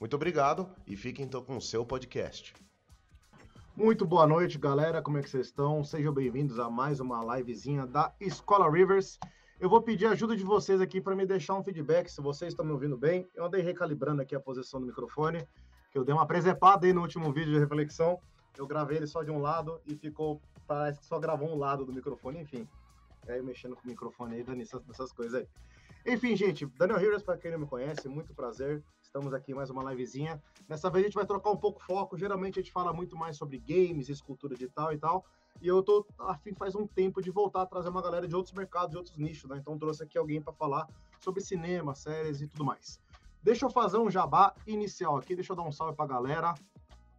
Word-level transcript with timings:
Muito 0.00 0.14
obrigado 0.14 0.70
e 0.86 0.96
fiquem 0.96 1.24
então 1.24 1.42
com 1.42 1.56
o 1.56 1.60
seu 1.60 1.84
podcast. 1.84 2.54
Muito 3.74 4.06
boa 4.06 4.28
noite, 4.28 4.56
galera. 4.56 5.02
Como 5.02 5.18
é 5.18 5.22
que 5.22 5.28
vocês 5.28 5.46
estão? 5.46 5.82
Sejam 5.82 6.12
bem-vindos 6.12 6.60
a 6.60 6.70
mais 6.70 7.00
uma 7.00 7.36
livezinha 7.36 7.84
da 7.84 8.14
Escola 8.20 8.70
Rivers. 8.70 9.18
Eu 9.58 9.68
vou 9.68 9.82
pedir 9.82 10.06
a 10.06 10.10
ajuda 10.10 10.36
de 10.36 10.44
vocês 10.44 10.80
aqui 10.80 11.00
para 11.00 11.16
me 11.16 11.26
deixar 11.26 11.54
um 11.54 11.64
feedback, 11.64 12.08
se 12.08 12.20
vocês 12.20 12.52
estão 12.52 12.64
me 12.64 12.70
ouvindo 12.70 12.96
bem. 12.96 13.28
Eu 13.34 13.46
andei 13.46 13.60
recalibrando 13.60 14.22
aqui 14.22 14.36
a 14.36 14.40
posição 14.40 14.80
do 14.80 14.86
microfone 14.86 15.44
que 15.90 15.98
eu 15.98 16.04
dei 16.04 16.14
uma 16.14 16.26
presepada 16.26 16.86
aí 16.86 16.92
no 16.92 17.00
último 17.00 17.32
vídeo 17.32 17.52
de 17.52 17.58
reflexão. 17.58 18.20
Eu 18.56 18.68
gravei 18.68 18.98
ele 18.98 19.06
só 19.08 19.24
de 19.24 19.32
um 19.32 19.40
lado 19.40 19.80
e 19.84 19.96
ficou, 19.96 20.40
parece 20.64 21.00
que 21.00 21.06
só 21.06 21.18
gravou 21.18 21.48
um 21.48 21.58
lado 21.58 21.84
do 21.84 21.92
microfone, 21.92 22.40
enfim. 22.40 22.68
Aí 23.26 23.42
mexendo 23.42 23.74
com 23.74 23.82
o 23.82 23.88
microfone 23.88 24.36
aí, 24.36 24.44
dando 24.44 24.62
essas, 24.62 24.88
essas 24.88 25.10
coisas 25.10 25.34
aí. 25.34 25.48
Enfim, 26.06 26.36
gente, 26.36 26.66
Daniel 26.78 27.00
Heroes, 27.00 27.24
para 27.24 27.36
quem 27.36 27.50
não 27.50 27.58
me 27.58 27.66
conhece, 27.66 28.08
muito 28.08 28.32
prazer. 28.32 28.82
Estamos 29.08 29.32
aqui 29.32 29.54
mais 29.54 29.70
uma 29.70 29.82
livezinha. 29.90 30.40
Nessa 30.68 30.90
vez 30.90 31.02
a 31.02 31.08
gente 31.08 31.14
vai 31.14 31.24
trocar 31.24 31.50
um 31.50 31.56
pouco 31.56 31.80
o 31.80 31.82
foco. 31.82 32.18
Geralmente 32.18 32.58
a 32.58 32.62
gente 32.62 32.70
fala 32.70 32.92
muito 32.92 33.16
mais 33.16 33.38
sobre 33.38 33.58
games, 33.58 34.10
escultura 34.10 34.54
digital 34.54 34.92
e 34.92 34.98
tal. 34.98 35.24
E 35.62 35.66
eu 35.66 35.82
tô 35.82 36.06
afim 36.18 36.52
faz 36.52 36.74
um 36.74 36.86
tempo 36.86 37.22
de 37.22 37.30
voltar 37.30 37.62
a 37.62 37.66
trazer 37.66 37.88
uma 37.88 38.02
galera 38.02 38.28
de 38.28 38.36
outros 38.36 38.54
mercados, 38.54 38.90
de 38.90 38.98
outros 38.98 39.16
nichos, 39.16 39.48
né? 39.48 39.56
Então 39.56 39.78
trouxe 39.78 40.02
aqui 40.02 40.18
alguém 40.18 40.42
para 40.42 40.52
falar 40.52 40.86
sobre 41.20 41.40
cinema, 41.40 41.94
séries 41.94 42.42
e 42.42 42.46
tudo 42.46 42.66
mais. 42.66 43.00
Deixa 43.42 43.64
eu 43.64 43.70
fazer 43.70 43.96
um 43.96 44.10
jabá 44.10 44.54
inicial 44.66 45.16
aqui, 45.16 45.34
deixa 45.34 45.52
eu 45.52 45.56
dar 45.56 45.62
um 45.62 45.72
salve 45.72 45.96
pra 45.96 46.06
galera. 46.06 46.52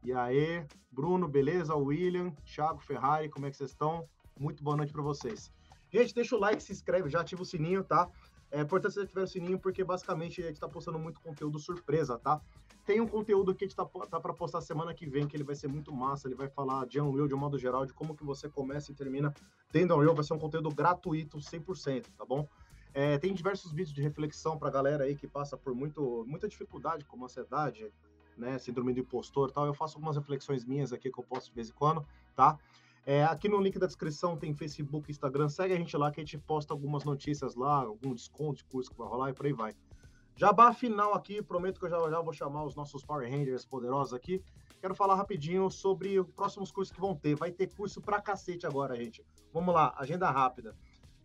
E 0.04 0.14
aí, 0.14 0.64
Bruno, 0.92 1.28
beleza? 1.28 1.76
William, 1.76 2.30
Thiago, 2.46 2.80
Ferrari, 2.80 3.30
como 3.30 3.48
é 3.48 3.50
que 3.50 3.58
vocês 3.58 3.72
estão? 3.72 4.08
Muito 4.40 4.64
boa 4.64 4.78
noite 4.78 4.94
para 4.94 5.02
vocês. 5.02 5.52
Gente, 5.92 6.14
deixa 6.14 6.36
o 6.36 6.40
like, 6.40 6.62
se 6.62 6.72
inscreve, 6.72 7.10
já 7.10 7.22
ativa 7.22 7.42
o 7.42 7.46
sininho, 7.46 7.84
tá? 7.84 8.08
É 8.52 8.62
importante 8.62 8.96
você 8.96 9.02
ativar 9.02 9.24
o 9.24 9.28
sininho 9.28 9.60
porque 9.60 9.84
basicamente 9.84 10.42
a 10.42 10.48
gente 10.48 10.60
tá 10.60 10.68
postando 10.68 10.98
muito 10.98 11.20
conteúdo 11.20 11.60
surpresa, 11.60 12.18
tá? 12.18 12.42
Tem 12.86 13.00
um 13.00 13.08
conteúdo 13.08 13.54
que 13.54 13.64
a 13.64 13.68
gente 13.68 13.76
tá, 13.76 13.86
tá 13.86 14.20
para 14.20 14.34
postar 14.34 14.62
semana 14.62 14.94
que 14.94 15.06
vem, 15.06 15.28
que 15.28 15.36
ele 15.36 15.44
vai 15.44 15.56
ser 15.56 15.68
muito 15.68 15.94
massa, 15.94 16.28
ele 16.28 16.36
vai 16.36 16.48
falar 16.48 16.88
de 16.88 17.00
Unreal 17.00 17.28
de 17.28 17.36
um 17.36 17.38
modo 17.38 17.60
geral, 17.60 17.86
de 17.86 17.94
como 17.94 18.16
que 18.16 18.24
você 18.24 18.50
começa 18.50 18.92
e 18.92 18.96
termina 18.96 19.34
dentro 19.72 19.90
do 19.90 19.96
Unreal, 19.98 20.16
vai 20.16 20.24
ser 20.24 20.34
um 20.34 20.40
conteúdo 20.40 20.70
gratuito 20.74 21.38
100%, 21.38 22.06
tá 22.18 22.26
bom? 22.26 22.48
É, 22.92 23.20
tem 23.20 23.34
diversos 23.34 23.72
vídeos 23.72 23.94
de 23.94 24.02
reflexão 24.02 24.58
para 24.58 24.70
a 24.70 24.72
galera 24.72 25.04
aí 25.04 25.16
que 25.16 25.28
passa 25.28 25.56
por 25.56 25.76
muito, 25.76 26.26
muita 26.28 26.48
dificuldade, 26.48 27.06
como 27.06 27.26
ansiedade, 27.26 27.92
né, 28.36 28.58
síndrome 28.58 28.94
do 28.94 29.02
impostor 29.02 29.52
tal. 29.52 29.68
Eu 29.68 29.74
faço 29.74 29.98
algumas 29.98 30.16
reflexões 30.16 30.66
minhas 30.66 30.92
aqui 30.92 31.12
que 31.12 31.20
eu 31.20 31.24
posto 31.24 31.50
de 31.50 31.56
vez 31.56 31.70
em 31.70 31.74
quando, 31.74 32.04
tá? 32.36 32.58
É, 33.06 33.24
aqui 33.24 33.48
no 33.50 33.60
link 33.60 33.80
da 33.80 33.88
descrição 33.88 34.38
tem 34.38 34.54
Facebook, 34.54 35.10
Instagram. 35.10 35.50
Segue 35.50 35.74
a 35.74 35.78
gente 35.78 35.96
lá 35.98 36.12
que 36.12 36.20
a 36.20 36.24
gente 36.24 36.38
posta 36.38 36.74
algumas 36.74 37.04
notícias 37.04 37.56
lá, 37.56 37.78
algum 37.78 38.14
desconto 38.14 38.58
de 38.58 38.66
curso 38.66 38.92
que 38.92 38.98
vai 38.98 39.08
rolar 39.08 39.30
e 39.30 39.34
por 39.34 39.46
aí 39.46 39.54
vai. 39.54 39.74
Jabá 40.36 40.74
final 40.74 41.14
aqui, 41.14 41.42
prometo 41.42 41.80
que 41.80 41.86
eu 41.86 41.90
já, 41.90 42.10
já 42.10 42.22
vou 42.22 42.32
chamar 42.32 42.64
os 42.64 42.76
nossos 42.76 43.04
Power 43.04 43.30
Rangers 43.30 43.66
poderosos 43.66 44.14
aqui. 44.14 44.42
Quero 44.80 44.96
falar 44.96 45.16
rapidinho 45.16 45.70
sobre 45.70 46.18
os 46.18 46.32
próximos 46.32 46.72
cursos 46.72 46.94
que 46.94 47.02
vão 47.02 47.14
ter. 47.14 47.36
Vai 47.36 47.52
ter 47.52 47.68
curso 47.76 48.00
pra 48.00 48.22
cacete 48.22 48.66
agora, 48.66 48.96
gente. 48.96 49.26
Vamos 49.52 49.74
lá, 49.74 49.94
agenda 49.98 50.30
rápida. 50.32 50.74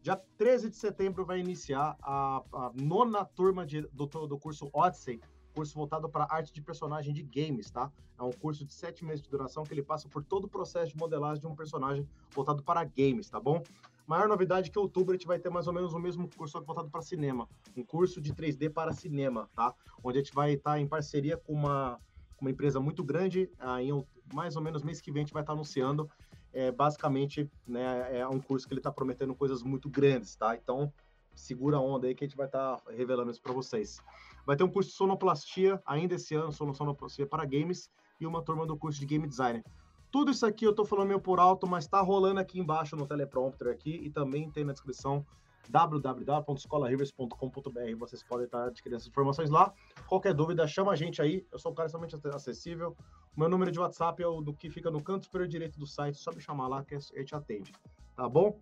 Dia 0.03 0.17
13 0.37 0.71
de 0.71 0.77
setembro 0.77 1.25
vai 1.25 1.39
iniciar 1.39 1.97
a, 2.03 2.43
a 2.53 2.73
nona 2.75 3.25
turma 3.25 3.65
de, 3.65 3.83
do, 3.93 4.07
do 4.07 4.39
curso 4.39 4.69
Odyssey, 4.73 5.21
curso 5.55 5.75
voltado 5.75 6.09
para 6.09 6.27
arte 6.29 6.53
de 6.53 6.61
personagem 6.61 7.13
de 7.13 7.23
games, 7.23 7.71
tá? 7.71 7.91
É 8.19 8.23
um 8.23 8.33
curso 8.33 8.65
de 8.65 8.73
sete 8.73 9.05
meses 9.05 9.23
de 9.23 9.31
duração 9.31 9.63
que 9.63 9.73
ele 9.73 9.83
passa 9.83 10.09
por 10.09 10.25
todo 10.25 10.45
o 10.45 10.49
processo 10.49 10.93
de 10.93 10.99
modelagem 10.99 11.41
de 11.41 11.47
um 11.47 11.55
personagem 11.55 12.09
voltado 12.31 12.63
para 12.63 12.85
games, 12.85 13.31
tá 13.31 13.39
bom? 13.41 13.63
Maior 14.07 14.29
novidade 14.29 14.69
é 14.69 14.73
que 14.73 14.79
outubro 14.79 15.15
a 15.15 15.17
gente 15.17 15.27
vai 15.27 15.39
ter 15.39 15.49
mais 15.49 15.67
ou 15.67 15.73
menos 15.73 15.95
o 15.95 15.99
mesmo 15.99 16.29
curso 16.37 16.61
voltado 16.63 16.91
para 16.91 17.01
cinema, 17.01 17.49
um 17.77 17.85
curso 17.85 18.21
de 18.21 18.35
3D 18.35 18.71
para 18.71 18.93
cinema, 18.93 19.49
tá? 19.55 19.75
Onde 20.03 20.19
a 20.19 20.23
gente 20.23 20.35
vai 20.35 20.53
estar 20.53 20.79
em 20.79 20.87
parceria 20.87 21.37
com 21.37 21.53
uma, 21.53 21.99
uma 22.41 22.51
empresa 22.51 22.81
muito 22.81 23.03
grande, 23.03 23.51
ah, 23.59 23.83
em 23.83 24.05
mais 24.33 24.57
ou 24.57 24.63
menos 24.63 24.83
mês 24.83 25.01
que 25.01 25.11
vem 25.11 25.23
a 25.23 25.25
gente 25.25 25.33
vai 25.33 25.43
estar 25.43 25.53
anunciando 25.53 26.11
é, 26.55 26.71
basicamente 26.71 27.51
né, 27.67 28.21
é 28.21 28.27
um 28.27 28.41
curso 28.41 28.67
que 28.67 28.73
ele 28.73 28.81
está 28.81 28.91
prometendo 28.91 29.35
coisas 29.35 29.63
muito 29.63 29.91
grandes, 29.91 30.37
tá? 30.37 30.55
Então, 30.55 30.91
segura 31.35 31.77
a 31.77 31.81
onda 31.81 32.07
aí 32.07 32.15
que 32.15 32.25
a 32.25 32.27
gente 32.29 32.37
vai 32.37 32.47
estar 32.47 32.77
tá 32.77 32.93
revelando 32.93 33.31
isso 33.31 33.43
para 33.43 33.53
vocês. 33.53 34.01
Vai 34.47 34.57
ter 34.57 34.65
um 34.65 34.71
curso 34.71 34.91
de 34.91 34.97
sonoplastia 34.97 35.81
ainda 35.87 36.15
esse 36.15 36.35
ano, 36.35 36.53
sonoplastia 36.53 37.27
para 37.27 37.45
games, 37.45 37.91
e 38.21 38.27
uma 38.27 38.43
turma 38.43 38.67
do 38.67 38.77
curso 38.77 39.01
de 39.01 39.07
game 39.07 39.27
design. 39.27 39.65
Tudo 40.11 40.31
isso 40.31 40.47
aqui 40.47 40.65
eu 40.65 40.71
estou 40.71 40.85
falando 40.85 41.09
meio 41.09 41.21
por 41.21 41.41
alto, 41.41 41.67
mas 41.67 41.85
está 41.85 42.01
rolando 42.01 42.41
aqui 42.41 42.61
embaixo 42.61 42.95
no 42.95 43.07
teleprompter 43.07 43.73
aqui 43.73 44.01
e 44.03 44.11
também 44.11 44.51
tem 44.51 44.65
na 44.65 44.73
descrição 44.73 45.27
www.escolarivers.com.br. 45.69 47.97
Vocês 47.99 48.23
podem 48.23 48.47
estar 48.47 48.67
adquirindo 48.67 48.97
essas 48.97 49.09
informações 49.09 49.51
lá. 49.51 49.75
Qualquer 50.07 50.33
dúvida, 50.35 50.69
chama 50.69 50.93
a 50.93 50.97
gente 50.97 51.21
aí. 51.21 51.45
Eu 51.51 51.59
sou 51.59 51.73
um 51.73 51.75
cara 51.75 51.87
extremamente 51.87 52.17
acessível. 52.29 52.97
O 53.37 53.41
meu 53.41 53.49
número 53.49 53.73
de 53.73 53.81
WhatsApp 53.81 54.23
é 54.23 54.27
o 54.27 54.41
do 54.41 54.55
que 54.55 54.71
fica 54.71 54.91
no 54.91 55.03
canto 55.03 55.25
superior 55.25 55.49
direito 55.49 55.79
do 55.79 55.87
site. 55.87 56.19
Só 56.19 56.33
me 56.33 56.41
chamar 56.41 56.69
lá 56.69 56.85
que 56.85 56.95
a 56.95 56.99
gente 56.99 57.35
atende. 57.35 57.73
Tá 58.15 58.29
bom? 58.29 58.61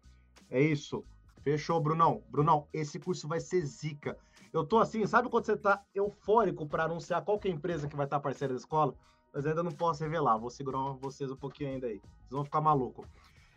É 0.49 0.61
isso. 0.61 1.05
Fechou, 1.43 1.81
Brunão. 1.81 2.23
Brunão, 2.31 2.67
esse 2.73 2.99
curso 2.99 3.29
vai 3.29 3.41
ser 3.41 3.61
zica. 3.67 4.17
Eu 4.53 4.67
tô 4.67 4.79
assim, 4.79 5.07
sabe 5.07 5.31
quando 5.31 5.47
você 5.47 5.57
tá 5.57 5.83
eufórico 5.95 6.67
para 6.67 6.85
anunciar 6.85 7.25
qual 7.25 7.39
que 7.39 7.49
é 7.49 7.51
a 7.51 7.55
empresa 7.55 7.89
que 7.89 7.97
vai 7.97 8.05
estar 8.05 8.21
parceira 8.21 8.53
da 8.53 8.61
escola? 8.61 8.95
Mas 9.33 9.47
ainda 9.47 9.63
não 9.63 9.73
posso 9.73 10.03
revelar. 10.05 10.37
Vou 10.37 10.51
segurar 10.51 10.93
vocês 11.01 11.31
um 11.31 11.37
pouquinho 11.37 11.71
ainda 11.71 11.87
aí. 11.87 12.01
Vocês 12.01 12.31
vão 12.33 12.45
ficar 12.45 12.61
maluco. 12.61 13.07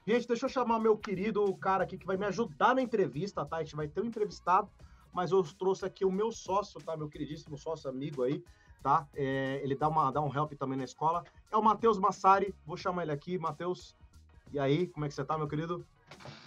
Gente, 0.08 0.26
deixa 0.26 0.46
eu 0.46 0.50
chamar 0.50 0.80
meu 0.80 0.98
querido 0.98 1.54
cara 1.58 1.84
aqui 1.84 1.98
que 1.98 2.06
vai 2.06 2.16
me 2.16 2.26
ajudar 2.26 2.76
na 2.76 2.82
entrevista, 2.82 3.46
tá? 3.46 3.58
A 3.58 3.64
gente 3.64 3.76
vai 3.76 3.88
ter 3.88 4.02
um 4.02 4.06
entrevistado, 4.06 4.70
mas 5.12 5.32
eu 5.32 5.44
trouxe 5.44 5.86
aqui 5.86 6.06
o 6.06 6.12
meu 6.12 6.32
sócio, 6.32 6.80
tá? 6.80 6.96
Meu 6.96 7.10
queridíssimo 7.10 7.58
sócio 7.58 7.90
amigo 7.90 8.24
aí, 8.24 8.42
tá? 8.82 9.06
É, 9.14 9.60
ele 9.64 9.76
dá, 9.76 9.90
uma, 9.90 10.12
dá 10.12 10.22
um 10.22 10.34
help 10.34 10.54
também 10.54 10.78
na 10.78 10.86
escola. 10.86 11.26
É 11.52 11.58
o 11.58 11.62
Matheus 11.62 12.00
Massari, 12.00 12.56
vou 12.66 12.78
chamar 12.78 13.04
ele 13.04 13.12
aqui. 13.12 13.38
Matheus, 13.38 13.98
e 14.54 14.60
aí, 14.60 14.88
como 14.88 15.06
é 15.06 15.10
que 15.10 15.14
você 15.14 15.26
tá, 15.26 15.38
meu 15.38 15.48
querido? 15.48 15.86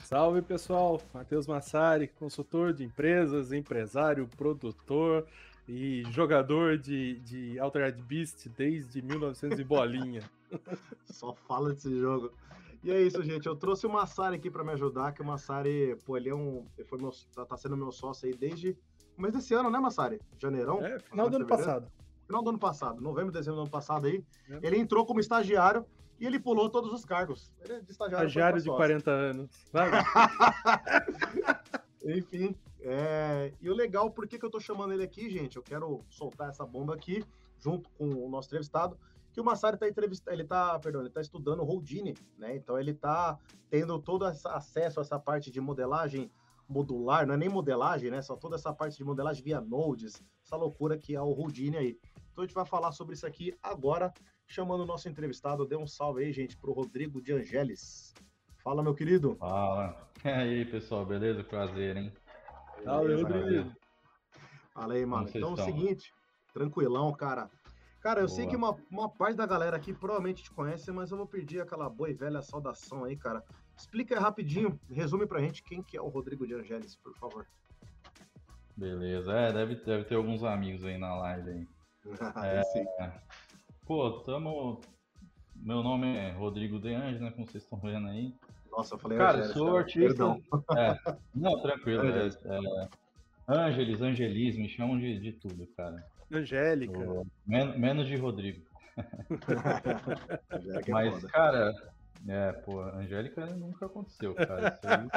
Salve 0.04 0.41
pessoal, 0.41 1.00
Matheus 1.12 1.46
Massari, 1.46 2.08
consultor 2.08 2.72
de 2.72 2.82
empresas, 2.82 3.52
empresário, 3.52 4.26
produtor 4.38 5.26
e 5.69 6.02
jogador 6.10 6.78
de, 6.78 7.20
de 7.20 7.58
Altered 7.58 8.02
Beast 8.02 8.48
desde 8.56 9.02
1900 9.02 9.60
e 9.60 9.64
bolinha. 9.64 10.22
Só 11.04 11.34
fala 11.34 11.74
desse 11.74 11.94
jogo. 12.00 12.32
E 12.82 12.91
é 12.91 13.02
isso, 13.02 13.22
gente. 13.22 13.46
Eu 13.46 13.54
trouxe 13.54 13.86
o 13.86 13.91
Massari 13.91 14.36
aqui 14.36 14.50
para 14.50 14.64
me 14.64 14.72
ajudar, 14.72 15.12
que 15.12 15.20
o 15.20 15.24
Massari, 15.26 15.94
pô, 16.06 16.16
ele 16.16 16.30
é 16.30 16.34
um. 16.34 16.66
Ele 16.78 16.88
foi 16.88 16.98
meu, 16.98 17.10
tá, 17.34 17.44
tá 17.44 17.56
sendo 17.58 17.76
meu 17.76 17.92
sócio 17.92 18.26
aí 18.26 18.34
desde 18.34 18.75
o 19.16 19.20
mês 19.20 19.34
desse 19.34 19.52
ano, 19.52 19.69
né, 19.69 19.78
Massari? 19.78 20.20
Janeirão? 20.38 20.82
É, 20.82 20.98
final 21.00 21.28
do 21.28 21.36
ano 21.36 21.46
passado. 21.46 21.92
Final 22.26 22.42
do 22.42 22.50
ano 22.50 22.58
passado, 22.58 23.00
novembro, 23.00 23.32
dezembro 23.32 23.56
do 23.56 23.62
ano 23.62 23.70
passado 23.70 24.06
aí. 24.06 24.25
É. 24.48 24.60
Ele 24.62 24.78
entrou 24.78 25.04
como 25.04 25.20
estagiário 25.20 25.84
e 26.19 26.27
ele 26.27 26.39
pulou 26.39 26.69
todos 26.69 26.93
os 26.93 27.05
cargos. 27.05 27.53
Ele 27.61 27.75
é 27.75 27.81
de 27.81 27.91
estagiário. 27.91 28.27
Estagiário 28.27 28.62
de 28.62 28.69
40 28.69 29.11
anos. 29.11 29.51
Enfim. 32.05 32.55
É... 32.81 33.53
E 33.61 33.69
o 33.69 33.75
legal, 33.75 34.11
por 34.11 34.26
que, 34.26 34.38
que 34.38 34.44
eu 34.44 34.50
tô 34.50 34.61
chamando 34.61 34.93
ele 34.93 35.03
aqui, 35.03 35.29
gente? 35.31 35.56
Eu 35.56 35.62
quero 35.62 36.05
soltar 36.09 36.49
essa 36.49 36.65
bomba 36.65 36.94
aqui, 36.94 37.25
junto 37.59 37.91
com 37.91 38.09
o 38.09 38.29
nosso 38.29 38.49
entrevistado 38.49 38.99
que 39.38 39.41
o 39.41 39.44
Massari 39.44 39.76
está 39.76 39.88
entrevistando, 39.88 40.35
ele 40.35 40.43
está, 40.43 40.76
perdão, 40.81 41.00
ele 41.00 41.11
está 41.11 41.20
estudando 41.20 41.62
Houdini, 41.62 42.12
né? 42.37 42.56
Então 42.56 42.76
ele 42.76 42.91
está 42.91 43.38
tendo 43.71 43.97
todo 44.00 44.29
esse 44.29 44.49
acesso 44.49 44.99
a 44.99 45.03
essa 45.03 45.17
parte 45.17 45.49
de 45.49 45.61
modelagem 45.61 46.29
modular, 46.69 47.25
não 47.25 47.35
é 47.35 47.37
nem 47.37 47.49
modelagem, 47.49 48.11
né? 48.11 48.21
Só 48.21 48.35
toda 48.35 48.56
essa 48.56 48.73
parte 48.73 48.97
de 48.97 49.05
modelagem 49.05 49.44
via 49.44 49.61
nodes, 49.61 50.21
essa 50.44 50.56
loucura 50.56 50.99
que 50.99 51.14
é 51.14 51.23
o 51.23 51.29
Houdini 51.29 51.76
aí. 51.76 51.99
Então 52.32 52.43
a 52.43 52.47
gente 52.49 52.55
vai 52.55 52.67
falar 52.67 52.91
sobre 52.91 53.14
isso 53.14 53.26
aqui 53.26 53.56
agora, 53.62 54.12
chamando 54.49 54.81
o 54.83 54.87
nosso 54.87 55.09
entrevistado. 55.09 55.67
Dê 55.67 55.77
um 55.77 55.87
salve 55.87 56.25
aí, 56.25 56.33
gente, 56.33 56.56
para 56.56 56.71
o 56.71 56.73
Rodrigo 56.73 57.23
de 57.23 57.33
Angeles. 57.33 58.12
Fala, 58.65 58.83
meu 58.83 58.95
querido. 58.95 59.37
Fala. 59.37 60.09
E 60.25 60.29
aí, 60.29 60.65
pessoal, 60.65 61.06
beleza? 61.06 61.45
Prazer, 61.45 61.97
hein? 61.97 62.12
Salve, 62.83 63.15
Rodrigo. 63.15 63.73
Fala 64.75 64.95
aí, 64.95 65.06
mano. 65.06 65.29
Então 65.33 65.50
é 65.50 65.53
o 65.53 65.56
seguinte, 65.56 66.12
tranquilão, 66.53 67.12
cara. 67.12 67.49
Cara, 68.00 68.21
eu 68.21 68.27
Boa. 68.27 68.37
sei 68.37 68.47
que 68.49 68.56
uma, 68.56 68.77
uma 68.91 69.09
parte 69.09 69.37
da 69.37 69.47
galera 69.47 69.77
aqui 69.77 69.93
provavelmente 69.93 70.43
te 70.43 70.50
conhece, 70.50 70.91
mas 70.91 71.12
eu 71.12 71.17
vou 71.17 71.27
pedir 71.27 71.61
aquela 71.61 71.89
boa 71.89 72.11
e 72.11 72.15
velha 72.15 72.43
saudação 72.43 73.05
aí, 73.05 73.17
cara. 73.17 73.45
Explica 73.77 74.17
aí 74.17 74.21
rapidinho, 74.21 74.79
resume 74.91 75.25
pra 75.25 75.41
gente 75.41 75.62
quem 75.62 75.85
que 75.85 75.97
é 75.97 76.00
o 76.00 76.09
Rodrigo 76.09 76.45
de 76.45 76.55
Angelis, 76.55 76.97
por 76.97 77.15
favor. 77.17 77.47
Beleza, 78.77 79.33
é, 79.33 79.53
deve, 79.53 79.77
deve 79.77 80.05
ter 80.05 80.17
alguns 80.17 80.43
amigos 80.43 80.85
aí 80.85 80.99
na 80.99 81.17
live 81.17 81.50
aí. 81.50 81.69
é, 82.45 82.62
sim. 82.65 82.85
Pô, 83.88 84.11
tamo, 84.20 84.82
meu 85.56 85.82
nome 85.82 86.14
é 86.14 86.31
Rodrigo 86.32 86.79
De 86.79 86.94
Anjos, 86.94 87.23
né? 87.23 87.31
Como 87.31 87.46
vocês 87.46 87.64
estão 87.64 87.79
vendo 87.79 88.06
aí. 88.06 88.35
Nossa, 88.70 88.94
eu 88.94 88.99
falei 88.99 89.17
Cara, 89.17 89.38
Angélica, 89.38 89.58
sou 89.58 89.76
artista. 89.79 90.00
Perdão. 90.08 90.43
É, 90.76 90.99
não, 91.35 91.58
tranquilo. 91.62 92.02
Ângeles. 92.02 92.38
É, 92.44 92.58
é, 92.58 92.88
Ângeles, 93.49 94.02
Angelis, 94.02 94.58
me 94.58 94.69
chamam 94.69 94.99
de, 94.99 95.19
de 95.19 95.32
tudo, 95.32 95.67
cara. 95.75 96.06
Angélica. 96.31 96.99
Eu- 96.99 97.26
men- 97.46 97.79
menos 97.79 98.06
de 98.06 98.14
Rodrigo. 98.17 98.62
É 98.99 100.90
Mas, 100.90 101.25
cara, 101.26 101.73
é, 102.29 102.52
pô, 102.52 102.82
Angélica 102.82 103.46
nunca 103.46 103.87
aconteceu, 103.87 104.35
cara. 104.35 104.69
Isso 104.75 104.87
aí, 104.87 105.08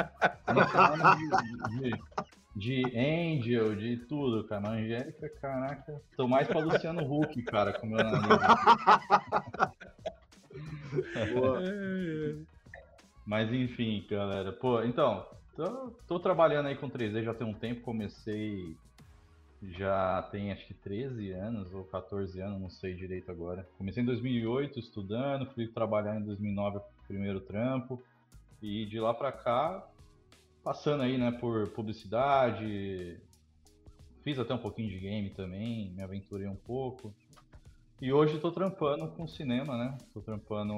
a 2.56 2.60
de, 2.60 2.84
Angel, 2.98 3.76
de 3.76 3.98
tudo, 3.98 4.44
cara. 4.44 4.62
Mas 4.62 4.84
Angélica, 4.84 5.30
caraca, 5.42 6.02
tô 6.16 6.28
mais 6.28 6.48
pra 6.48 6.60
Luciano 6.60 7.02
Huck, 7.02 7.42
cara, 7.44 7.74
com 7.74 7.88
o 7.88 7.90
meu 7.90 7.98
nariz. 7.98 8.28
Boa. 11.34 11.62
Mas 13.26 13.52
enfim, 13.54 14.06
galera. 14.10 14.52
Pô, 14.52 14.84
então, 14.84 15.26
tô, 15.56 15.92
tô 16.08 16.20
trabalhando 16.20 16.68
aí 16.68 16.76
com 16.76 16.90
3D 16.90 17.24
já 17.24 17.34
tem 17.34 17.48
um 17.48 17.54
tempo, 17.54 17.82
comecei 17.82 18.76
já 19.62 20.28
tem 20.32 20.52
acho 20.52 20.66
que 20.66 20.74
13 20.74 21.32
anos 21.34 21.72
ou 21.74 21.84
14 21.86 22.42
anos, 22.42 22.60
não 22.60 22.70
sei 22.70 22.96
direito 22.96 23.30
agora. 23.30 23.68
Comecei 23.78 24.02
em 24.02 24.06
2008 24.06 24.80
estudando, 24.80 25.46
fui 25.54 25.68
trabalhar 25.68 26.20
em 26.20 26.24
2009 26.24 26.80
primeiro 27.08 27.40
trampo 27.42 28.02
e 28.62 28.86
de 28.86 29.00
lá 29.00 29.14
pra 29.14 29.32
cá 29.32 29.88
passando 30.64 31.04
aí, 31.04 31.18
né, 31.18 31.32
por 31.32 31.70
publicidade, 31.70 33.20
fiz 34.24 34.38
até 34.40 34.54
um 34.54 34.60
pouquinho 34.60 34.90
de 34.90 35.00
game 35.00 35.30
também, 35.32 35.92
me 35.92 36.02
aventurei 36.02 36.48
um 36.48 36.56
pouco. 36.56 37.14
E 38.02 38.12
hoje 38.12 38.40
tô 38.40 38.52
trampando 38.52 39.08
com 39.10 39.28
cinema, 39.28 39.78
né? 39.78 39.96
Tô 40.12 40.22
trampando 40.22 40.74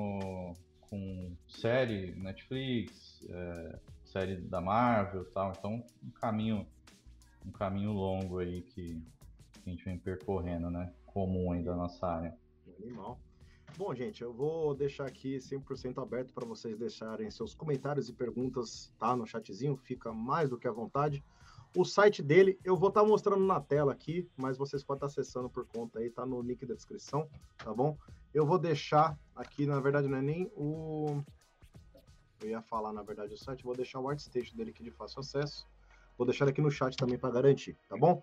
com 0.81 1.31
série 1.47 2.12
Netflix, 2.15 3.25
é, 3.30 3.80
série 4.03 4.35
da 4.35 4.59
Marvel 4.59 5.24
tal. 5.31 5.53
Então, 5.57 5.85
um 6.03 6.12
caminho, 6.12 6.68
um 7.45 7.51
caminho 7.51 7.94
longo 7.94 8.39
aí 8.39 8.62
que, 8.62 9.01
que 9.53 9.69
a 9.69 9.69
gente 9.69 9.85
vem 9.85 9.97
percorrendo, 9.97 10.69
né? 10.69 10.91
Comum 11.06 11.53
aí 11.53 11.63
da 11.63 11.75
nossa 11.75 12.06
área. 12.06 12.38
Animal. 12.77 13.18
Bom, 13.75 13.94
gente, 13.96 14.22
eu 14.22 14.31
vou 14.31 14.75
deixar 14.75 15.08
aqui 15.08 15.38
100% 15.38 16.00
aberto 16.00 16.31
para 16.31 16.46
vocês 16.46 16.78
deixarem 16.78 17.31
seus 17.31 17.56
comentários 17.56 18.08
e 18.08 18.14
perguntas, 18.14 18.94
tá? 19.00 19.16
No 19.16 19.25
chatzinho, 19.25 19.75
fica 19.75 20.14
mais 20.14 20.48
do 20.48 20.60
que 20.60 20.68
à 20.68 20.72
vontade. 20.72 21.24
O 21.75 21.84
site 21.84 22.22
dele 22.22 22.60
eu 22.64 22.78
vou 22.78 22.90
estar 22.90 23.04
mostrando 23.04 23.44
na 23.44 23.60
tela 23.60 23.92
aqui, 23.92 24.30
mas 24.38 24.60
vocês 24.60 24.84
podem 24.84 24.98
estar 24.98 25.08
acessando 25.08 25.50
por 25.50 25.66
conta 25.66 25.98
aí, 25.98 26.12
tá 26.12 26.24
no 26.24 26.40
link 26.40 26.64
da 26.68 26.75
descrição, 26.75 27.28
tá 27.58 27.74
bom? 27.74 27.98
Eu 28.31 28.46
vou 28.46 28.60
deixar 28.60 29.18
aqui, 29.36 29.66
na 29.66 29.80
verdade, 29.80 30.08
não 30.08 30.19
é 30.19 30.22
nem 30.22 30.52
o. 30.56 31.24
Eu 32.42 32.50
ia 32.50 32.62
falar, 32.62 32.94
na 32.94 33.02
verdade, 33.02 33.34
o 33.34 33.38
site, 33.38 33.64
vou 33.64 33.76
deixar 33.76 34.00
o 34.00 34.08
ArtStation 34.08 34.56
dele 34.56 34.69
aqui 34.69 34.84
de 34.84 34.92
fácil 34.92 35.22
acesso. 35.22 35.68
Vou 36.16 36.28
deixar 36.28 36.48
aqui 36.48 36.62
no 36.62 36.69
chat 36.69 36.96
também 36.96 37.18
para 37.18 37.34
garantir, 37.34 37.76
tá 37.90 37.98
bom? 37.98 38.22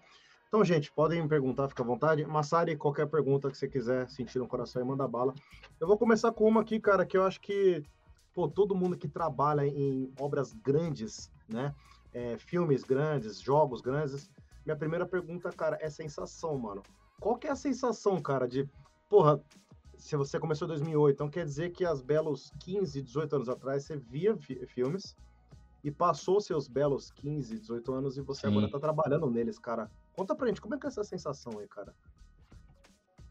Então, 0.50 0.64
gente, 0.64 0.90
podem 0.90 1.22
me 1.22 1.28
perguntar, 1.28 1.68
fica 1.68 1.84
à 1.84 1.86
vontade. 1.86 2.26
Massari, 2.26 2.76
qualquer 2.76 3.06
pergunta 3.06 3.48
que 3.48 3.56
você 3.56 3.68
quiser 3.68 4.10
sentir 4.10 4.40
no 4.40 4.48
coração 4.48 4.82
e 4.82 4.84
manda 4.84 5.06
bala. 5.06 5.32
Eu 5.78 5.86
vou 5.86 5.96
começar 5.96 6.32
com 6.32 6.44
uma 6.44 6.62
aqui, 6.62 6.80
cara, 6.80 7.06
que 7.06 7.16
eu 7.16 7.22
acho 7.22 7.40
que, 7.40 7.84
pô, 8.34 8.48
todo 8.48 8.74
mundo 8.74 8.98
que 8.98 9.06
trabalha 9.06 9.64
em 9.64 10.12
obras 10.18 10.52
grandes, 10.52 11.30
né? 11.48 11.72
É, 12.12 12.36
filmes 12.36 12.82
grandes, 12.82 13.40
jogos 13.40 13.80
grandes. 13.80 14.28
Minha 14.66 14.74
primeira 14.74 15.06
pergunta, 15.06 15.52
cara, 15.52 15.78
é 15.80 15.88
sensação, 15.88 16.58
mano. 16.58 16.82
Qual 17.20 17.36
que 17.36 17.46
é 17.46 17.50
a 17.52 17.56
sensação, 17.56 18.20
cara, 18.20 18.48
de, 18.48 18.68
porra, 19.08 19.40
se 19.96 20.16
você 20.16 20.40
começou 20.40 20.66
em 20.66 20.70
2008, 20.70 21.14
então 21.14 21.30
quer 21.30 21.44
dizer 21.44 21.70
que 21.70 21.84
as 21.84 22.02
belos 22.02 22.52
15, 22.64 23.00
18 23.00 23.36
anos 23.36 23.48
atrás 23.48 23.84
você 23.84 23.96
via 23.96 24.36
fi- 24.36 24.66
filmes 24.66 25.14
e 25.84 25.92
passou 25.92 26.40
seus 26.40 26.66
belos 26.66 27.12
15, 27.12 27.56
18 27.56 27.92
anos 27.92 28.16
e 28.16 28.20
você 28.20 28.48
Sim. 28.48 28.48
agora 28.48 28.68
tá 28.68 28.80
trabalhando 28.80 29.30
neles, 29.30 29.56
cara. 29.56 29.88
Conta 30.20 30.34
pra 30.34 30.48
gente, 30.48 30.60
como 30.60 30.74
é 30.74 30.78
que 30.78 30.84
é 30.84 30.88
essa 30.88 31.02
sensação 31.02 31.58
aí, 31.58 31.66
cara? 31.66 31.94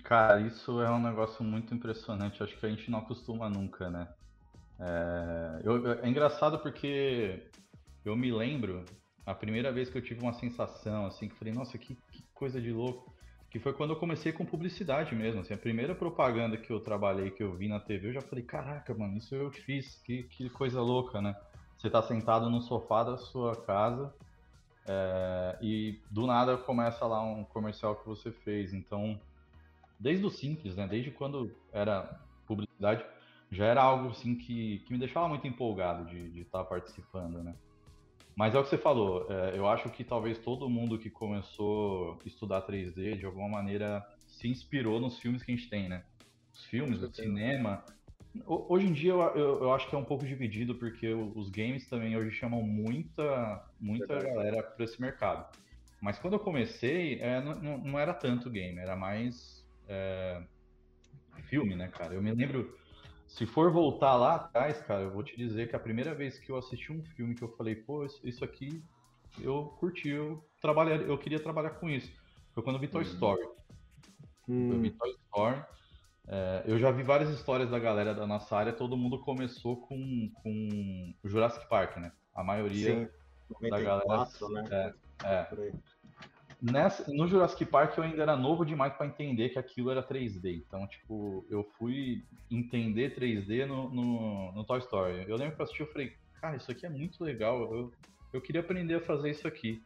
Cara, 0.03 0.41
isso 0.41 0.81
é 0.81 0.89
um 0.89 0.99
negócio 0.99 1.43
muito 1.43 1.71
impressionante. 1.71 2.41
Acho 2.41 2.57
que 2.57 2.65
a 2.65 2.69
gente 2.69 2.89
não 2.89 2.97
acostuma 2.97 3.47
nunca, 3.47 3.91
né? 3.91 4.11
É, 4.79 5.61
eu- 5.65 5.91
é 6.03 6.09
engraçado 6.09 6.57
porque 6.57 7.47
eu 8.03 8.15
me 8.15 8.31
lembro 8.31 8.83
a 9.23 9.35
primeira 9.35 9.71
vez 9.71 9.87
que 9.91 9.99
eu 9.99 10.01
tive 10.01 10.19
uma 10.19 10.33
sensação 10.33 11.05
assim, 11.05 11.29
que 11.29 11.35
falei, 11.35 11.53
nossa, 11.53 11.77
que, 11.77 11.93
que 11.93 12.23
coisa 12.33 12.59
de 12.59 12.71
louco. 12.71 13.13
Que 13.51 13.59
foi 13.59 13.71
quando 13.73 13.91
eu 13.91 13.99
comecei 13.99 14.33
com 14.33 14.43
publicidade 14.43 15.13
mesmo. 15.13 15.41
Assim, 15.41 15.53
a 15.53 15.59
primeira 15.59 15.93
propaganda 15.93 16.57
que 16.57 16.73
eu 16.73 16.79
trabalhei, 16.79 17.29
que 17.29 17.43
eu 17.43 17.55
vi 17.55 17.67
na 17.67 17.79
TV, 17.79 18.07
eu 18.07 18.13
já 18.13 18.21
falei, 18.21 18.43
caraca, 18.43 18.95
mano, 18.95 19.15
isso 19.15 19.35
eu 19.35 19.51
fiz, 19.51 20.01
que, 20.01 20.23
que 20.23 20.49
coisa 20.49 20.81
louca, 20.81 21.21
né? 21.21 21.35
Você 21.77 21.87
tá 21.87 22.01
sentado 22.01 22.49
no 22.49 22.61
sofá 22.63 23.03
da 23.03 23.15
sua 23.15 23.55
casa 23.63 24.11
é, 24.89 25.59
e 25.61 26.01
do 26.09 26.25
nada 26.25 26.57
começa 26.57 27.05
lá 27.05 27.21
um 27.23 27.45
comercial 27.45 27.95
que 27.97 28.07
você 28.07 28.31
fez. 28.31 28.73
Então, 28.73 29.21
desde 29.99 30.25
o 30.25 30.29
simples, 30.31 30.75
né? 30.75 30.87
Desde 30.87 31.11
quando 31.11 31.55
era 31.71 32.03
publicidade, 32.47 33.05
já 33.51 33.65
era 33.65 33.81
algo 33.83 34.09
assim 34.09 34.35
que, 34.35 34.79
que 34.79 34.93
me 34.93 34.99
deixava 34.99 35.27
muito 35.27 35.47
empolgado 35.47 36.05
de 36.05 36.41
estar 36.41 36.63
participando, 36.65 37.43
né? 37.43 37.55
Mas 38.35 38.55
é 38.55 38.59
o 38.59 38.63
que 38.63 38.69
você 38.69 38.77
falou, 38.77 39.27
é, 39.29 39.57
eu 39.57 39.67
acho 39.67 39.89
que 39.89 40.03
talvez 40.03 40.39
todo 40.39 40.69
mundo 40.69 40.97
que 40.97 41.09
começou 41.09 42.19
a 42.23 42.27
estudar 42.27 42.61
3D, 42.61 43.17
de 43.17 43.25
alguma 43.25 43.49
maneira, 43.49 44.05
se 44.27 44.47
inspirou 44.47 44.99
nos 44.99 45.19
filmes 45.19 45.43
que 45.43 45.51
a 45.51 45.55
gente 45.55 45.69
tem, 45.69 45.89
né? 45.89 46.05
Os 46.53 46.63
filmes, 46.65 47.01
o 47.03 47.13
cinema. 47.13 47.83
Ho- 47.98 47.98
Hoje 48.45 48.85
em 48.85 48.93
dia 48.93 49.11
eu, 49.11 49.21
eu, 49.21 49.63
eu 49.63 49.73
acho 49.73 49.89
que 49.89 49.95
é 49.95 49.97
um 49.97 50.05
pouco 50.05 50.25
dividido, 50.25 50.75
porque 50.75 51.07
os 51.13 51.49
games 51.49 51.87
também 51.89 52.15
hoje 52.15 52.31
chamam 52.31 52.61
muita, 52.61 53.65
muita 53.79 54.05
Verdade. 54.07 54.27
galera 54.35 54.63
para 54.63 54.85
esse 54.85 55.01
mercado. 55.01 55.47
Mas 56.01 56.17
quando 56.19 56.33
eu 56.33 56.39
comecei, 56.39 57.19
é, 57.19 57.41
não, 57.41 57.77
não- 57.79 57.99
era 57.99 58.13
tanto 58.13 58.49
game, 58.49 58.77
era 58.79 58.95
mais 58.95 59.65
é, 59.87 60.43
filme, 61.45 61.75
né, 61.75 61.87
cara? 61.89 62.13
Eu 62.13 62.21
me 62.21 62.31
lembro, 62.31 62.77
se 63.27 63.45
for 63.45 63.71
voltar 63.71 64.15
lá 64.15 64.35
atrás, 64.35 64.79
cara, 64.81 65.01
eu 65.01 65.11
vou 65.11 65.23
te 65.23 65.35
dizer 65.35 65.67
que 65.67 65.75
a 65.75 65.79
primeira 65.79 66.13
vez 66.13 66.37
que 66.39 66.51
eu 66.51 66.57
assisti 66.57 66.91
um 66.91 67.03
filme 67.03 67.35
que 67.35 67.41
eu 67.41 67.49
falei, 67.57 67.75
pô, 67.75 68.05
isso, 68.05 68.25
isso 68.25 68.45
aqui 68.45 68.81
eu 69.41 69.75
curti, 69.79 70.09
eu, 70.09 70.43
trabalhar, 70.61 71.01
eu 71.01 71.17
queria 71.17 71.39
trabalhar 71.39 71.71
com 71.71 71.89
isso. 71.89 72.11
Foi 72.53 72.63
quando 72.63 72.75
eu 72.77 72.81
vi 72.81 72.87
Toy 72.87 73.03
Uhum. 73.03 73.09
Story. 73.09 73.47
Hum. 74.47 74.73
Eu 74.73 74.79
vi 74.79 74.91
Toy 74.91 75.11
Story. 75.11 75.61
É, 76.31 76.63
eu 76.67 76.77
já 76.77 76.91
vi 76.91 77.01
várias 77.01 77.29
histórias 77.31 77.71
da 77.71 77.79
galera 77.79 78.13
da 78.13 78.27
nossa 78.27 78.55
área, 78.55 78.71
todo 78.71 78.95
mundo 78.95 79.19
começou 79.19 79.77
com, 79.77 80.31
com 80.43 81.13
o 81.23 81.27
Jurassic 81.27 81.67
Park, 81.67 81.97
né? 81.97 82.11
A 82.35 82.43
maioria 82.43 83.09
Sim, 83.49 83.69
da 83.69 83.79
galera. 83.81 84.05
94, 84.05 84.49
né? 84.49 84.63
É, 84.71 84.93
é. 85.25 85.71
Nessa, 86.61 87.11
no 87.11 87.27
Jurassic 87.27 87.65
Park 87.65 87.97
eu 87.97 88.03
ainda 88.03 88.21
era 88.21 88.35
novo 88.35 88.63
demais 88.63 88.93
pra 88.93 89.07
entender 89.07 89.49
que 89.49 89.57
aquilo 89.57 89.89
era 89.89 90.03
3D. 90.03 90.63
Então, 90.67 90.85
tipo, 90.87 91.47
eu 91.49 91.63
fui 91.77 92.23
entender 92.51 93.15
3D 93.15 93.65
no, 93.65 93.89
no, 93.89 94.51
no 94.51 94.63
Toy 94.65 94.79
Story. 94.79 95.25
Eu 95.27 95.35
lembro 95.35 95.55
que 95.55 95.61
eu 95.61 95.63
assisti 95.63 95.83
e 95.83 95.91
falei, 95.91 96.13
cara, 96.39 96.57
isso 96.57 96.69
aqui 96.69 96.85
é 96.85 96.89
muito 96.89 97.23
legal. 97.23 97.73
Eu, 97.73 97.91
eu 98.33 98.41
queria 98.41 98.61
aprender 98.61 98.95
a 98.95 99.01
fazer 99.01 99.31
isso 99.31 99.47
aqui. 99.47 99.81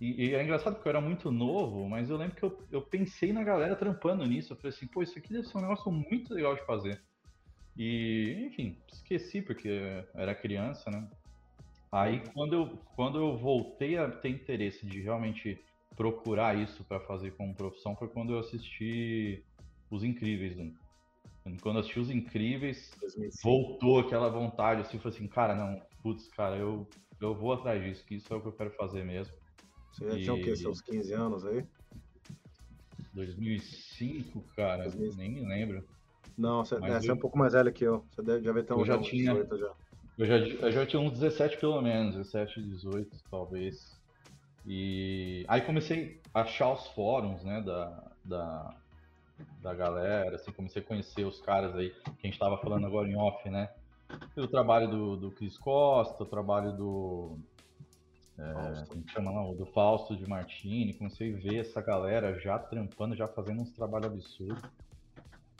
E, 0.00 0.26
e 0.26 0.34
é 0.34 0.42
engraçado 0.42 0.74
porque 0.74 0.88
eu 0.88 0.90
era 0.90 1.00
muito 1.00 1.30
novo, 1.30 1.88
mas 1.88 2.10
eu 2.10 2.16
lembro 2.16 2.36
que 2.36 2.42
eu, 2.42 2.58
eu 2.70 2.82
pensei 2.82 3.32
na 3.32 3.44
galera 3.44 3.76
trampando 3.76 4.26
nisso. 4.26 4.52
Eu 4.52 4.56
falei 4.56 4.70
assim, 4.70 4.86
pô, 4.86 5.02
isso 5.02 5.18
aqui 5.18 5.32
deve 5.32 5.46
ser 5.46 5.58
um 5.58 5.62
negócio 5.62 5.90
muito 5.90 6.34
legal 6.34 6.54
de 6.54 6.64
fazer. 6.66 7.00
E, 7.76 8.46
enfim, 8.46 8.78
esqueci 8.92 9.42
porque 9.42 10.04
era 10.14 10.34
criança, 10.34 10.90
né? 10.90 11.08
Aí 11.90 12.20
quando 12.32 12.54
eu, 12.54 12.78
quando 12.96 13.18
eu 13.18 13.36
voltei 13.36 13.96
a 13.96 14.10
ter 14.10 14.28
interesse 14.28 14.84
de 14.84 15.00
realmente 15.00 15.60
procurar 15.96 16.56
isso 16.60 16.82
para 16.84 16.98
fazer 17.00 17.30
como 17.36 17.54
profissão 17.54 17.94
foi 17.94 18.08
quando 18.08 18.32
eu 18.32 18.40
assisti 18.40 19.44
Os 19.90 20.02
Incríveis. 20.02 20.56
né? 20.56 20.72
Quando 21.62 21.76
eu 21.76 21.80
assisti 21.80 22.00
Os 22.00 22.10
Incríveis, 22.10 22.90
2005. 23.00 23.42
voltou 23.42 24.00
aquela 24.00 24.28
vontade, 24.28 24.80
assim, 24.80 24.98
foi 24.98 25.10
assim, 25.10 25.28
cara, 25.28 25.54
não, 25.54 25.80
putz, 26.02 26.26
cara, 26.28 26.56
eu, 26.56 26.88
eu 27.20 27.34
vou 27.34 27.52
atrás 27.52 27.82
disso, 27.82 28.04
que 28.04 28.16
isso 28.16 28.32
é 28.32 28.36
o 28.36 28.40
que 28.40 28.48
eu 28.48 28.52
quero 28.52 28.70
fazer 28.72 29.04
mesmo. 29.04 29.32
Você 29.94 30.04
já 30.08 30.16
tinha 30.16 30.34
o 30.34 30.42
quê? 30.42 30.50
E- 30.50 30.56
Seus 30.56 30.80
15 30.80 31.12
anos 31.12 31.46
aí? 31.46 31.64
2005, 33.14 34.44
cara, 34.56 34.84
2005. 34.84 35.16
nem 35.16 35.30
me 35.32 35.46
lembro. 35.46 35.84
Não, 36.36 36.64
você, 36.64 36.74
é, 36.74 36.78
é 36.78 37.10
eu- 37.10 37.14
um 37.14 37.18
pouco 37.18 37.38
mais 37.38 37.52
velho 37.52 37.72
que 37.72 37.84
eu. 37.84 38.04
Você 38.10 38.22
deve, 38.22 38.40
deve 38.40 38.62
ter 38.64 38.72
Eu 38.72 38.78
uns 38.80 38.86
já 38.86 38.98
tinha. 38.98 39.32
18 39.34 39.58
já. 39.58 39.72
Eu 40.18 40.26
já, 40.26 40.36
eu 40.38 40.72
já 40.72 40.86
tinha 40.86 41.00
uns 41.00 41.12
17 41.12 41.58
pelo 41.58 41.80
menos, 41.80 42.16
17, 42.16 42.60
18 42.60 43.16
talvez. 43.30 43.96
E 44.66 45.44
aí 45.46 45.60
comecei 45.60 46.20
a 46.32 46.40
achar 46.40 46.72
os 46.72 46.86
fóruns, 46.88 47.44
né, 47.44 47.60
da, 47.60 48.10
da, 48.24 48.76
da 49.60 49.74
galera, 49.74 50.36
assim, 50.36 50.50
comecei 50.52 50.82
a 50.82 50.84
conhecer 50.84 51.24
os 51.24 51.40
caras 51.40 51.74
aí, 51.76 51.90
que 51.90 52.26
a 52.26 52.30
gente 52.30 52.38
tava 52.38 52.58
falando 52.58 52.86
agora 52.86 53.08
em 53.08 53.16
off, 53.16 53.48
né? 53.50 53.68
O 54.36 54.46
trabalho 54.48 54.88
do, 54.88 55.16
do 55.16 55.30
Cris 55.32 55.56
Costa, 55.58 56.22
o 56.22 56.26
trabalho 56.26 56.72
do. 56.76 57.38
É, 58.38 58.84
que 58.86 59.12
chama 59.12 59.30
lá? 59.30 59.52
Do 59.54 59.66
Fausto 59.66 60.16
de 60.16 60.28
Martini, 60.28 60.94
comecei 60.94 61.32
a 61.32 61.36
ver 61.36 61.56
essa 61.56 61.80
galera 61.80 62.38
já 62.40 62.58
trampando, 62.58 63.14
já 63.14 63.28
fazendo 63.28 63.62
uns 63.62 63.70
trabalhos 63.70 64.08
absurdos. 64.08 64.62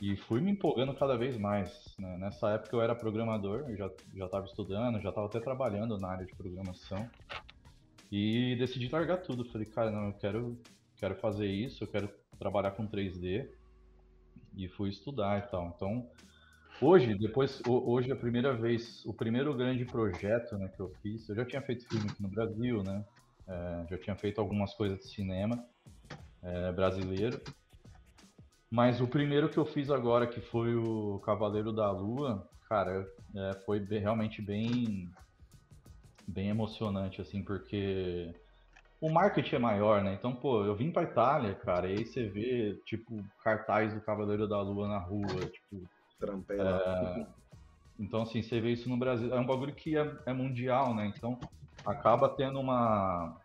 E 0.02 0.16
fui 0.16 0.40
me 0.40 0.50
empolgando 0.50 0.92
cada 0.94 1.16
vez 1.16 1.36
mais. 1.36 1.94
Né? 1.98 2.16
Nessa 2.18 2.50
época 2.50 2.74
eu 2.74 2.82
era 2.82 2.94
programador, 2.94 3.64
eu 3.68 3.76
já 3.76 3.90
estava 4.12 4.44
estudando, 4.44 5.00
já 5.00 5.10
estava 5.10 5.26
até 5.26 5.38
trabalhando 5.38 5.98
na 5.98 6.08
área 6.08 6.26
de 6.26 6.34
programação. 6.34 7.08
E 8.10 8.56
decidi 8.56 8.88
largar 8.88 9.18
tudo. 9.18 9.44
Falei, 9.44 9.66
cara, 9.66 9.90
não, 9.90 10.08
eu 10.08 10.12
quero, 10.14 10.58
quero 10.96 11.14
fazer 11.16 11.46
isso, 11.46 11.84
eu 11.84 11.88
quero 11.88 12.08
trabalhar 12.38 12.72
com 12.72 12.86
3D. 12.86 13.48
E 14.56 14.68
fui 14.68 14.90
estudar 14.90 15.38
e 15.38 15.50
tal. 15.50 15.72
Então, 15.74 16.10
hoje, 16.80 17.14
depois, 17.18 17.60
hoje 17.66 18.10
a 18.12 18.16
primeira 18.16 18.54
vez, 18.54 19.04
o 19.04 19.12
primeiro 19.12 19.54
grande 19.54 19.84
projeto 19.84 20.56
né, 20.56 20.68
que 20.68 20.80
eu 20.80 20.90
fiz, 21.02 21.28
eu 21.28 21.36
já 21.36 21.44
tinha 21.44 21.62
feito 21.62 21.88
filme 21.88 22.08
aqui 22.08 22.22
no 22.22 22.28
Brasil, 22.28 22.82
né? 22.82 23.04
É, 23.46 23.86
já 23.90 23.98
tinha 23.98 24.16
feito 24.16 24.40
algumas 24.40 24.72
coisas 24.74 24.98
de 24.98 25.08
cinema 25.08 25.62
é, 26.42 26.72
brasileiro. 26.72 27.40
Mas 28.70 29.00
o 29.00 29.06
primeiro 29.06 29.48
que 29.48 29.58
eu 29.58 29.66
fiz 29.66 29.90
agora, 29.90 30.26
que 30.26 30.40
foi 30.40 30.74
o 30.74 31.20
Cavaleiro 31.20 31.72
da 31.72 31.90
Lua, 31.90 32.48
cara, 32.68 33.06
é, 33.36 33.54
foi 33.64 33.78
bem, 33.78 34.00
realmente 34.00 34.42
bem, 34.42 35.08
bem 36.26 36.48
emocionante, 36.48 37.20
assim, 37.20 37.42
porque 37.44 38.34
o 39.00 39.12
marketing 39.12 39.56
é 39.56 39.58
maior, 39.58 40.02
né? 40.02 40.14
Então, 40.14 40.34
pô, 40.34 40.64
eu 40.64 40.74
vim 40.74 40.90
pra 40.90 41.02
Itália, 41.02 41.54
cara, 41.54 41.88
e 41.88 41.98
aí 41.98 42.06
você 42.06 42.26
vê, 42.26 42.74
tipo, 42.86 43.22
cartaz 43.42 43.92
do 43.92 44.00
Cavaleiro 44.00 44.48
da 44.48 44.60
Lua 44.62 44.88
na 44.88 44.98
rua, 44.98 45.40
tipo. 45.40 45.86
É... 46.50 47.26
Então, 47.98 48.22
assim, 48.22 48.42
você 48.42 48.60
vê 48.60 48.72
isso 48.72 48.88
no 48.88 48.96
Brasil. 48.96 49.32
É 49.32 49.38
um 49.38 49.46
bagulho 49.46 49.74
que 49.74 49.96
é, 49.96 50.16
é 50.26 50.32
mundial, 50.32 50.94
né? 50.94 51.12
Então, 51.16 51.38
acaba 51.84 52.28
tendo 52.28 52.58
uma. 52.58 53.38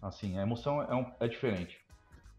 Assim, 0.00 0.38
a 0.38 0.42
emoção 0.42 0.82
é, 0.82 0.94
um, 0.94 1.06
é 1.20 1.28
diferente 1.28 1.82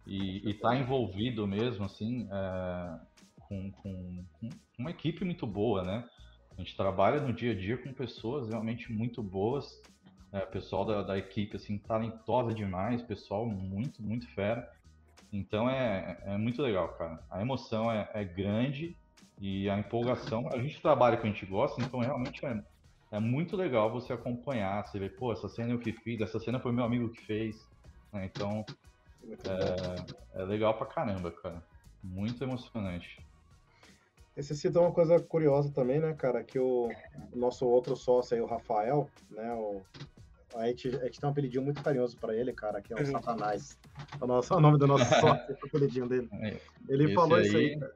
e 0.06 0.50
está 0.50 0.76
envolvido 0.76 1.48
mesmo, 1.48 1.86
assim, 1.86 2.28
é, 2.32 3.00
com, 3.48 3.72
com, 3.72 4.26
com, 4.34 4.50
uma 4.78 4.92
equipe 4.92 5.24
muito 5.24 5.48
boa, 5.48 5.84
né? 5.84 6.08
A 6.58 6.62
gente 6.62 6.76
trabalha 6.76 7.22
no 7.22 7.34
dia 7.34 7.54
a 7.54 7.56
dia 7.56 7.78
com 7.78 7.94
pessoas 7.94 8.50
realmente 8.50 8.92
muito 8.92 9.24
boas, 9.24 9.82
é, 10.32 10.42
pessoal 10.42 10.86
da, 10.86 11.02
da 11.02 11.18
equipe, 11.18 11.56
assim, 11.56 11.78
talentosa 11.78 12.54
demais, 12.54 13.02
pessoal 13.02 13.46
muito, 13.46 14.02
muito 14.04 14.28
fera. 14.34 14.70
Então 15.32 15.70
é, 15.70 16.20
é 16.26 16.38
muito 16.38 16.62
legal, 16.62 16.90
cara. 16.90 17.24
A 17.30 17.42
emoção 17.42 17.92
é, 17.92 18.10
é 18.14 18.24
grande 18.24 18.96
e 19.44 19.70
a 19.70 19.78
empolgação. 19.78 20.48
A 20.54 20.58
gente 20.58 20.82
trabalha 20.82 21.18
com 21.18 21.28
a 21.28 21.30
gente 21.30 21.46
gosta, 21.46 21.82
então 21.82 22.00
realmente 22.00 22.46
é, 22.46 22.64
é 23.12 23.20
muito 23.20 23.58
legal 23.58 23.92
você 23.92 24.14
acompanhar. 24.14 24.88
Você 24.88 24.98
vê, 24.98 25.10
pô, 25.10 25.34
essa 25.34 25.50
cena 25.50 25.74
eu 25.74 25.80
que 25.80 25.92
fiz, 25.92 26.22
essa 26.22 26.40
cena 26.40 26.62
foi 26.62 26.72
meu 26.72 26.86
amigo 26.86 27.10
que 27.10 27.26
fez. 27.26 27.68
Né? 28.14 28.32
Então 28.34 28.66
é, 29.30 30.42
é 30.42 30.46
legal 30.46 30.74
pra 30.76 30.88
caramba, 30.88 31.30
cara. 31.30 31.62
Muito 32.02 32.42
emocionante. 32.42 33.20
Esse 34.36 34.56
citou 34.56 34.84
uma 34.84 34.94
coisa 34.94 35.20
curiosa 35.20 35.70
também, 35.74 36.00
né, 36.00 36.14
cara? 36.14 36.42
Que 36.42 36.58
o, 36.58 36.90
nosso 37.36 37.68
outro 37.68 37.98
sócio 37.98 38.36
aí, 38.36 38.42
o 38.42 38.46
Rafael, 38.46 39.10
né? 39.30 39.54
O, 39.56 39.82
a, 40.56 40.68
gente, 40.68 40.88
a 40.88 41.04
gente 41.04 41.20
tem 41.20 41.28
um 41.28 41.32
apelidinho 41.34 41.64
muito 41.64 41.84
carinhoso 41.84 42.18
para 42.18 42.34
ele, 42.34 42.54
cara, 42.54 42.82
que 42.82 42.94
é 42.94 42.96
o 42.96 43.06
Satanás. 43.06 43.78
O, 44.22 44.26
nosso, 44.26 44.56
o 44.56 44.62
nome 44.62 44.78
do 44.78 44.88
nosso 44.88 45.04
sócio, 45.20 45.54
o 45.62 45.68
apelidinho 45.68 46.08
dele. 46.08 46.30
É, 46.32 46.58
ele 46.88 47.04
esse 47.04 47.14
falou 47.14 47.38
aí... 47.38 47.46
isso 47.46 47.58
aí, 47.58 47.78
cara. 47.78 47.96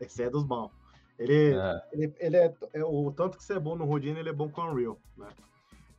Esse 0.00 0.22
é 0.22 0.30
dos 0.30 0.42
bons. 0.42 0.85
Ele 1.18 1.54
é. 1.54 1.82
ele, 1.92 2.14
ele 2.18 2.36
é, 2.36 2.54
é, 2.74 2.84
o 2.84 3.10
tanto 3.10 3.38
que 3.38 3.44
você 3.44 3.54
é 3.54 3.60
bom 3.60 3.74
no 3.74 3.84
Rodine, 3.84 4.18
ele 4.18 4.28
é 4.28 4.32
bom 4.32 4.48
com 4.48 4.60
o 4.60 4.70
Unreal, 4.70 5.00
né? 5.16 5.28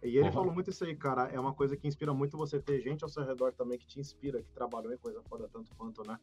E 0.03 0.15
ele 0.17 0.27
uhum. 0.27 0.31
falou 0.31 0.53
muito 0.53 0.69
isso 0.69 0.83
aí, 0.85 0.95
cara. 0.95 1.27
É 1.33 1.39
uma 1.39 1.53
coisa 1.53 1.75
que 1.75 1.87
inspira 1.87 2.13
muito 2.13 2.37
você 2.37 2.59
ter 2.59 2.81
gente 2.81 3.03
ao 3.03 3.09
seu 3.09 3.25
redor 3.25 3.51
também 3.53 3.79
que 3.79 3.87
te 3.87 3.99
inspira, 3.99 4.41
que 4.41 4.51
trabalhou 4.51 4.93
em 4.93 4.97
coisa 4.97 5.21
foda 5.23 5.49
tanto 5.51 5.73
quanto, 5.75 6.07
né? 6.07 6.19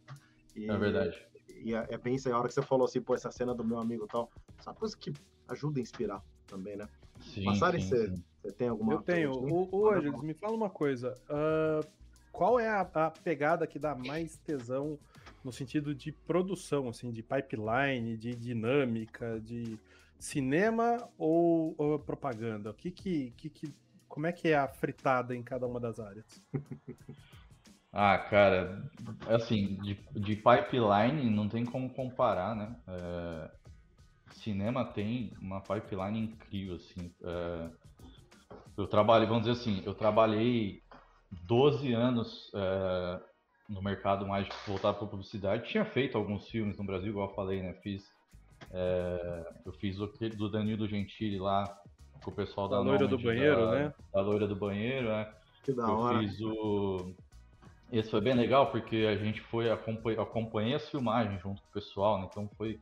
E, 0.54 0.70
é 0.70 0.76
verdade. 0.76 1.26
E 1.48 1.74
é, 1.74 1.86
é 1.90 1.98
bem 1.98 2.14
isso 2.14 2.28
aí, 2.28 2.34
a 2.34 2.38
hora 2.38 2.46
que 2.46 2.54
você 2.54 2.62
falou 2.62 2.84
assim, 2.84 3.00
pô, 3.00 3.14
essa 3.14 3.32
cena 3.32 3.52
do 3.52 3.64
meu 3.64 3.78
amigo 3.78 4.04
e 4.04 4.08
tal. 4.08 4.30
Sabe 4.60 4.78
coisa 4.78 4.96
que 4.96 5.12
ajuda 5.48 5.80
a 5.80 5.82
inspirar 5.82 6.22
também, 6.46 6.76
né? 6.76 6.88
Sim, 7.20 7.44
Massari, 7.44 7.80
sim, 7.80 7.88
você, 7.88 8.08
sim. 8.08 8.24
você 8.42 8.52
tem 8.52 8.68
alguma 8.68 8.94
Eu 8.94 9.02
tenho. 9.02 9.32
O, 9.32 9.68
o 9.74 9.90
Angeles, 9.90 10.22
me 10.22 10.34
fala 10.34 10.54
uma 10.54 10.70
coisa. 10.70 11.16
Uh, 11.28 11.86
qual 12.32 12.60
é 12.60 12.68
a, 12.68 12.80
a 12.80 13.10
pegada 13.10 13.66
que 13.66 13.78
dá 13.78 13.94
mais 13.94 14.36
tesão 14.38 14.98
no 15.44 15.52
sentido 15.52 15.94
de 15.94 16.10
produção, 16.12 16.88
assim, 16.88 17.10
de 17.10 17.22
pipeline, 17.22 18.16
de 18.16 18.34
dinâmica, 18.34 19.40
de 19.40 19.78
cinema 20.18 21.08
ou, 21.18 21.74
ou 21.76 21.98
propaganda? 21.98 22.70
O 22.70 22.74
que 22.74 22.90
que, 22.90 23.30
que 23.36 23.50
que, 23.50 23.74
como 24.08 24.26
é 24.26 24.32
que 24.32 24.48
é 24.48 24.56
a 24.56 24.68
fritada 24.68 25.34
em 25.34 25.42
cada 25.42 25.66
uma 25.66 25.78
das 25.78 26.00
áreas? 26.00 26.26
Ah, 27.96 28.18
cara, 28.18 28.90
assim, 29.28 29.76
de, 29.76 29.94
de 30.16 30.34
pipeline 30.34 31.30
não 31.30 31.48
tem 31.48 31.64
como 31.64 31.88
comparar, 31.88 32.56
né? 32.56 32.76
É, 32.88 33.50
cinema 34.32 34.84
tem 34.84 35.32
uma 35.40 35.60
pipeline 35.60 36.18
incrível, 36.18 36.74
assim. 36.74 37.14
É, 37.22 37.70
eu 38.76 38.88
trabalhei, 38.88 39.28
vamos 39.28 39.44
dizer 39.44 39.60
assim, 39.60 39.80
eu 39.86 39.94
trabalhei 39.94 40.82
12 41.46 41.92
anos 41.92 42.50
é, 42.56 43.20
no 43.68 43.82
mercado 43.82 44.26
mais 44.26 44.48
voltado 44.66 44.98
para 44.98 45.06
publicidade. 45.06 45.68
Tinha 45.68 45.84
feito 45.84 46.16
alguns 46.18 46.48
filmes 46.48 46.76
no 46.76 46.84
Brasil, 46.84 47.10
igual 47.10 47.28
eu 47.28 47.34
falei, 47.34 47.62
né? 47.62 47.72
Fiz 47.74 48.12
é, 48.72 49.52
eu 49.64 49.72
fiz 49.72 49.98
o 50.00 50.06
do 50.36 50.48
Danilo 50.48 50.86
Gentili 50.88 51.38
lá 51.38 51.80
com 52.22 52.30
o 52.30 52.34
pessoal 52.34 52.68
da, 52.68 52.76
da 52.76 52.82
loira 52.82 53.06
do 53.06 53.18
banheiro, 53.18 53.66
da, 53.66 53.72
né? 53.72 53.94
Da 54.12 54.20
loira 54.20 54.46
do 54.46 54.56
banheiro, 54.56 55.08
né? 55.08 55.32
Que 55.62 55.72
da 55.72 55.84
eu 55.84 55.96
hora. 55.96 56.18
fiz 56.18 56.40
o. 56.40 57.12
Esse 57.92 58.10
foi 58.10 58.20
bem 58.20 58.34
legal 58.34 58.70
porque 58.70 59.06
a 59.08 59.16
gente 59.16 59.40
foi 59.42 59.70
acompanhei, 59.70 60.20
acompanhei 60.20 60.74
as 60.74 60.88
filmagens 60.88 61.40
junto 61.40 61.60
com 61.62 61.68
o 61.68 61.72
pessoal, 61.72 62.20
né? 62.20 62.28
Então 62.30 62.48
foi 62.56 62.80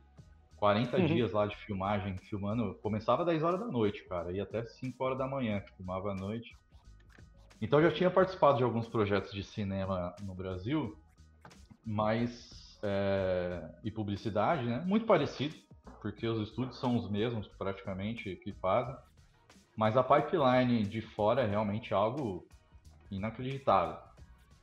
40 0.57 0.97
uhum. 0.97 1.05
dias 1.05 1.31
lá 1.33 1.45
de 1.45 1.55
filmagem, 1.57 2.17
filmando. 2.17 2.73
Começava 2.81 3.23
às 3.23 3.27
10 3.27 3.43
horas 3.43 3.59
da 3.59 3.67
noite, 3.67 4.03
cara, 4.05 4.31
ia 4.31 4.43
até 4.43 4.63
5 4.63 5.03
horas 5.03 5.17
da 5.17 5.27
manhã, 5.27 5.61
filmava 5.75 6.11
à 6.11 6.15
noite. 6.15 6.57
Então 7.63 7.79
eu 7.79 7.89
já 7.89 7.95
tinha 7.95 8.11
participado 8.11 8.57
de 8.57 8.63
alguns 8.65 8.89
projetos 8.89 9.31
de 9.31 9.41
cinema 9.41 10.13
no 10.21 10.35
Brasil, 10.35 10.99
mas 11.85 12.77
é, 12.83 13.69
e 13.85 13.89
publicidade, 13.89 14.65
né? 14.65 14.83
Muito 14.85 15.05
parecido 15.05 15.55
porque 16.01 16.27
os 16.27 16.49
estúdios 16.49 16.77
são 16.77 16.97
os 16.97 17.09
mesmos 17.09 17.47
praticamente 17.47 18.35
que 18.35 18.51
fazem, 18.51 18.93
mas 19.77 19.95
a 19.95 20.03
pipeline 20.03 20.83
de 20.83 20.99
fora 21.01 21.43
é 21.43 21.47
realmente 21.47 21.93
algo 21.93 22.45
inacreditável. 23.09 23.95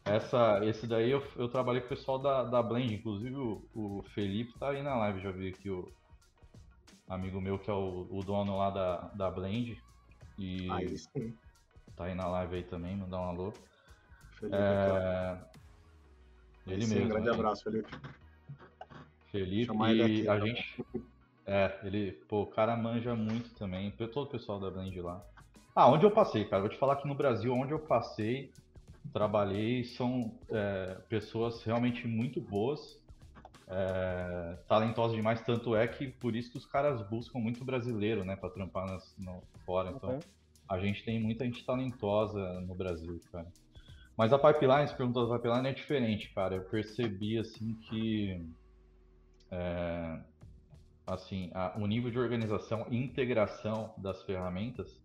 Essa, 0.05 0.61
esse 0.67 0.87
daí 0.87 1.11
eu, 1.11 1.27
eu 1.37 1.49
trabalhei 1.49 1.81
com 1.81 1.87
o 1.87 1.97
pessoal 1.97 2.19
da, 2.19 2.45
da 2.45 2.63
Blend, 2.63 2.97
inclusive 2.97 3.35
o, 3.35 3.65
o 3.75 4.03
Felipe 4.15 4.59
tá 4.59 4.73
aí 4.73 4.83
na 4.83 4.95
live, 4.97 5.23
já 5.23 5.31
vi 5.31 5.49
aqui 5.49 5.71
o 5.71 5.91
amigo 7.09 7.41
meu 7.41 7.59
que 7.59 7.71
é 7.71 7.75
o, 7.75 8.07
o 8.11 8.23
dono 8.23 8.59
lá 8.59 8.69
da, 8.69 8.97
da 9.15 9.31
Blend. 9.31 9.83
E 10.39 10.71
aí. 10.71 10.97
Tá 12.01 12.07
aí 12.07 12.15
na 12.15 12.27
live 12.27 12.57
aí 12.57 12.63
também, 12.63 12.97
mandar 12.97 13.21
um 13.21 13.29
alô. 13.29 13.53
Felipe, 14.39 14.57
é... 14.57 15.39
Ele 16.67 16.87
sim, 16.87 16.95
mesmo. 16.95 17.07
Um 17.07 17.09
grande 17.11 17.29
né? 17.29 17.35
abraço, 17.35 17.65
Felipe. 17.65 17.95
Felipe, 19.31 19.73
e 19.75 20.03
aqui, 20.03 20.29
a 20.29 20.41
gente. 20.41 20.87
É, 21.47 21.79
ele, 21.83 22.13
pô, 22.27 22.43
o 22.43 22.47
cara 22.47 22.75
manja 22.77 23.15
muito 23.15 23.51
também, 23.55 23.91
todo 23.91 24.23
o 24.23 24.27
pessoal 24.27 24.59
da 24.59 24.71
Blend 24.71 24.99
lá. 25.01 25.23
Ah, 25.75 25.89
onde 25.89 26.05
eu 26.05 26.11
passei, 26.11 26.45
cara? 26.47 26.63
Vou 26.63 26.71
te 26.71 26.79
falar 26.79 26.97
que 26.97 27.07
no 27.07 27.15
Brasil, 27.15 27.53
onde 27.53 27.73
eu 27.73 27.79
passei, 27.79 28.51
trabalhei, 29.13 29.85
são 29.85 30.33
é, 30.49 30.97
pessoas 31.09 31.63
realmente 31.63 32.07
muito 32.09 32.41
boas, 32.41 32.99
é, 33.69 34.57
talentosas 34.67 35.17
demais, 35.17 35.41
tanto 35.43 35.77
é 35.77 35.87
que 35.87 36.09
por 36.09 36.35
isso 36.35 36.51
que 36.51 36.59
os 36.59 36.67
caras 36.67 37.07
buscam 37.09 37.39
muito 37.39 37.65
brasileiro, 37.65 38.25
né, 38.25 38.37
pra 38.37 38.51
trampar 38.51 38.87
nas, 38.87 39.15
no, 39.19 39.43
fora. 39.65 39.91
Então, 39.91 40.11
uhum. 40.11 40.21
A 40.71 40.79
gente 40.79 41.05
tem 41.05 41.21
muita 41.21 41.45
gente 41.45 41.67
talentosa 41.67 42.61
no 42.61 42.77
Brasil, 42.77 43.21
cara. 43.33 43.49
Mas 44.17 44.33
a 44.33 44.39
pipeline, 44.39 44.87
se 44.87 44.95
perguntou 44.95 45.29
da 45.29 45.37
pipeline, 45.37 45.69
é 45.69 45.73
diferente, 45.73 46.33
cara. 46.33 46.55
Eu 46.55 46.65
percebi, 46.65 47.37
assim, 47.37 47.75
que. 47.75 48.41
É, 49.51 50.21
assim, 51.05 51.51
a, 51.53 51.77
o 51.77 51.87
nível 51.87 52.09
de 52.09 52.19
organização 52.21 52.87
e 52.89 52.97
integração 52.97 53.93
das 53.99 54.23
ferramentas 54.23 55.03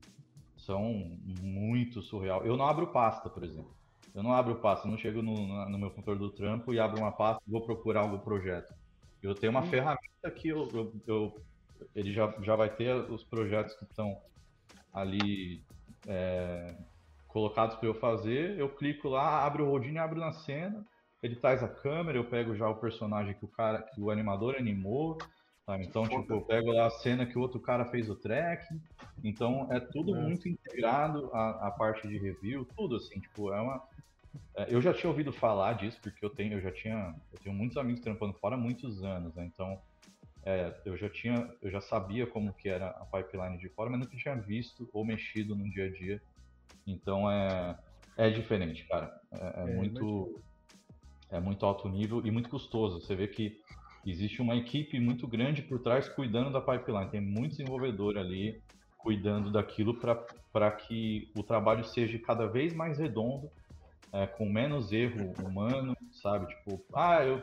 são 0.56 1.18
muito 1.42 2.02
surreal. 2.04 2.46
Eu 2.46 2.56
não 2.56 2.66
abro 2.68 2.88
pasta, 2.88 3.28
por 3.28 3.44
exemplo. 3.44 3.76
Eu 4.14 4.22
não 4.22 4.34
abro 4.34 4.56
pasta, 4.56 4.88
eu 4.88 4.92
não 4.92 4.98
chego 4.98 5.24
no, 5.24 5.68
no 5.68 5.80
meu 5.80 5.90
computador 5.90 6.20
do 6.20 6.30
trampo 6.30 6.74
e 6.74 6.80
abro 6.80 7.00
uma 7.00 7.12
pasta 7.12 7.42
e 7.48 7.52
vou 7.52 7.62
procurar 7.62 8.02
algum 8.02 8.20
projeto. 8.20 8.72
Eu 9.22 9.34
tenho 9.34 9.52
uma 9.52 9.62
hum. 9.62 9.68
ferramenta 9.68 10.32
que 10.36 10.50
eu, 10.50 10.70
eu, 10.74 10.94
eu, 11.08 11.42
ele 11.96 12.14
já, 12.14 12.34
já 12.44 12.56
vai 12.56 12.70
ter 12.70 12.94
os 13.12 13.24
projetos 13.24 13.74
que 13.76 13.84
estão 13.84 14.22
ali 14.96 15.64
é, 16.08 16.76
colocados 17.28 17.76
para 17.76 17.88
eu 17.88 17.94
fazer. 17.94 18.58
Eu 18.58 18.70
clico 18.70 19.10
lá, 19.10 19.46
abro 19.46 19.66
o 19.66 19.70
rodinho, 19.70 20.02
abro 20.02 20.20
na 20.20 20.32
cena. 20.32 20.84
Ele 21.22 21.36
traz 21.36 21.62
a 21.62 21.68
câmera, 21.68 22.18
eu 22.18 22.30
pego 22.30 22.56
já 22.56 22.68
o 22.68 22.80
personagem 22.80 23.36
que 23.36 23.46
o 23.46 23.48
cara, 23.48 23.82
que 23.82 24.02
o 24.02 24.10
animador 24.10 24.56
animou, 24.56 25.18
Sabe? 25.66 25.84
Então, 25.84 26.08
tipo, 26.08 26.32
eu 26.32 26.42
pego 26.42 26.72
lá 26.72 26.86
a 26.86 26.92
cena 26.92 27.26
que 27.26 27.38
o 27.38 27.42
outro 27.42 27.60
cara 27.60 27.86
fez 27.86 28.08
o 28.08 28.16
track. 28.16 28.64
Então, 29.24 29.68
é 29.72 29.80
tudo 29.80 30.14
muito 30.14 30.48
integrado 30.48 31.32
a, 31.34 31.68
a 31.68 31.72
parte 31.72 32.08
de 32.08 32.20
review, 32.20 32.68
tudo 32.78 32.98
assim, 32.98 33.20
tipo, 33.20 33.52
é 33.52 33.60
uma, 33.60 33.82
é, 34.56 34.74
eu 34.74 34.82
já 34.82 34.94
tinha 34.94 35.10
ouvido 35.10 35.34
falar 35.34 35.74
disso, 35.74 36.00
porque 36.02 36.24
eu 36.24 36.30
tenho, 36.30 36.54
eu 36.54 36.62
já 36.62 36.72
tinha, 36.72 37.16
eu 37.34 37.40
tenho 37.40 37.56
muitos 37.56 37.78
amigos 37.78 38.02
trampando 38.02 38.34
fora 38.36 38.56
há 38.56 38.58
muitos 38.58 39.04
anos, 39.04 39.34
né? 39.36 39.46
Então, 39.46 39.80
é, 40.46 40.74
eu 40.86 40.96
já 40.96 41.10
tinha, 41.10 41.50
eu 41.60 41.72
já 41.72 41.82
sabia 41.82 42.28
como 42.28 42.54
que 42.54 42.70
era 42.70 42.90
a 42.90 43.06
pipeline 43.06 43.58
de 43.58 43.68
fora, 43.70 43.90
mas 43.90 44.00
nunca 44.00 44.16
tinha 44.16 44.36
visto 44.36 44.88
ou 44.94 45.04
mexido 45.04 45.56
no 45.56 45.68
dia 45.72 45.86
a 45.86 45.92
dia. 45.92 46.22
Então, 46.86 47.30
é, 47.30 47.76
é 48.16 48.30
diferente, 48.30 48.86
cara. 48.86 49.20
É, 49.32 49.62
é, 49.62 49.72
é 49.72 49.76
muito, 49.76 50.40
é 51.32 51.40
muito 51.40 51.66
alto 51.66 51.90
nível 51.90 52.24
e 52.24 52.30
muito 52.30 52.48
custoso. 52.48 53.02
Você 53.02 53.16
vê 53.16 53.28
que 53.28 53.60
existe 54.06 54.40
uma 54.40 54.56
equipe 54.56 55.00
muito 55.00 55.28
grande 55.28 55.64
por 55.64 55.80
trás 55.80 56.08
cuidando 56.08 56.52
da 56.52 56.62
pipeline. 56.62 57.10
Tem 57.10 57.22
muito 57.22 57.58
desenvolvedor 57.58 58.16
ali 58.18 58.62
cuidando 59.00 59.52
daquilo 59.52 60.00
para 60.52 60.72
que 60.72 61.32
o 61.36 61.42
trabalho 61.44 61.84
seja 61.84 62.20
cada 62.20 62.46
vez 62.48 62.74
mais 62.74 63.00
redondo, 63.00 63.50
é, 64.14 64.28
com 64.28 64.48
menos 64.48 64.92
erro 64.92 65.34
humano, 65.44 65.96
sabe? 66.12 66.48
Tipo, 66.48 66.84
ah, 66.94 67.24
eu, 67.24 67.42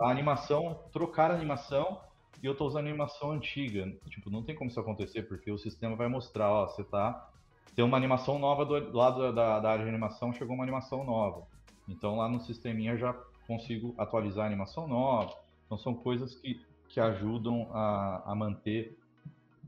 a 0.00 0.10
animação, 0.10 0.80
trocar 0.92 1.30
a 1.30 1.34
animação 1.34 2.00
e 2.42 2.46
eu 2.46 2.52
estou 2.52 2.66
usando 2.66 2.86
animação 2.86 3.32
antiga. 3.32 3.90
Tipo, 4.08 4.30
não 4.30 4.42
tem 4.42 4.54
como 4.54 4.70
isso 4.70 4.80
acontecer, 4.80 5.22
porque 5.24 5.50
o 5.50 5.58
sistema 5.58 5.96
vai 5.96 6.08
mostrar, 6.08 6.50
ó, 6.50 6.66
você 6.66 6.82
tá. 6.82 7.28
Tem 7.74 7.84
uma 7.84 7.96
animação 7.96 8.38
nova 8.38 8.64
do 8.64 8.96
lado 8.96 9.32
da, 9.32 9.60
da 9.60 9.70
área 9.70 9.84
de 9.84 9.90
animação, 9.90 10.32
chegou 10.32 10.54
uma 10.54 10.64
animação 10.64 11.04
nova. 11.04 11.46
Então 11.88 12.16
lá 12.16 12.28
no 12.28 12.40
sisteminha 12.40 12.96
já 12.96 13.12
consigo 13.46 13.94
atualizar 13.98 14.44
a 14.44 14.46
animação 14.46 14.88
nova. 14.88 15.34
Então 15.66 15.78
são 15.78 15.94
coisas 15.94 16.34
que, 16.34 16.60
que 16.88 16.98
ajudam 16.98 17.68
a, 17.72 18.32
a 18.32 18.34
manter 18.34 18.98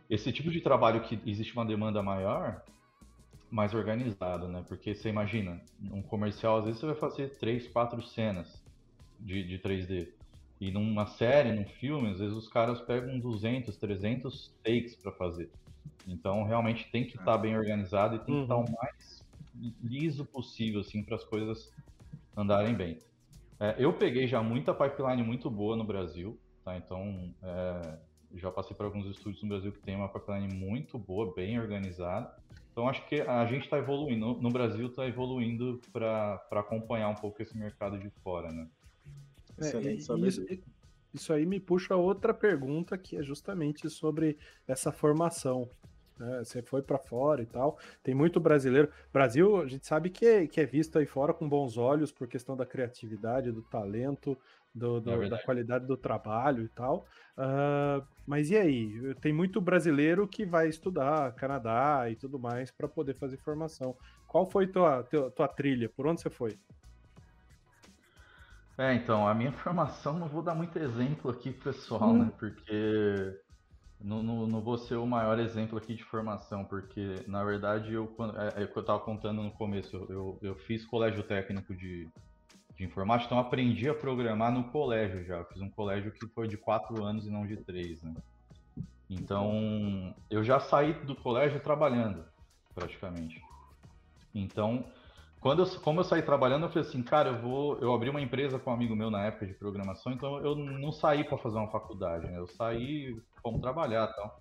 esse 0.09 0.33
tipo 0.33 0.51
de 0.51 0.61
trabalho 0.61 1.03
que 1.03 1.21
existe 1.27 1.55
uma 1.55 1.65
demanda 1.65 2.03
maior, 2.03 2.63
mais 3.51 3.75
organizado, 3.75 4.49
né? 4.49 4.65
Porque 4.67 4.95
você 4.95 5.09
imagina, 5.09 5.61
um 5.91 6.03
comercial, 6.03 6.59
às 6.59 6.65
vezes 6.65 6.81
você 6.81 6.87
vai 6.87 6.95
fazer 6.97 7.39
três, 7.39 7.69
quatro 7.69 8.03
cenas 8.03 8.62
de, 9.23 9.45
de 9.45 9.59
3D. 9.59 10.09
E 10.61 10.71
numa 10.71 11.07
série, 11.07 11.53
num 11.53 11.65
filme, 11.65 12.11
às 12.11 12.19
vezes 12.19 12.37
os 12.37 12.49
caras 12.49 12.81
pegam 12.81 13.19
200, 13.19 13.77
300 13.77 14.55
takes 14.63 14.95
para 14.95 15.11
fazer. 15.13 15.51
Então, 16.07 16.45
realmente 16.45 16.91
tem 16.91 17.05
que 17.05 17.17
estar 17.17 17.25
tá 17.25 17.39
bem 17.39 17.57
organizado 17.57 18.17
e 18.17 18.19
tem 18.21 18.35
que 18.35 18.43
estar 18.43 18.55
tá 18.55 18.61
o 18.61 18.65
uhum. 18.65 18.75
mais 18.81 19.25
liso 19.83 20.25
possível, 20.25 20.81
assim, 20.81 21.03
para 21.03 21.17
as 21.17 21.25
coisas 21.25 21.73
andarem 22.37 22.75
bem. 22.75 22.99
É, 23.59 23.77
eu 23.79 23.93
peguei 23.93 24.27
já 24.27 24.43
muita 24.43 24.75
pipeline 24.75 25.23
muito 25.23 25.51
boa 25.51 25.77
no 25.77 25.85
Brasil, 25.85 26.39
tá? 26.65 26.77
Então, 26.77 27.33
é, 27.43 27.99
já 28.35 28.51
passei 28.51 28.77
por 28.77 28.87
alguns 28.87 29.07
estúdios 29.07 29.43
no 29.43 29.49
Brasil 29.49 29.73
que 29.73 29.81
tem 29.81 29.97
uma 29.97 30.09
pipeline 30.09 30.53
muito 30.53 30.99
boa, 30.99 31.33
bem 31.35 31.59
organizada. 31.59 32.35
Então, 32.73 32.89
acho 32.89 33.07
que 33.07 33.21
a 33.21 33.45
gente 33.47 33.65
está 33.65 33.79
evoluindo, 33.79 34.35
no 34.41 34.49
Brasil 34.49 34.87
está 34.87 35.07
evoluindo 35.07 35.81
para 35.93 36.41
acompanhar 36.53 37.09
um 37.09 37.15
pouco 37.15 37.43
esse 37.43 37.57
mercado 37.57 37.99
de 37.99 38.09
fora, 38.23 38.51
né? 38.51 38.67
É, 39.63 39.93
isso, 39.93 40.47
isso 41.13 41.33
aí 41.33 41.47
me 41.47 41.61
puxa 41.61 41.97
outra 41.97 42.33
pergunta 42.35 42.97
que 42.97 43.17
é 43.17 43.23
justamente 43.23 43.89
sobre 43.91 44.39
essa 44.67 44.91
formação 44.91 45.69
né? 46.23 46.45
Você 46.45 46.63
foi 46.63 46.83
para 46.83 46.99
fora 46.99 47.43
e 47.43 47.47
tal. 47.47 47.79
Tem 48.03 48.15
muito 48.15 48.39
brasileiro. 48.39 48.89
Brasil, 49.13 49.61
a 49.61 49.67
gente 49.67 49.87
sabe 49.87 50.09
que 50.09 50.25
é, 50.25 50.47
que 50.47 50.61
é 50.61 50.65
visto 50.65 50.99
aí 50.99 51.07
fora 51.07 51.35
com 51.35 51.49
bons 51.49 51.77
olhos 51.77 52.13
por 52.13 52.29
questão 52.29 52.57
da 52.57 52.65
criatividade, 52.65 53.51
do 53.51 53.63
talento, 53.63 54.39
do, 54.75 55.01
do, 55.01 55.23
é 55.23 55.29
da 55.29 55.39
qualidade 55.39 55.87
do 55.87 55.97
trabalho 55.97 56.65
e 56.65 56.69
tal. 56.69 57.05
Uh, 57.37 58.07
mas 58.27 58.51
e 58.51 58.57
aí? 58.57 59.15
Tem 59.21 59.33
muito 59.33 59.61
brasileiro 59.61 60.29
que 60.29 60.47
vai 60.47 60.69
estudar 60.69 61.35
Canadá 61.35 62.09
e 62.09 62.15
tudo 62.15 62.39
mais 62.39 62.71
para 62.71 62.89
poder 62.89 63.15
fazer 63.15 63.37
formação. 63.39 63.97
Qual 64.27 64.47
foi 64.47 64.67
tua, 64.67 65.03
tua, 65.03 65.31
tua 65.31 65.49
trilha? 65.49 65.89
Por 65.89 66.07
onde 66.07 66.21
você 66.21 66.31
foi? 66.31 66.57
É, 68.79 68.95
então, 68.95 69.27
a 69.27 69.35
minha 69.35 69.53
formação, 69.63 70.19
não 70.19 70.29
vou 70.29 70.43
dar 70.43 70.55
muito 70.55 70.79
exemplo 70.79 71.31
aqui 71.31 71.53
pessoal, 71.53 72.11
hum. 72.11 72.25
né? 72.25 72.33
Porque 72.39 73.39
não, 74.01 74.23
não, 74.23 74.47
não, 74.47 74.61
vou 74.61 74.77
ser 74.77 74.97
o 74.97 75.07
maior 75.07 75.39
exemplo 75.39 75.79
aqui 75.79 75.95
de 75.95 76.05
formação, 76.05 76.65
porque 76.65 77.23
na 77.27 77.45
verdade 77.45 77.93
eu, 77.93 78.13
é, 78.57 78.63
é 78.63 78.65
o 78.65 78.69
que 78.69 78.77
eu 78.77 78.81
estava 78.81 79.01
contando 79.01 79.43
no 79.43 79.51
começo, 79.53 79.97
eu, 80.09 80.39
eu 80.43 80.55
fiz 80.57 80.85
colégio 80.85 81.23
técnico 81.23 81.75
de, 81.75 82.09
de 82.77 82.85
informática, 82.85 83.27
então 83.27 83.39
aprendi 83.39 83.89
a 83.89 83.95
programar 83.95 84.53
no 84.53 84.65
colégio 84.65 85.25
já. 85.25 85.37
Eu 85.37 85.45
fiz 85.47 85.61
um 85.63 85.71
colégio 85.71 86.11
que 86.11 86.27
foi 86.29 86.49
de 86.49 86.57
quatro 86.57 87.05
anos 87.05 87.27
e 87.27 87.31
não 87.31 87.47
de 87.47 87.57
três, 87.57 88.03
né? 88.03 88.15
Então 89.09 90.15
eu 90.31 90.43
já 90.43 90.59
saí 90.59 90.95
do 91.05 91.15
colégio 91.15 91.61
trabalhando, 91.61 92.25
praticamente. 92.75 93.41
Então, 94.35 94.85
quando 95.43 95.65
eu, 95.65 95.81
como 95.81 95.99
eu 95.99 96.05
saí 96.05 96.23
trabalhando, 96.23 96.67
eu 96.67 96.69
falei 96.69 96.89
assim, 96.89 97.03
cara, 97.03 97.31
eu 97.31 97.43
vou, 97.43 97.77
eu 97.79 97.93
abri 97.93 98.09
uma 98.09 98.21
empresa 98.21 98.61
com 98.61 98.71
um 98.71 98.75
amigo 98.75 98.95
meu 98.95 99.11
na 99.11 99.25
época 99.25 99.45
de 99.45 99.53
programação, 99.53 100.13
então 100.13 100.39
eu 100.39 100.55
não 100.55 100.93
saí 100.93 101.25
para 101.25 101.37
fazer 101.37 101.59
uma 101.59 101.71
faculdade, 101.71 102.27
né? 102.27 102.39
Eu 102.39 102.47
saí 102.47 103.21
como 103.43 103.61
trabalhar 103.61 104.07
tal. 104.07 104.41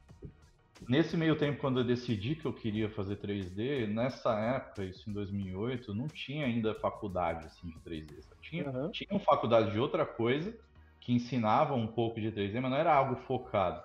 Nesse 0.87 1.17
meio 1.17 1.35
tempo, 1.35 1.59
quando 1.59 1.79
eu 1.79 1.83
decidi 1.83 2.35
que 2.35 2.45
eu 2.45 2.53
queria 2.53 2.87
fazer 2.91 3.17
3D, 3.17 3.87
nessa 3.87 4.31
época, 4.39 4.83
isso 4.83 5.09
em 5.09 5.13
2008, 5.13 5.91
não 5.93 6.07
tinha 6.07 6.45
ainda 6.45 6.75
faculdade 6.75 7.47
assim, 7.47 7.69
de 7.69 7.79
3D. 7.79 8.23
Tinha, 8.39 8.69
uhum. 8.69 8.91
tinha 8.91 9.19
faculdade 9.19 9.71
de 9.71 9.79
outra 9.79 10.05
coisa 10.05 10.55
que 10.99 11.11
ensinava 11.11 11.73
um 11.73 11.87
pouco 11.87 12.21
de 12.21 12.31
3D, 12.31 12.61
mas 12.61 12.69
não 12.69 12.77
era 12.77 12.93
algo 12.93 13.15
focado. 13.27 13.81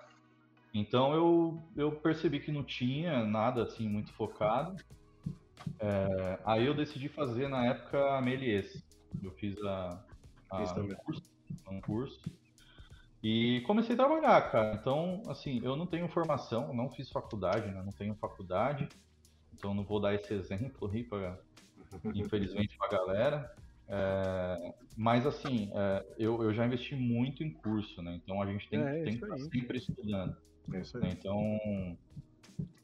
Então 0.75 1.15
eu, 1.15 1.63
eu 1.75 1.93
percebi 1.93 2.41
que 2.41 2.53
não 2.53 2.63
tinha 2.63 3.25
nada 3.25 3.63
assim 3.63 3.89
muito 3.89 4.13
focado. 4.13 4.77
É, 5.79 6.39
aí 6.45 6.67
eu 6.67 6.75
decidi 6.75 7.09
fazer 7.09 7.49
na 7.49 7.67
época 7.67 8.17
a 8.17 8.21
Melies. 8.21 8.85
Eu 9.23 9.33
fiz 9.33 9.57
a, 9.63 10.05
a 10.51 10.81
um, 10.81 10.95
curso, 10.95 11.31
um 11.71 11.81
curso 11.81 12.21
e 13.23 13.61
comecei 13.63 13.95
a 13.95 13.99
trabalhar, 13.99 14.41
cara. 14.53 14.77
Então, 14.81 15.23
assim, 15.29 15.61
eu 15.65 15.75
não 15.75 15.87
tenho 15.87 16.09
formação, 16.09 16.73
não 16.73 16.91
fiz 16.91 17.11
faculdade, 17.11 17.67
né? 17.73 17.83
Não 17.85 17.93
tenho 17.93 18.15
faculdade. 18.15 18.89
Então, 19.53 19.75
não 19.75 19.85
vou 19.85 20.01
dar 20.01 20.15
esse 20.15 20.33
exemplo 20.35 20.89
aí, 20.93 21.03
pra, 21.03 21.39
infelizmente, 22.15 22.77
pra 22.79 22.89
galera. 22.89 23.53
É, 23.89 24.75
mas, 24.97 25.27
assim, 25.27 25.71
é, 25.75 26.07
eu, 26.19 26.43
eu 26.43 26.55
já 26.55 26.67
investi 26.67 26.95
muito 26.95 27.43
em 27.43 27.51
curso, 27.51 28.01
né? 28.03 28.15
Então, 28.23 28.41
a 28.41 28.47
gente 28.47 28.69
tem, 28.69 28.81
é, 28.81 29.03
tem 29.03 29.19
que 29.19 29.25
estar 29.25 29.39
sempre 29.39 29.79
estudando. 29.79 30.37
É 30.73 30.81
isso 30.81 30.97
aí. 30.99 31.05
Né? 31.05 31.17
Então, 31.19 31.99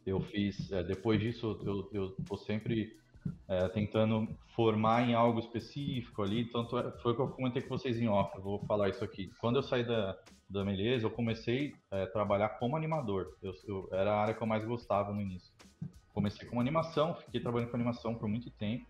eu 0.06 0.20
fiz, 0.20 0.70
é, 0.72 0.82
depois 0.82 1.20
disso, 1.20 1.60
eu, 1.64 1.88
eu 1.92 2.10
tô 2.26 2.36
sempre 2.36 2.96
é, 3.48 3.68
tentando 3.68 4.28
formar 4.54 5.08
em 5.08 5.14
algo 5.14 5.38
específico 5.38 6.22
ali. 6.22 6.44
Tanto 6.46 6.78
é, 6.78 6.90
foi 6.98 7.12
o 7.12 7.14
que 7.14 7.22
eu 7.22 7.28
comentei 7.28 7.62
com 7.62 7.68
vocês 7.68 8.00
em 8.00 8.08
off, 8.08 8.36
eu 8.36 8.42
vou 8.42 8.58
falar 8.66 8.88
isso 8.88 9.04
aqui. 9.04 9.30
Quando 9.40 9.56
eu 9.56 9.62
saí 9.62 9.84
da, 9.84 10.16
da 10.48 10.64
Meleza, 10.64 11.06
eu 11.06 11.10
comecei 11.10 11.74
a 11.90 11.98
é, 11.98 12.06
trabalhar 12.06 12.50
como 12.50 12.76
animador. 12.76 13.36
Eu, 13.42 13.54
eu, 13.66 13.88
era 13.92 14.12
a 14.12 14.20
área 14.22 14.34
que 14.34 14.42
eu 14.42 14.46
mais 14.46 14.64
gostava 14.64 15.12
no 15.12 15.20
início. 15.20 15.52
Comecei 16.12 16.46
com 16.46 16.60
animação, 16.60 17.14
fiquei 17.14 17.40
trabalhando 17.40 17.70
com 17.70 17.76
animação 17.76 18.14
por 18.14 18.28
muito 18.28 18.50
tempo. 18.50 18.86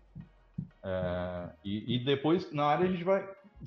É, 0.83 1.49
e, 1.63 1.95
e, 1.95 2.03
depois, 2.03 2.51
na 2.51 2.65
área, 2.65 2.85
a 2.85 2.91
gente 2.91 3.03
vai 3.03 3.25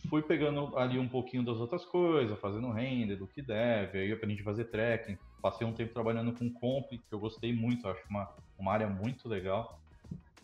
fui 0.08 0.22
pegando 0.22 0.76
ali 0.76 0.98
um 0.98 1.08
pouquinho 1.08 1.42
das 1.42 1.56
outras 1.56 1.84
coisas, 1.84 2.38
fazendo 2.38 2.70
render 2.70 3.16
do 3.16 3.26
que 3.26 3.40
deve, 3.40 3.98
aí 3.98 4.12
aprendi 4.12 4.42
a 4.42 4.44
fazer 4.44 4.64
tracking, 4.66 5.16
passei 5.40 5.66
um 5.66 5.72
tempo 5.72 5.92
trabalhando 5.92 6.32
com 6.32 6.52
comp, 6.52 6.88
que 6.90 7.02
eu 7.10 7.18
gostei 7.18 7.52
muito, 7.52 7.88
acho 7.88 8.02
uma, 8.08 8.28
uma 8.58 8.72
área 8.72 8.88
muito 8.88 9.28
legal. 9.28 9.80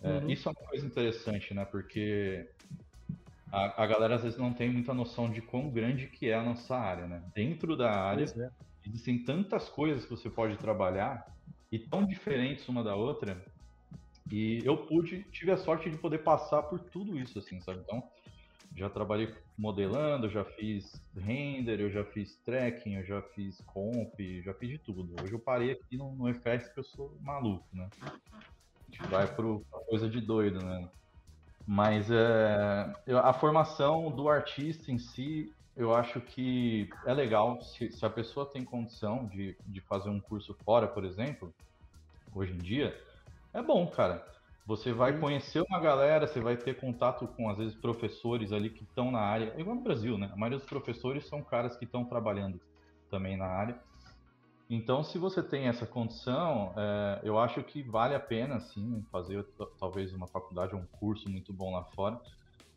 É, 0.03 0.19
uhum. 0.19 0.31
Isso 0.31 0.49
é 0.49 0.53
uma 0.53 0.69
coisa 0.69 0.87
interessante, 0.87 1.55
né? 1.55 1.65
Porque 1.65 2.49
a, 3.51 3.83
a, 3.83 3.87
galera 3.87 4.17
às 4.17 4.23
vezes 4.23 4.39
não 4.39 4.53
tem 4.53 4.71
muita 4.71 4.93
noção 4.93 5.31
de 5.31 5.41
quão 5.41 5.71
grande 5.71 6.07
que 6.07 6.29
é 6.29 6.35
a 6.35 6.43
nossa 6.43 6.77
área, 6.77 7.07
né? 7.07 7.23
Dentro 7.35 7.77
da 7.77 7.91
área 7.91 8.25
é. 8.25 8.51
existem 8.87 9.23
tantas 9.25 9.69
coisas 9.69 10.05
que 10.05 10.11
você 10.11 10.29
pode 10.29 10.57
trabalhar 10.57 11.27
e 11.71 11.79
tão 11.79 12.05
diferentes 12.05 12.69
uma 12.69 12.83
da 12.83 12.95
outra. 12.95 13.43
E 14.31 14.61
eu 14.65 14.77
pude, 14.87 15.25
tive 15.31 15.51
a 15.51 15.57
sorte 15.57 15.91
de 15.91 15.97
poder 15.99 16.19
passar 16.19 16.63
por 16.63 16.81
tudo 16.81 17.19
isso, 17.19 17.39
assim, 17.39 17.61
sabe? 17.61 17.81
Então, 17.81 18.03
já 18.77 18.89
trabalhei 18.89 19.35
modelando, 19.57 20.29
já 20.29 20.45
fiz 20.45 21.01
render, 21.17 21.81
eu 21.81 21.91
já 21.91 22.05
fiz 22.05 22.37
tracking, 22.45 22.95
eu 22.95 23.05
já 23.05 23.23
fiz 23.23 23.61
comp, 23.67 24.19
já 24.45 24.55
fiz 24.55 24.71
de 24.71 24.79
tudo. 24.79 25.15
Hoje 25.23 25.33
eu 25.33 25.39
parei 25.39 25.73
aqui 25.73 25.97
no, 25.97 26.15
no 26.15 26.29
FS 26.35 26.65
porque 26.65 26.81
eu 26.81 26.85
sou 26.85 27.17
maluco, 27.21 27.67
né? 27.73 27.89
gente 28.93 29.03
vai 29.09 29.27
para 29.27 29.45
coisa 29.89 30.09
de 30.09 30.21
doido, 30.21 30.63
né? 30.63 30.89
Mas 31.67 32.11
é, 32.11 32.93
a 33.23 33.33
formação 33.33 34.11
do 34.11 34.29
artista 34.29 34.91
em 34.91 34.99
si, 34.99 35.53
eu 35.77 35.95
acho 35.95 36.21
que 36.21 36.91
é 37.07 37.15
legal. 37.15 37.61
Se, 37.63 37.91
se, 37.91 38.05
a 38.05 38.11
pessoa 38.11 38.45
tem 38.45 38.65
condição 38.65 39.27
de, 39.27 39.57
de 39.67 39.81
fazer 39.81 40.11
um 40.11 40.21
curso 40.21 40.55
fora, 40.65 40.87
por 40.87 41.05
exemplo, 41.05 41.55
hoje 42.35 42.53
em 42.53 42.59
dia, 42.59 42.97
é 43.55 43.63
bom, 43.63 43.87
cara. 43.87 44.27
Você 44.65 44.93
vai 44.93 45.19
conhecer 45.19 45.61
uma 45.69 45.81
galera, 45.81 46.27
você 46.27 46.41
vai 46.41 46.57
ter 46.57 46.79
contato 46.79 47.27
com, 47.27 47.49
às 47.51 47.59
vezes, 47.59 47.75
professores 47.75 48.53
ali 48.53 48.71
que 48.71 48.85
estão 48.85 49.11
na 49.11 49.21
área. 49.21 49.53
Igual 49.59 49.77
no 49.77 49.83
Brasil, 49.83 50.17
né? 50.17 50.31
A 50.33 50.37
maioria 50.37 50.59
dos 50.59 50.69
professores 50.69 51.27
são 51.27 51.43
caras 51.43 51.77
que 51.77 51.85
estão 51.85 52.05
trabalhando 52.05 52.61
também 53.11 53.37
na 53.37 53.47
área. 53.47 53.79
Então, 54.71 55.03
se 55.03 55.19
você 55.19 55.43
tem 55.43 55.67
essa 55.67 55.85
condição, 55.85 56.73
é, 56.77 57.21
eu 57.25 57.39
acho 57.39 57.63
que 57.63 57.83
vale 57.83 58.15
a 58.15 58.21
pena, 58.21 58.59
sim, 58.59 59.05
fazer 59.11 59.45
talvez 59.79 60.15
uma 60.15 60.27
faculdade 60.27 60.75
ou 60.75 60.81
um 60.81 60.87
curso 60.87 61.29
muito 61.29 61.53
bom 61.53 61.73
lá 61.73 61.85
fora. 61.85 62.19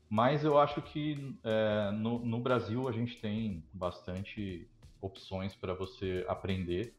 Mas 0.09 0.43
eu 0.43 0.59
acho 0.59 0.81
que 0.81 1.37
é, 1.43 1.91
no, 1.91 2.19
no, 2.19 2.39
Brasil 2.39 2.87
a 2.87 2.91
gente 2.91 3.19
tem 3.21 3.63
bastante 3.71 4.67
opções 5.01 5.55
para 5.55 5.73
você 5.73 6.25
aprender. 6.27 6.93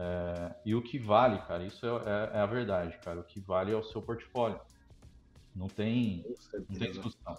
É, 0.00 0.54
e 0.64 0.76
o 0.76 0.82
que 0.82 0.96
vale, 0.96 1.40
cara, 1.42 1.64
isso 1.64 1.84
é, 1.84 1.88
é, 1.88 2.36
é, 2.36 2.40
a 2.40 2.46
verdade, 2.46 2.96
cara. 2.98 3.18
O 3.18 3.24
que 3.24 3.40
vale 3.40 3.72
é 3.72 3.76
o 3.76 3.82
seu 3.82 4.00
portfólio. 4.00 4.60
Não 5.52 5.66
tem, 5.66 6.24
não 6.68 6.78
tem 6.78 6.92
discussão. 6.92 7.36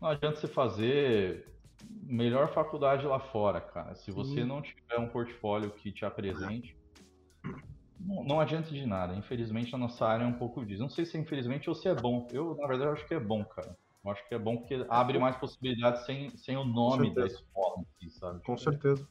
Não 0.00 0.08
adianta 0.08 0.40
você 0.40 0.48
fazer 0.48 1.54
melhor 1.82 2.48
faculdade 2.54 3.06
lá 3.06 3.20
fora, 3.20 3.60
cara. 3.60 3.94
Se 3.94 4.10
você 4.10 4.36
Sim. 4.36 4.44
não 4.44 4.62
tiver 4.62 4.98
um 4.98 5.08
portfólio 5.08 5.70
que 5.70 5.92
te 5.92 6.06
apresente, 6.06 6.74
não, 8.00 8.24
não, 8.24 8.40
adianta 8.40 8.70
de 8.70 8.86
nada. 8.86 9.14
Infelizmente, 9.14 9.74
a 9.74 9.78
nossa 9.78 10.06
área 10.06 10.24
é 10.24 10.26
um 10.26 10.38
pouco 10.38 10.64
disso. 10.64 10.80
Não 10.80 10.88
sei 10.88 11.04
se 11.04 11.18
é 11.18 11.20
infelizmente 11.20 11.68
ou 11.68 11.74
se 11.74 11.88
é 11.88 11.94
bom. 11.94 12.26
Eu, 12.32 12.56
na 12.56 12.66
verdade, 12.66 12.92
acho 12.92 13.06
que 13.06 13.14
é 13.14 13.20
bom, 13.20 13.44
cara. 13.44 13.76
Eu 14.02 14.10
acho 14.10 14.26
que 14.26 14.34
é 14.34 14.38
bom 14.38 14.56
porque 14.56 14.86
abre 14.88 15.18
mais 15.18 15.36
possibilidades 15.36 16.06
sem, 16.06 16.34
sem 16.38 16.56
o 16.56 16.64
nome 16.64 17.14
da 17.14 17.26
escola, 17.26 17.84
sabe? 18.08 18.42
Com 18.44 18.56
certeza. 18.56 19.06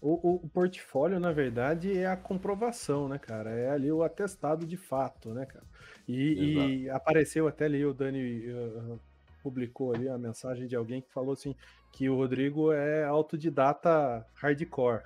O, 0.00 0.36
o, 0.36 0.48
portfólio, 0.48 1.20
na 1.20 1.30
verdade, 1.30 1.96
é 1.96 2.06
a 2.06 2.16
comprovação, 2.16 3.06
né, 3.06 3.18
cara? 3.18 3.50
É 3.50 3.70
ali 3.70 3.92
o 3.92 4.02
atestado 4.02 4.64
de 4.64 4.76
fato, 4.76 5.34
né, 5.34 5.44
cara? 5.44 5.64
E, 6.08 6.84
e 6.84 6.90
apareceu 6.90 7.46
até 7.46 7.66
ali, 7.66 7.84
o 7.84 7.92
Dani 7.92 8.48
uh, 8.48 8.98
publicou 9.42 9.94
ali 9.94 10.08
a 10.08 10.16
mensagem 10.16 10.66
de 10.66 10.74
alguém 10.74 11.02
que 11.02 11.12
falou 11.12 11.34
assim 11.34 11.54
que 11.92 12.08
o 12.08 12.16
Rodrigo 12.16 12.72
é 12.72 13.04
autodidata 13.04 14.26
hardcore. 14.34 15.02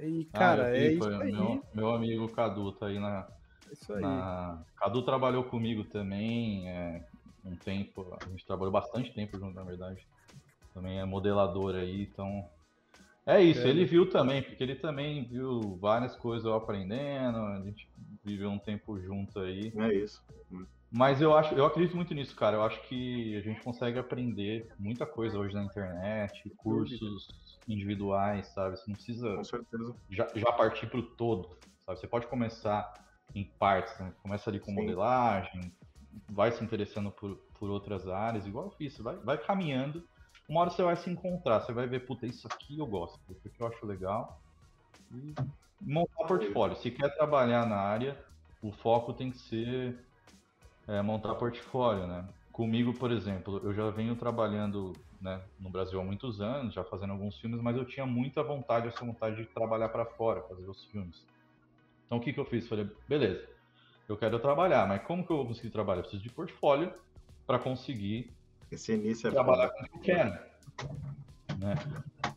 E, 0.00 0.28
ah, 0.32 0.38
cara, 0.38 0.64
ah, 0.66 0.76
é 0.76 0.92
isso 0.92 1.08
aí. 1.08 1.32
Meu, 1.32 1.62
meu, 1.74 1.90
amigo 1.90 2.28
Cadu 2.28 2.72
tá 2.72 2.86
aí 2.86 2.98
na. 2.98 3.28
Isso 3.70 3.92
aí. 3.92 4.00
Na... 4.00 4.62
Cadu 4.76 5.02
trabalhou 5.02 5.44
comigo 5.44 5.84
também 5.84 6.68
é, 6.68 7.04
um 7.44 7.54
tempo. 7.54 8.16
A 8.20 8.28
gente 8.30 8.46
trabalhou 8.46 8.72
bastante 8.72 9.12
tempo 9.12 9.38
junto, 9.38 9.54
na 9.54 9.62
verdade. 9.62 10.06
Também 10.72 10.98
é 10.98 11.04
modelador 11.04 11.74
aí, 11.74 12.02
então. 12.02 12.48
É 13.26 13.42
isso, 13.42 13.60
é. 13.60 13.70
ele 13.70 13.86
viu 13.86 14.08
também, 14.08 14.42
porque 14.42 14.62
ele 14.62 14.74
também 14.74 15.24
viu 15.24 15.76
várias 15.76 16.14
coisas 16.14 16.44
eu 16.44 16.54
aprendendo, 16.54 17.38
a 17.38 17.62
gente 17.64 17.88
viveu 18.22 18.50
um 18.50 18.58
tempo 18.58 19.00
junto 19.00 19.40
aí. 19.40 19.72
É 19.76 19.94
isso. 19.94 20.22
Mas 20.90 21.20
eu 21.20 21.36
acho, 21.36 21.54
eu 21.54 21.64
acredito 21.64 21.96
muito 21.96 22.14
nisso, 22.14 22.36
cara. 22.36 22.56
Eu 22.56 22.62
acho 22.62 22.80
que 22.82 23.36
a 23.36 23.40
gente 23.40 23.60
consegue 23.62 23.98
aprender 23.98 24.68
muita 24.78 25.04
coisa 25.04 25.38
hoje 25.38 25.54
na 25.54 25.64
internet, 25.64 26.48
cursos 26.56 27.28
individuais, 27.66 28.46
sabe? 28.48 28.76
Você 28.76 28.84
não 28.88 28.94
precisa 28.94 29.42
já, 30.10 30.28
já 30.34 30.52
partir 30.52 30.86
para 30.86 31.00
o 31.00 31.02
todo, 31.02 31.56
sabe? 31.84 31.98
Você 31.98 32.06
pode 32.06 32.26
começar 32.26 32.92
em 33.34 33.44
partes, 33.58 33.98
né? 33.98 34.12
começa 34.22 34.48
ali 34.48 34.60
com 34.60 34.66
Sim. 34.66 34.74
modelagem, 34.74 35.72
vai 36.30 36.52
se 36.52 36.62
interessando 36.62 37.10
por, 37.10 37.36
por 37.58 37.70
outras 37.70 38.06
áreas, 38.06 38.46
igual 38.46 38.66
eu 38.66 38.70
fiz, 38.72 38.96
vai, 38.98 39.16
vai 39.16 39.38
caminhando. 39.38 40.06
Uma 40.48 40.60
hora 40.60 40.70
você 40.70 40.82
vai 40.82 40.96
se 40.96 41.08
encontrar, 41.08 41.60
você 41.60 41.72
vai 41.72 41.86
ver, 41.86 42.06
puta, 42.06 42.26
isso 42.26 42.46
aqui 42.46 42.78
eu 42.78 42.86
gosto, 42.86 43.18
isso 43.30 43.48
aqui 43.48 43.60
eu 43.60 43.66
acho 43.66 43.86
legal. 43.86 44.40
E 45.10 45.34
montar 45.80 46.26
portfólio. 46.26 46.76
Se 46.76 46.90
quer 46.90 47.14
trabalhar 47.14 47.66
na 47.66 47.76
área, 47.76 48.22
o 48.62 48.70
foco 48.70 49.12
tem 49.12 49.30
que 49.30 49.38
ser 49.38 49.98
é, 50.86 51.00
montar 51.02 51.34
portfólio, 51.36 52.06
né? 52.06 52.28
Comigo, 52.52 52.92
por 52.94 53.10
exemplo, 53.10 53.60
eu 53.64 53.74
já 53.74 53.90
venho 53.90 54.14
trabalhando 54.16 54.92
né, 55.20 55.42
no 55.58 55.70
Brasil 55.70 56.00
há 56.00 56.04
muitos 56.04 56.40
anos, 56.40 56.74
já 56.74 56.84
fazendo 56.84 57.12
alguns 57.12 57.38
filmes, 57.40 57.60
mas 57.60 57.76
eu 57.76 57.84
tinha 57.84 58.04
muita 58.04 58.42
vontade, 58.42 58.88
essa 58.88 59.04
vontade 59.04 59.36
de 59.36 59.46
trabalhar 59.46 59.88
para 59.88 60.04
fora, 60.04 60.42
fazer 60.42 60.68
os 60.68 60.84
filmes. 60.86 61.26
Então 62.06 62.18
o 62.18 62.20
que, 62.20 62.32
que 62.32 62.38
eu 62.38 62.44
fiz? 62.44 62.68
Falei, 62.68 62.88
beleza, 63.08 63.48
eu 64.08 64.16
quero 64.16 64.38
trabalhar, 64.38 64.86
mas 64.86 65.02
como 65.02 65.26
que 65.26 65.32
eu 65.32 65.38
vou 65.38 65.46
conseguir 65.46 65.70
trabalhar? 65.70 66.00
Eu 66.00 66.02
preciso 66.02 66.22
de 66.22 66.30
portfólio 66.30 66.92
para 67.46 67.58
conseguir 67.58 68.30
Esse 68.74 68.92
início 68.92 69.28
é 69.28 69.30
trabalhar 69.30 69.70
com 69.70 69.82
o 69.82 69.88
que 69.88 69.96
eu 69.96 70.00
quero. 70.00 70.30
Né? 71.58 71.74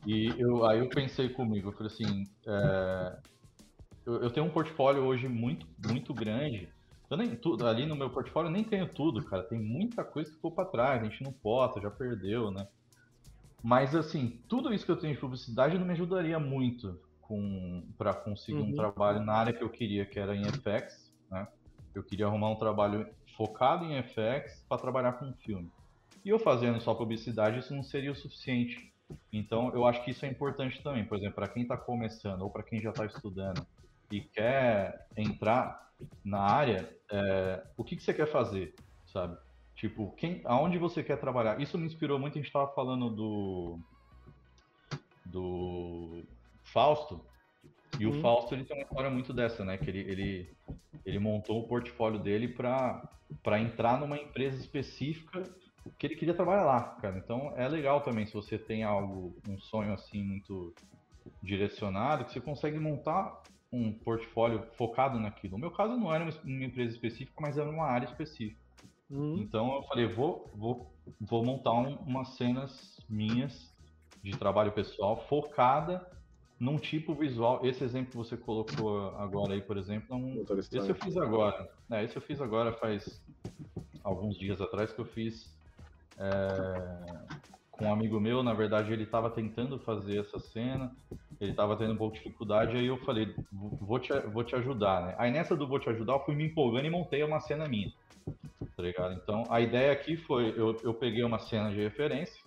E 0.05 0.33
eu, 0.37 0.65
aí 0.65 0.79
eu 0.79 0.89
pensei 0.89 1.29
comigo, 1.29 1.69
eu 1.69 1.73
falei 1.73 1.91
assim, 1.91 2.23
é, 2.45 3.17
eu, 4.05 4.23
eu, 4.23 4.29
tenho 4.29 4.45
um 4.45 4.49
portfólio 4.49 5.03
hoje 5.03 5.27
muito, 5.27 5.67
muito 5.85 6.13
grande, 6.13 6.69
eu 7.09 7.17
nem, 7.17 7.35
tudo, 7.35 7.65
ali 7.65 7.85
no 7.85 7.95
meu 7.95 8.09
portfólio 8.09 8.49
eu 8.49 8.53
nem 8.53 8.63
tenho 8.63 8.87
tudo, 8.87 9.23
cara. 9.23 9.43
Tem 9.43 9.59
muita 9.59 10.03
coisa 10.03 10.29
que 10.29 10.35
ficou 10.35 10.51
para 10.51 10.65
trás, 10.65 11.01
a 11.01 11.05
gente 11.05 11.23
não 11.23 11.31
pota, 11.31 11.79
já 11.79 11.89
perdeu, 11.89 12.51
né? 12.51 12.67
Mas 13.63 13.95
assim, 13.95 14.41
tudo 14.47 14.73
isso 14.73 14.85
que 14.85 14.91
eu 14.91 14.99
tenho 14.99 15.13
de 15.13 15.19
publicidade 15.19 15.77
não 15.77 15.85
me 15.85 15.93
ajudaria 15.93 16.37
muito 16.37 16.99
com 17.21 17.83
para 17.97 18.13
conseguir 18.13 18.59
uhum. 18.59 18.69
um 18.69 18.75
trabalho 18.75 19.21
na 19.21 19.33
área 19.33 19.53
que 19.53 19.63
eu 19.63 19.69
queria, 19.69 20.05
que 20.05 20.19
era 20.19 20.35
em 20.35 20.43
FX, 20.43 21.13
né? 21.31 21.47
Eu 21.95 22.03
queria 22.03 22.27
arrumar 22.27 22.49
um 22.49 22.55
trabalho 22.55 23.07
focado 23.35 23.85
em 23.85 24.01
FX 24.03 24.65
para 24.67 24.77
trabalhar 24.77 25.13
com 25.13 25.33
filme. 25.33 25.71
E 26.27 26.29
eu 26.29 26.37
fazendo 26.37 26.81
só 26.81 26.93
publicidade, 26.93 27.59
isso 27.59 27.73
não 27.73 27.81
seria 27.81 28.11
o 28.11 28.15
suficiente. 28.15 28.93
Então, 29.31 29.73
eu 29.73 29.85
acho 29.85 30.03
que 30.03 30.11
isso 30.11 30.25
é 30.25 30.27
importante 30.27 30.83
também. 30.83 31.05
Por 31.05 31.17
exemplo, 31.17 31.35
para 31.35 31.47
quem 31.47 31.61
está 31.63 31.77
começando 31.77 32.41
ou 32.41 32.49
para 32.49 32.63
quem 32.63 32.81
já 32.81 32.89
está 32.89 33.05
estudando 33.05 33.65
e 34.11 34.19
quer 34.19 35.07
entrar 35.15 35.89
na 36.25 36.41
área, 36.41 36.93
é, 37.09 37.63
o 37.77 37.83
que, 37.83 37.95
que 37.95 38.03
você 38.03 38.13
quer 38.13 38.27
fazer, 38.27 38.75
sabe? 39.05 39.37
Tipo, 39.73 40.11
quem, 40.17 40.41
aonde 40.43 40.77
você 40.77 41.01
quer 41.01 41.17
trabalhar? 41.17 41.61
Isso 41.61 41.77
me 41.77 41.85
inspirou 41.85 42.19
muito, 42.19 42.33
a 42.33 42.41
gente 42.41 42.47
estava 42.47 42.67
falando 42.73 43.09
do 43.09 43.79
do 45.25 46.23
Fausto, 46.61 47.25
e 47.97 48.05
o. 48.05 48.19
Fausto 48.19 48.53
ele 48.53 48.65
tem 48.65 48.75
uma 48.75 48.83
história 48.83 49.09
muito 49.09 49.31
dessa, 49.31 49.63
né? 49.63 49.77
Que 49.77 49.89
ele, 49.89 49.99
ele, 49.99 50.57
ele 51.05 51.19
montou 51.19 51.61
o 51.61 51.67
portfólio 51.69 52.19
dele 52.19 52.49
para 52.49 53.61
entrar 53.61 53.97
numa 53.97 54.17
empresa 54.17 54.59
específica 54.59 55.49
que 55.97 56.07
ele 56.07 56.15
queria 56.15 56.33
trabalhar 56.33 56.65
lá, 56.65 56.81
cara. 57.01 57.17
Então 57.17 57.53
é 57.57 57.67
legal 57.67 58.01
também 58.01 58.25
se 58.25 58.33
você 58.33 58.57
tem 58.57 58.83
algo, 58.83 59.35
um 59.47 59.59
sonho 59.59 59.93
assim 59.93 60.23
muito 60.23 60.73
direcionado, 61.41 62.25
que 62.25 62.33
você 62.33 62.41
consegue 62.41 62.79
montar 62.79 63.41
um 63.71 63.91
portfólio 63.91 64.63
focado 64.77 65.19
naquilo. 65.19 65.53
No 65.53 65.59
meu 65.59 65.71
caso 65.71 65.97
não 65.97 66.13
era 66.13 66.23
uma 66.43 66.65
empresa 66.65 66.93
específica, 66.93 67.39
mas 67.41 67.57
era 67.57 67.69
uma 67.69 67.85
área 67.85 68.05
específica. 68.05 68.59
Uhum. 69.09 69.37
Então 69.39 69.75
eu 69.75 69.83
falei, 69.83 70.07
vou, 70.07 70.51
vou, 70.55 70.93
vou 71.21 71.43
montar 71.43 71.73
um, 71.73 71.95
umas 71.97 72.35
cenas 72.35 72.97
minhas 73.09 73.73
de 74.23 74.31
trabalho 74.37 74.71
pessoal 74.71 75.25
focada 75.27 76.05
num 76.59 76.77
tipo 76.77 77.13
visual. 77.13 77.65
Esse 77.65 77.83
exemplo 77.83 78.11
que 78.11 78.17
você 78.17 78.35
colocou 78.35 79.09
agora 79.17 79.53
aí, 79.53 79.61
por 79.61 79.77
exemplo, 79.77 80.07
é 80.09 80.15
um... 80.15 80.43
esse 80.57 80.77
eu 80.77 80.95
fiz 80.95 81.15
agora. 81.17 81.69
É, 81.91 82.03
esse 82.03 82.15
eu 82.15 82.21
fiz 82.21 82.41
agora 82.41 82.73
faz 82.73 83.23
alguns 84.03 84.37
dias 84.37 84.59
atrás 84.59 84.91
que 84.91 84.99
eu 84.99 85.05
fiz 85.05 85.56
é, 86.17 87.37
com 87.71 87.85
um 87.85 87.93
amigo 87.93 88.19
meu. 88.19 88.43
Na 88.43 88.53
verdade, 88.53 88.91
ele 88.91 89.03
estava 89.03 89.29
tentando 89.29 89.79
fazer 89.79 90.19
essa 90.19 90.39
cena 90.39 90.91
ele 91.39 91.53
tava 91.53 91.75
tendo 91.77 91.93
um 91.93 91.97
pouco 91.97 92.15
de 92.15 92.23
dificuldade, 92.23 92.75
aí 92.75 92.87
eu 92.87 92.97
falei, 92.97 93.33
vou 93.51 93.99
te, 93.99 94.11
vou 94.31 94.43
te 94.43 94.55
ajudar, 94.55 95.05
né? 95.05 95.15
Aí 95.17 95.31
nessa 95.31 95.55
do 95.55 95.67
vou 95.67 95.79
te 95.79 95.89
ajudar, 95.89 96.13
eu 96.13 96.25
fui 96.25 96.35
me 96.35 96.45
empolgando 96.45 96.87
e 96.87 96.89
montei 96.89 97.23
uma 97.23 97.39
cena 97.39 97.67
minha, 97.67 97.91
tá 98.75 98.83
ligado? 98.83 99.13
Então, 99.13 99.43
a 99.49 99.61
ideia 99.61 99.91
aqui 99.91 100.17
foi, 100.17 100.49
eu, 100.57 100.75
eu 100.83 100.93
peguei 100.93 101.23
uma 101.23 101.37
cena 101.37 101.69
de 101.69 101.77
referência 101.77 102.43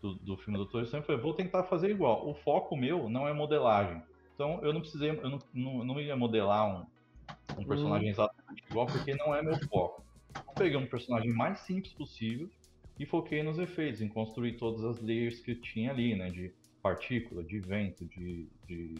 do, 0.00 0.14
do 0.14 0.36
filme 0.36 0.56
do 0.56 0.64
Doutor 0.64 0.84
Estranho 0.84 1.02
e 1.02 1.06
falei, 1.06 1.20
vou 1.20 1.34
tentar 1.34 1.64
fazer 1.64 1.90
igual. 1.90 2.28
O 2.28 2.34
foco 2.34 2.76
meu 2.76 3.08
não 3.08 3.26
é 3.26 3.32
modelagem. 3.32 4.00
Então, 4.34 4.60
eu 4.62 4.72
não 4.72 4.80
precisei, 4.80 5.10
eu 5.10 5.28
não, 5.28 5.38
não, 5.52 5.84
não 5.84 6.00
ia 6.00 6.16
modelar 6.16 6.66
um, 6.68 6.86
um 7.58 7.64
personagem 7.64 8.08
hum. 8.08 8.12
exatamente 8.12 8.64
igual, 8.70 8.86
porque 8.86 9.14
não 9.16 9.34
é 9.34 9.42
meu 9.42 9.58
foco. 9.68 10.04
Eu 10.34 10.54
peguei 10.54 10.76
um 10.76 10.86
personagem 10.86 11.32
mais 11.32 11.58
simples 11.60 11.92
possível 11.92 12.48
e 12.98 13.06
foquei 13.06 13.42
nos 13.42 13.58
efeitos, 13.58 14.00
em 14.00 14.08
construir 14.08 14.56
todas 14.56 14.84
as 14.84 15.00
layers 15.00 15.40
que 15.40 15.54
tinha 15.54 15.90
ali, 15.90 16.14
né? 16.14 16.30
De 16.30 16.52
partícula, 16.82 17.42
de 17.42 17.60
vento, 17.60 18.04
de, 18.06 18.48
de 18.66 18.94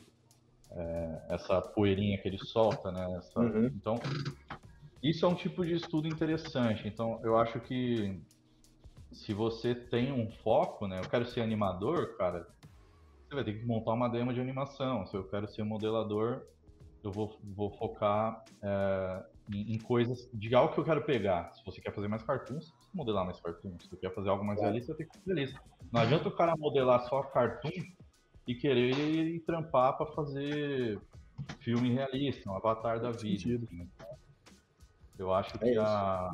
é, 0.71 1.23
essa 1.31 1.61
poeirinha 1.61 2.19
que 2.19 2.29
ele 2.29 2.39
solta, 2.39 2.91
né? 2.91 3.17
Essa, 3.19 3.41
uhum. 3.41 3.67
Então, 3.67 3.99
isso 5.03 5.25
é 5.25 5.29
um 5.29 5.35
tipo 5.35 5.65
de 5.65 5.75
estudo 5.75 6.09
interessante. 6.09 6.87
Então, 6.87 7.21
eu 7.23 7.37
acho 7.37 7.61
que 7.61 8.21
se 9.13 9.35
você 9.35 9.75
tem 9.75 10.13
um 10.13 10.31
foco, 10.31 10.87
né? 10.87 11.01
Eu 11.01 11.09
quero 11.09 11.27
ser 11.27 11.43
animador, 11.43 12.17
cara, 12.17 12.47
você 13.29 13.35
vai 13.35 13.45
ter 13.45 13.59
que 13.59 13.67
montar 13.67 13.93
uma 13.93 14.09
demo 14.09 14.33
de 14.33 14.41
animação. 14.41 15.07
Se 15.07 15.17
eu 15.17 15.25
quero 15.25 15.49
ser 15.49 15.63
modelador, 15.65 16.43
eu 17.03 17.11
vou, 17.11 17.37
vou 17.43 17.71
focar 17.71 18.45
é, 18.63 19.25
em, 19.53 19.75
em, 19.75 19.79
coisas 19.79 20.29
de 20.33 20.55
algo 20.55 20.73
que 20.73 20.81
eu 20.81 20.85
quero 20.85 21.03
pegar. 21.03 21.53
Se 21.55 21.65
você 21.65 21.81
quer 21.81 21.93
fazer 21.93 22.09
mais 22.09 22.23
cartoons, 22.23 22.73
modelar 22.95 23.25
mais 23.25 23.41
cartoons. 23.41 23.83
Se 23.83 23.91
você 23.91 23.97
quer 23.97 24.15
fazer 24.15 24.29
algo 24.29 24.45
mais 24.45 24.61
realista, 24.61 24.95
tem 24.95 25.07
que 25.07 25.19
ser 25.19 25.23
realista. 25.27 25.61
Não 25.91 26.01
adianta 26.01 26.29
o 26.29 26.37
cara 26.37 26.57
modelar 26.57 27.01
só 27.09 27.23
cartoon 27.23 27.71
e 28.47 28.55
querer 28.55 28.97
ir 28.97 29.41
trampar 29.41 29.97
para 29.97 30.07
fazer 30.07 31.01
filme 31.61 31.93
realista, 31.93 32.51
um 32.51 32.57
avatar 32.57 33.01
da 33.01 33.11
vida. 33.11 33.67
Né? 33.71 33.87
Eu 35.19 35.33
acho 35.33 35.59
que 35.59 35.69
é 35.69 35.79
a... 35.79 36.31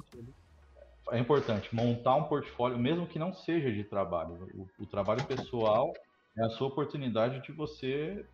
é 1.11 1.19
importante 1.19 1.75
montar 1.75 2.17
um 2.17 2.25
portfólio, 2.25 2.79
mesmo 2.79 3.07
que 3.07 3.19
não 3.19 3.33
seja 3.33 3.73
de 3.73 3.85
trabalho. 3.85 4.49
O, 4.55 4.83
o 4.83 4.87
trabalho 4.87 5.25
pessoal 5.25 5.93
é 6.37 6.45
a 6.45 6.51
sua 6.51 6.69
oportunidade 6.69 7.43
de 7.43 7.53
você 7.53 8.25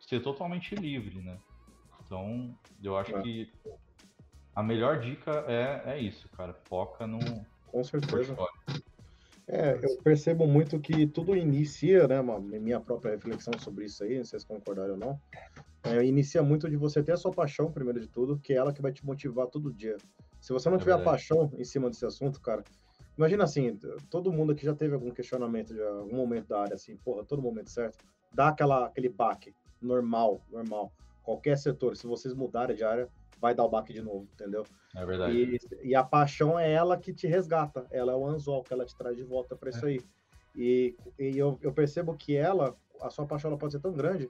ser 0.00 0.20
totalmente 0.22 0.74
livre, 0.74 1.20
né? 1.20 1.38
Então, 2.04 2.54
eu 2.82 2.96
acho 2.96 3.14
é. 3.16 3.22
que 3.22 3.52
a 4.54 4.62
melhor 4.62 5.00
dica 5.00 5.44
é, 5.46 5.82
é 5.92 6.00
isso, 6.00 6.28
cara. 6.30 6.54
Foca 6.68 7.06
no. 7.06 7.18
Com 7.70 7.84
certeza. 7.84 8.36
É, 9.46 9.78
eu 9.82 9.96
percebo 10.02 10.46
muito 10.46 10.78
que 10.78 11.06
tudo 11.06 11.34
inicia, 11.34 12.06
né? 12.06 12.20
Uma, 12.20 12.38
minha 12.38 12.78
própria 12.78 13.12
reflexão 13.12 13.52
sobre 13.58 13.86
isso 13.86 14.04
aí, 14.04 14.18
não 14.18 14.24
sei 14.24 14.38
se 14.38 14.46
concordaram 14.46 14.92
ou 14.92 14.98
não. 14.98 15.20
É, 15.84 16.04
inicia 16.04 16.42
muito 16.42 16.68
de 16.68 16.76
você 16.76 17.02
ter 17.02 17.12
a 17.12 17.16
sua 17.16 17.32
paixão, 17.32 17.72
primeiro 17.72 17.98
de 17.98 18.08
tudo, 18.08 18.38
que 18.38 18.52
é 18.52 18.56
ela 18.56 18.74
que 18.74 18.82
vai 18.82 18.92
te 18.92 19.04
motivar 19.06 19.46
todo 19.46 19.72
dia. 19.72 19.96
Se 20.38 20.52
você 20.52 20.68
não 20.68 20.76
é 20.76 20.78
tiver 20.78 20.96
verdade. 20.96 21.08
a 21.08 21.12
paixão 21.12 21.50
em 21.56 21.64
cima 21.64 21.88
desse 21.88 22.04
assunto, 22.04 22.40
cara, 22.42 22.62
imagina 23.16 23.44
assim, 23.44 23.78
todo 24.10 24.32
mundo 24.32 24.52
aqui 24.52 24.66
já 24.66 24.74
teve 24.74 24.94
algum 24.94 25.10
questionamento 25.10 25.72
de 25.72 25.82
algum 25.82 26.16
momento 26.16 26.48
da 26.48 26.60
área, 26.60 26.74
assim, 26.74 26.96
porra, 26.96 27.24
todo 27.24 27.40
momento 27.40 27.70
certo, 27.70 28.04
dá 28.32 28.48
aquela, 28.48 28.86
aquele 28.86 29.08
baque, 29.08 29.54
normal, 29.80 30.42
normal. 30.50 30.92
Qualquer 31.22 31.56
setor, 31.56 31.96
se 31.96 32.06
vocês 32.06 32.34
mudarem 32.34 32.76
de 32.76 32.84
área, 32.84 33.08
vai 33.40 33.54
dar 33.54 33.64
o 33.64 33.68
baque 33.68 33.92
de 33.92 34.02
novo, 34.02 34.28
entendeu? 34.34 34.64
É 34.94 35.04
verdade. 35.04 35.58
E, 35.82 35.90
e, 35.90 35.94
a 35.94 36.02
paixão 36.02 36.58
é 36.58 36.70
ela 36.70 36.96
que 36.96 37.12
te 37.12 37.26
resgata, 37.26 37.86
ela 37.90 38.12
é 38.12 38.16
o 38.16 38.26
anzol 38.26 38.62
que 38.62 38.72
ela 38.72 38.84
te 38.84 38.96
traz 38.96 39.16
de 39.16 39.22
volta 39.22 39.56
para 39.56 39.70
isso 39.70 39.86
é. 39.86 39.90
aí. 39.90 40.00
E, 40.54 40.96
e 41.18 41.38
eu, 41.38 41.58
eu, 41.62 41.72
percebo 41.72 42.16
que 42.16 42.36
ela, 42.36 42.76
a 43.00 43.10
sua 43.10 43.26
paixão 43.26 43.50
ela 43.50 43.58
pode 43.58 43.72
ser 43.72 43.80
tão 43.80 43.92
grande 43.92 44.28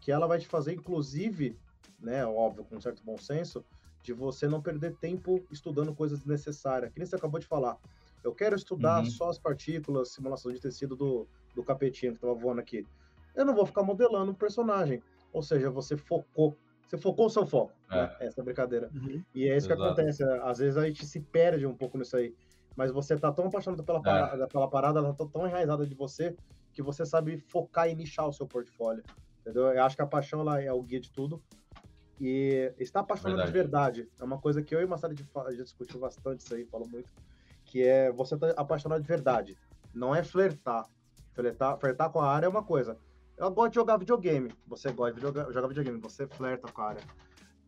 que 0.00 0.10
ela 0.10 0.26
vai 0.26 0.38
te 0.38 0.46
fazer, 0.46 0.72
inclusive, 0.72 1.58
né, 2.00 2.24
óbvio, 2.26 2.64
com 2.64 2.76
um 2.76 2.80
certo 2.80 3.02
bom 3.04 3.18
senso, 3.18 3.64
de 4.02 4.12
você 4.12 4.46
não 4.46 4.62
perder 4.62 4.96
tempo 4.96 5.44
estudando 5.50 5.94
coisas 5.94 6.20
desnecessárias. 6.20 6.92
Que 6.92 6.98
nem 6.98 7.06
você 7.06 7.16
acabou 7.16 7.40
de 7.40 7.46
falar. 7.46 7.76
Eu 8.22 8.34
quero 8.34 8.56
estudar 8.56 9.00
uhum. 9.00 9.10
só 9.10 9.28
as 9.28 9.38
partículas, 9.38 10.12
simulação 10.12 10.52
de 10.52 10.60
tecido 10.60 10.96
do, 10.96 11.28
do 11.54 11.62
capetinho 11.62 12.12
que 12.12 12.18
estava 12.18 12.34
voando 12.34 12.60
aqui. 12.60 12.86
Eu 13.34 13.44
não 13.44 13.54
vou 13.54 13.66
ficar 13.66 13.82
modelando 13.82 14.30
um 14.30 14.34
personagem. 14.34 15.02
Ou 15.32 15.42
seja, 15.42 15.70
você 15.70 15.96
focou 15.96 16.56
você 16.86 16.96
focou 16.96 17.26
o 17.26 17.30
seu 17.30 17.44
foco, 17.44 17.72
é. 17.90 18.02
né? 18.02 18.16
Essa 18.20 18.42
brincadeira. 18.42 18.90
Uhum. 18.94 19.22
E 19.34 19.48
é 19.48 19.56
isso 19.56 19.66
Exato. 19.66 19.80
que 19.80 19.86
acontece. 19.86 20.22
Às 20.22 20.58
vezes 20.58 20.76
a 20.76 20.86
gente 20.86 21.04
se 21.04 21.20
perde 21.20 21.66
um 21.66 21.74
pouco 21.74 21.98
nisso 21.98 22.16
aí. 22.16 22.34
Mas 22.76 22.92
você 22.92 23.16
tá 23.16 23.32
tão 23.32 23.46
apaixonado 23.46 23.82
pela, 23.82 23.98
é. 23.98 24.02
parada, 24.02 24.48
pela 24.48 24.68
parada, 24.68 24.98
ela 24.98 25.14
tá 25.14 25.26
tão 25.26 25.46
enraizada 25.46 25.86
de 25.86 25.94
você, 25.94 26.36
que 26.72 26.82
você 26.82 27.04
sabe 27.06 27.38
focar 27.38 27.88
e 27.88 27.94
nichar 27.94 28.28
o 28.28 28.32
seu 28.32 28.46
portfólio. 28.46 29.02
Entendeu? 29.40 29.64
Eu 29.64 29.82
acho 29.82 29.96
que 29.96 30.02
a 30.02 30.06
paixão 30.06 30.40
ela 30.40 30.60
é 30.60 30.72
o 30.72 30.82
guia 30.82 31.00
de 31.00 31.10
tudo. 31.10 31.42
E 32.20 32.72
estar 32.78 33.00
apaixonado 33.00 33.36
verdade. 33.36 33.52
de 33.52 33.58
verdade 34.02 34.08
é 34.18 34.24
uma 34.24 34.38
coisa 34.38 34.62
que 34.62 34.74
eu 34.74 34.80
e 34.80 34.84
o 34.84 34.88
Massari 34.88 35.14
já 35.50 35.62
discutiu 35.62 36.00
bastante 36.00 36.40
isso 36.40 36.54
aí, 36.54 36.64
falou 36.64 36.88
muito. 36.88 37.10
Que 37.64 37.82
é 37.82 38.10
você 38.12 38.36
tá 38.36 38.54
apaixonado 38.56 39.02
de 39.02 39.08
verdade. 39.08 39.58
Não 39.94 40.14
é 40.14 40.22
flertar. 40.22 40.86
Flertar, 41.34 41.78
flertar 41.78 42.10
com 42.10 42.20
a 42.20 42.30
área 42.30 42.46
é 42.46 42.48
uma 42.48 42.62
coisa. 42.62 42.96
Eu 43.36 43.50
gosto 43.50 43.70
de 43.70 43.74
jogar 43.74 43.96
videogame. 43.96 44.50
Você 44.66 44.92
gosta 44.92 45.14
de 45.14 45.20
jogar, 45.20 45.52
jogar 45.52 45.68
videogame, 45.68 45.98
você 45.98 46.26
flerta 46.26 46.70
com 46.72 46.80
a 46.80 46.88
área. 46.88 47.02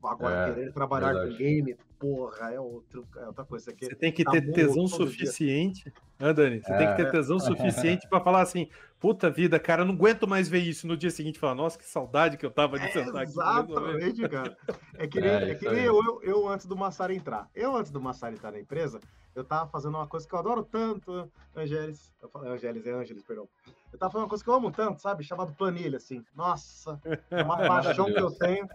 Agora, 0.03 0.49
é, 0.49 0.55
querer 0.55 0.73
trabalhar 0.73 1.13
verdade. 1.13 1.33
com 1.33 1.39
game, 1.39 1.77
porra, 1.99 2.53
é, 2.53 2.61
outro, 2.61 3.07
é 3.17 3.27
outra 3.27 3.45
coisa. 3.45 3.65
Você, 3.65 3.87
você 3.87 3.95
tem 3.97 4.13
que 4.13 4.25
ter 4.25 4.53
tesão 4.53 4.87
suficiente. 4.87 5.93
Ah, 6.21 6.33
Dani, 6.33 6.61
você 6.61 6.73
é. 6.73 6.79
tem 6.79 6.89
que 6.89 6.97
ter 6.97 7.07
é. 7.09 7.11
tesão 7.11 7.39
suficiente 7.41 8.09
para 8.09 8.21
falar 8.21 8.43
assim: 8.43 8.69
puta 9.01 9.29
vida, 9.29 9.59
cara, 9.59 9.85
não 9.85 9.95
aguento 9.95 10.27
mais 10.27 10.49
ver 10.49 10.61
isso 10.61 10.87
no 10.87 10.97
dia 10.97 11.11
seguinte 11.11 11.37
e 11.37 11.39
falar, 11.41 11.57
nossa, 11.57 11.77
que 11.77 11.85
saudade 11.85 12.37
que 12.37 12.47
eu 12.47 12.51
tava 12.51 12.79
de 12.79 12.87
é, 12.87 12.93
sentar 12.93 13.23
aqui. 13.23 13.33
Exatamente, 13.33 14.29
cara. 14.29 14.57
É 14.95 15.07
que 15.09 15.19
nem, 15.21 15.31
é, 15.31 15.51
é 15.51 15.55
que 15.57 15.69
nem 15.69 15.85
eu, 15.85 16.03
eu, 16.05 16.23
eu, 16.23 16.49
antes 16.49 16.67
do 16.67 16.77
Massari 16.77 17.17
entrar. 17.17 17.51
Eu, 17.55 17.77
antes 17.77 17.91
do 17.91 18.01
Massari 18.01 18.37
entrar 18.37 18.53
na 18.53 18.61
empresa, 18.61 19.01
eu 19.39 19.45
tava 19.45 19.71
fazendo 19.71 19.95
uma 19.95 20.07
coisa 20.07 20.27
que 20.27 20.35
eu 20.35 20.39
adoro 20.39 20.65
tanto, 20.65 21.31
Angeles. 21.55 22.13
Eu 22.21 22.29
falei, 22.29 22.51
Angeles, 22.53 22.87
é 22.87 22.93
Angeles, 22.93 23.23
perdão. 23.23 23.49
Eu 23.93 23.99
tava 23.99 24.13
fazendo 24.13 24.25
uma 24.25 24.29
coisa 24.29 24.45
que 24.45 24.51
eu 24.51 24.55
amo 24.55 24.71
tanto, 24.71 25.01
sabe? 25.01 25.23
Chamado 25.23 25.55
planilha, 25.55 25.97
assim. 25.97 26.25
Nossa, 26.35 27.01
é 27.31 27.43
uma 27.43 27.57
paixão 27.67 28.07
que 28.07 28.21
eu 28.21 28.31
tenho, 28.33 28.69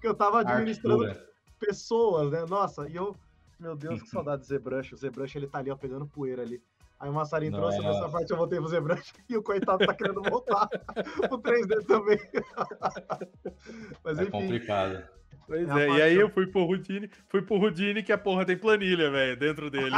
que 0.00 0.08
eu 0.08 0.14
tava 0.14 0.40
administrando 0.40 1.04
Artura. 1.04 1.30
pessoas, 1.58 2.30
né? 2.30 2.44
Nossa, 2.48 2.88
e 2.88 2.96
eu, 2.96 3.14
meu 3.60 3.76
Deus, 3.76 4.02
que 4.02 4.08
saudade 4.10 4.42
do 4.42 4.46
Zebrush. 4.46 4.94
O 4.94 4.96
Zebrush, 4.96 5.36
ele 5.36 5.46
tá 5.46 5.58
ali, 5.58 5.70
ó, 5.70 5.76
pegando 5.76 6.06
poeira 6.06 6.42
ali. 6.42 6.62
Aí 6.98 7.10
o 7.10 7.12
Massarinho 7.12 7.52
trouxe 7.52 7.78
nessa 7.80 8.08
parte, 8.08 8.30
eu 8.30 8.36
voltei 8.36 8.58
pro 8.58 8.68
Zebrush 8.68 9.12
e 9.28 9.36
o 9.36 9.42
coitado 9.42 9.84
tá 9.84 9.94
querendo 9.94 10.22
voltar 10.22 10.66
o 11.30 11.38
3D 11.38 11.84
também. 11.86 12.18
Mas, 14.02 14.18
é 14.18 14.22
enfim, 14.22 14.36
é 14.36 14.40
complicado. 14.40 15.04
Pois 15.46 15.68
é, 15.68 15.88
é 15.88 15.90
e 15.90 16.02
aí 16.02 16.16
eu 16.16 16.28
fui 16.28 16.46
pro 16.46 16.64
Rudine, 16.64 17.08
fui 17.28 17.40
pro 17.40 17.58
Rudine 17.58 18.02
que 18.02 18.12
a 18.12 18.18
porra 18.18 18.44
tem 18.44 18.56
planilha, 18.56 19.10
velho, 19.10 19.36
dentro 19.36 19.70
dele. 19.70 19.94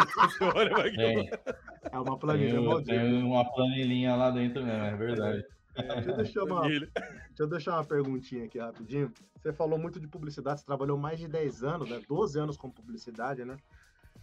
é 1.90 1.98
uma 1.98 2.18
planilha, 2.18 2.61
tem, 2.61 2.84
tem 2.84 3.22
uma 3.22 3.50
planilhinha 3.50 4.14
lá 4.14 4.30
dentro 4.30 4.62
mesmo, 4.62 4.84
é 4.84 4.96
verdade. 4.96 5.44
É, 5.74 6.00
deixa, 6.00 6.11
eu 6.11 6.16
deixar 6.16 6.42
uma, 6.42 6.68
deixa 6.68 6.90
eu 7.38 7.46
deixar 7.46 7.72
uma 7.74 7.84
perguntinha 7.84 8.44
aqui 8.44 8.58
rapidinho. 8.58 9.12
Você 9.37 9.52
falou 9.52 9.78
muito 9.78 10.00
de 10.00 10.08
publicidade, 10.08 10.61
você 10.61 10.66
trabalhou 10.66 10.98
mais 10.98 11.18
de 11.18 11.28
10 11.28 11.62
anos, 11.62 11.88
né? 11.88 12.00
12 12.06 12.38
anos 12.38 12.56
com 12.56 12.68
publicidade, 12.68 13.44
né? 13.44 13.56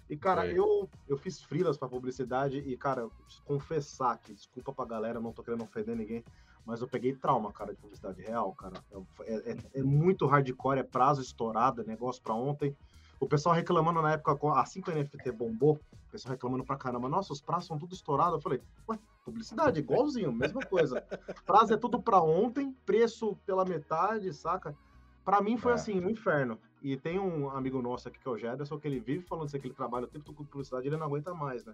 E, 0.09 0.15
cara, 0.15 0.45
eu, 0.47 0.89
eu 1.07 1.17
fiz 1.17 1.41
frilas 1.41 1.77
para 1.77 1.89
publicidade 1.89 2.59
e, 2.59 2.77
cara, 2.77 3.09
confessar 3.43 4.17
que, 4.19 4.33
desculpa 4.33 4.71
pra 4.71 4.85
galera, 4.85 5.19
não 5.19 5.33
tô 5.33 5.43
querendo 5.43 5.63
ofender 5.63 5.95
ninguém, 5.95 6.23
mas 6.63 6.81
eu 6.81 6.87
peguei 6.87 7.15
trauma, 7.15 7.51
cara, 7.51 7.73
de 7.73 7.79
publicidade 7.79 8.21
real, 8.21 8.53
cara. 8.53 8.83
É, 9.21 9.51
é, 9.51 9.57
é 9.75 9.83
muito 9.83 10.27
hardcore, 10.27 10.79
é 10.79 10.83
prazo 10.83 11.21
estourado, 11.21 11.81
é 11.81 11.85
negócio 11.85 12.21
para 12.21 12.35
ontem. 12.35 12.75
O 13.19 13.27
pessoal 13.27 13.55
reclamando 13.55 14.01
na 14.01 14.13
época, 14.13 14.37
assim 14.59 14.81
que 14.81 14.91
o 14.91 14.93
NFT 14.93 15.31
bombou, 15.31 15.79
o 15.91 16.11
pessoal 16.11 16.33
reclamando 16.33 16.65
pra 16.65 16.75
caramba, 16.75 17.09
nossa, 17.09 17.33
os 17.33 17.41
prazos 17.41 17.67
são 17.67 17.77
tudo 17.77 17.93
estourados. 17.93 18.35
Eu 18.35 18.41
falei, 18.41 18.61
ué, 18.89 18.99
publicidade, 19.23 19.79
igualzinho, 19.79 20.31
mesma 20.31 20.61
coisa. 20.61 21.01
Prazo 21.45 21.73
é 21.73 21.77
tudo 21.77 22.01
pra 22.01 22.21
ontem, 22.21 22.75
preço 22.85 23.35
pela 23.45 23.65
metade, 23.65 24.31
saca? 24.33 24.75
Pra 25.23 25.41
mim 25.41 25.57
foi 25.57 25.71
é. 25.71 25.75
assim, 25.75 25.99
um 25.99 26.09
inferno. 26.09 26.59
E 26.85 26.95
tem 26.95 27.17
um 27.17 27.49
amigo 27.49 27.81
nosso 27.81 28.07
aqui 28.07 28.19
que 28.19 28.27
é 28.27 28.31
o 28.31 28.37
Jederson, 28.37 28.77
que 28.77 28.87
ele 28.87 28.99
vive 28.99 29.25
falando 29.25 29.45
assim, 29.45 29.59
que 29.59 29.65
ele 29.65 29.73
trabalha 29.73 30.05
o 30.05 30.07
tempo 30.07 30.23
todo 30.23 30.35
com 30.35 30.45
publicidade, 30.45 30.87
ele 30.87 30.95
não 30.95 31.07
aguenta 31.07 31.33
mais, 31.33 31.65
né? 31.65 31.73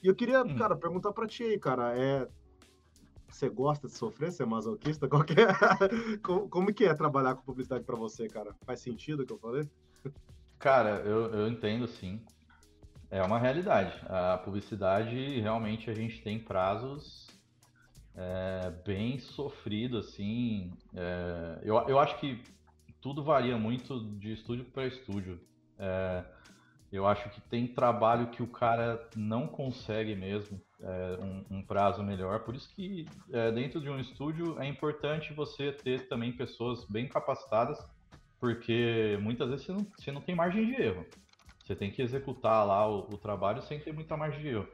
E 0.00 0.06
eu 0.06 0.14
queria, 0.14 0.44
hum. 0.44 0.54
cara, 0.54 0.76
perguntar 0.76 1.12
pra 1.12 1.26
ti 1.26 1.42
aí, 1.42 1.58
cara, 1.58 1.92
é, 1.98 2.28
você 3.28 3.48
gosta 3.48 3.88
de 3.88 3.94
sofrer? 3.94 4.30
Você 4.30 4.44
é 4.44 4.46
masoquista? 4.46 5.08
Qual 5.10 5.24
que 5.24 5.32
é? 5.32 6.18
como, 6.22 6.48
como 6.48 6.72
que 6.72 6.84
é 6.84 6.94
trabalhar 6.94 7.34
com 7.34 7.42
publicidade 7.42 7.82
para 7.82 7.96
você, 7.96 8.28
cara? 8.28 8.54
Faz 8.64 8.78
sentido 8.78 9.24
o 9.24 9.26
que 9.26 9.32
eu 9.32 9.38
falei? 9.38 9.68
Cara, 10.60 11.00
eu, 11.00 11.34
eu 11.34 11.48
entendo 11.48 11.88
sim. 11.88 12.24
É 13.10 13.24
uma 13.24 13.40
realidade. 13.40 14.00
A 14.08 14.38
publicidade, 14.38 15.40
realmente, 15.40 15.90
a 15.90 15.94
gente 15.94 16.22
tem 16.22 16.38
prazos 16.38 17.26
é, 18.14 18.72
bem 18.86 19.18
sofridos, 19.18 20.06
assim. 20.06 20.72
É, 20.94 21.58
eu, 21.64 21.74
eu 21.88 21.98
acho 21.98 22.20
que 22.20 22.40
tudo 23.04 23.22
varia 23.22 23.58
muito 23.58 24.00
de 24.18 24.32
estúdio 24.32 24.64
para 24.64 24.86
estúdio. 24.86 25.38
É, 25.78 26.24
eu 26.90 27.06
acho 27.06 27.28
que 27.28 27.40
tem 27.42 27.66
trabalho 27.66 28.28
que 28.28 28.42
o 28.42 28.46
cara 28.46 29.06
não 29.14 29.46
consegue 29.46 30.16
mesmo 30.16 30.58
é, 30.80 31.18
um, 31.22 31.58
um, 31.58 31.62
prazo 31.62 32.02
melhor. 32.02 32.40
Por 32.40 32.54
isso 32.54 32.66
que 32.74 33.06
é, 33.30 33.52
dentro 33.52 33.78
de 33.78 33.90
um 33.90 34.00
estúdio 34.00 34.58
é 34.58 34.66
importante 34.66 35.34
você 35.34 35.70
ter 35.70 36.08
também 36.08 36.32
pessoas 36.32 36.86
bem 36.86 37.06
capacitadas, 37.06 37.78
porque 38.40 39.18
muitas 39.20 39.50
vezes 39.50 39.66
você 39.66 39.72
não, 39.72 39.86
você 39.98 40.10
não 40.10 40.22
tem 40.22 40.34
margem 40.34 40.64
de 40.64 40.80
erro. 40.80 41.04
Você 41.62 41.76
tem 41.76 41.90
que 41.90 42.00
executar 42.00 42.66
lá 42.66 42.88
o, 42.88 43.00
o 43.00 43.18
trabalho 43.18 43.60
sem 43.60 43.78
ter 43.78 43.92
muita 43.92 44.16
margem 44.16 44.40
de 44.40 44.48
erro. 44.48 44.68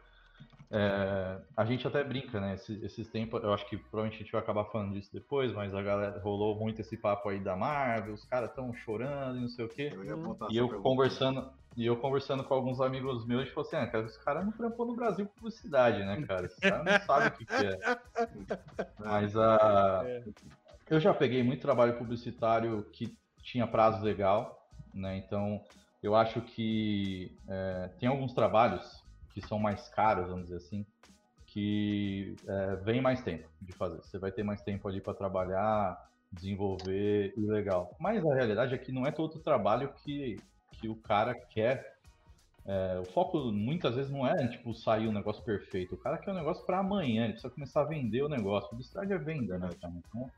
É, 0.72 1.38
a 1.56 1.64
gente 1.64 1.85
até 1.85 2.04
brinca, 2.04 2.40
né? 2.40 2.54
Esses, 2.54 2.80
esses, 2.83 3.09
tempos, 3.09 3.42
eu 3.42 3.52
acho 3.52 3.68
que 3.68 3.76
provavelmente 3.76 4.16
a 4.16 4.22
gente 4.22 4.30
vai 4.30 4.40
acabar 4.40 4.64
falando 4.66 4.92
disso 4.92 5.11
depois, 5.12 5.52
mas 5.52 5.74
a 5.74 5.83
galera 5.83 6.20
rolou 6.20 6.56
muito 6.56 6.80
esse 6.80 6.96
papo 6.96 7.28
aí 7.28 7.40
da 7.40 7.56
Marvel, 7.56 8.14
os 8.14 8.24
caras 8.24 8.50
estão 8.50 8.72
chorando 8.72 9.38
e 9.38 9.40
não 9.40 9.48
sei 9.48 9.64
o 9.64 9.68
quê. 9.68 9.90
Eu 9.92 10.48
e 10.48 10.56
eu 10.56 10.80
conversando, 10.80 11.50
e 11.76 11.85
eu 11.85 11.96
conversando 11.96 12.44
com 12.44 12.54
alguns 12.54 12.80
amigos 12.80 13.26
meus, 13.26 13.40
a 13.40 13.44
gente 13.44 13.54
falou 13.54 13.66
assim, 13.66 13.76
ah, 13.76 13.87
cara, 13.88 14.06
esse 14.06 14.24
cara 14.24 14.44
não 14.44 14.52
trampou 14.52 14.87
no 14.87 14.94
Brasil 14.94 15.26
com 15.26 15.35
publicidade, 15.35 16.04
né, 16.04 16.22
cara? 16.22 16.46
Esse 16.46 16.61
cara 16.61 16.85
não 16.85 17.00
sabe 17.00 17.26
o 17.26 17.33
que, 17.33 17.46
que 17.46 17.66
é. 17.66 17.78
Mas 19.00 19.37
a. 19.37 20.04
Uh, 20.04 20.35
eu 20.88 21.00
já 21.00 21.12
peguei 21.12 21.42
muito 21.42 21.62
trabalho 21.62 21.98
publicitário 21.98 22.87
que 22.92 23.16
tinha 23.42 23.66
prazo 23.66 24.04
legal, 24.04 24.68
né? 24.94 25.16
Então, 25.16 25.64
eu 26.00 26.14
acho 26.14 26.40
que 26.40 27.37
é, 27.48 27.90
tem 27.98 28.09
alguns 28.09 28.33
trabalhos 28.33 29.04
que 29.40 29.48
são 29.48 29.59
mais 29.59 29.88
caros, 29.88 30.29
vamos 30.29 30.44
dizer 30.44 30.57
assim, 30.57 30.87
que 31.46 32.37
é, 32.46 32.76
vem 32.76 33.00
mais 33.00 33.22
tempo 33.22 33.48
de 33.61 33.72
fazer. 33.72 34.00
Você 34.03 34.18
vai 34.18 34.31
ter 34.31 34.42
mais 34.42 34.61
tempo 34.62 34.87
ali 34.88 35.00
para 35.00 35.14
trabalhar, 35.14 36.09
desenvolver 36.31 37.35
e 37.37 37.40
legal. 37.40 37.96
Mas 37.98 38.24
a 38.24 38.35
realidade 38.35 38.74
é 38.74 38.79
que 38.79 38.92
não 38.92 39.07
é 39.07 39.11
todo 39.11 39.37
o 39.37 39.40
trabalho 39.40 39.92
que, 40.05 40.37
que 40.72 40.88
o 40.88 40.94
cara 40.94 41.35
quer. 41.35 41.98
É, 42.64 43.00
o 43.00 43.05
foco 43.05 43.50
muitas 43.50 43.96
vezes 43.96 44.12
não 44.12 44.26
é 44.26 44.46
tipo 44.46 44.72
sair 44.74 45.09
um 45.09 45.12
negócio 45.12 45.42
perfeito. 45.42 45.94
O 45.94 45.98
cara 45.98 46.18
quer 46.18 46.31
um 46.31 46.37
negócio 46.37 46.64
para 46.64 46.79
amanhã, 46.79 47.24
ele 47.24 47.33
precisa 47.33 47.53
começar 47.53 47.81
a 47.81 47.85
vender 47.85 48.22
o 48.22 48.29
negócio. 48.29 48.70
Publicidade 48.70 49.12
é 49.12 49.18
venda, 49.18 49.59
né, 49.59 49.70
cara? 49.81 49.94
Então, 49.94 50.31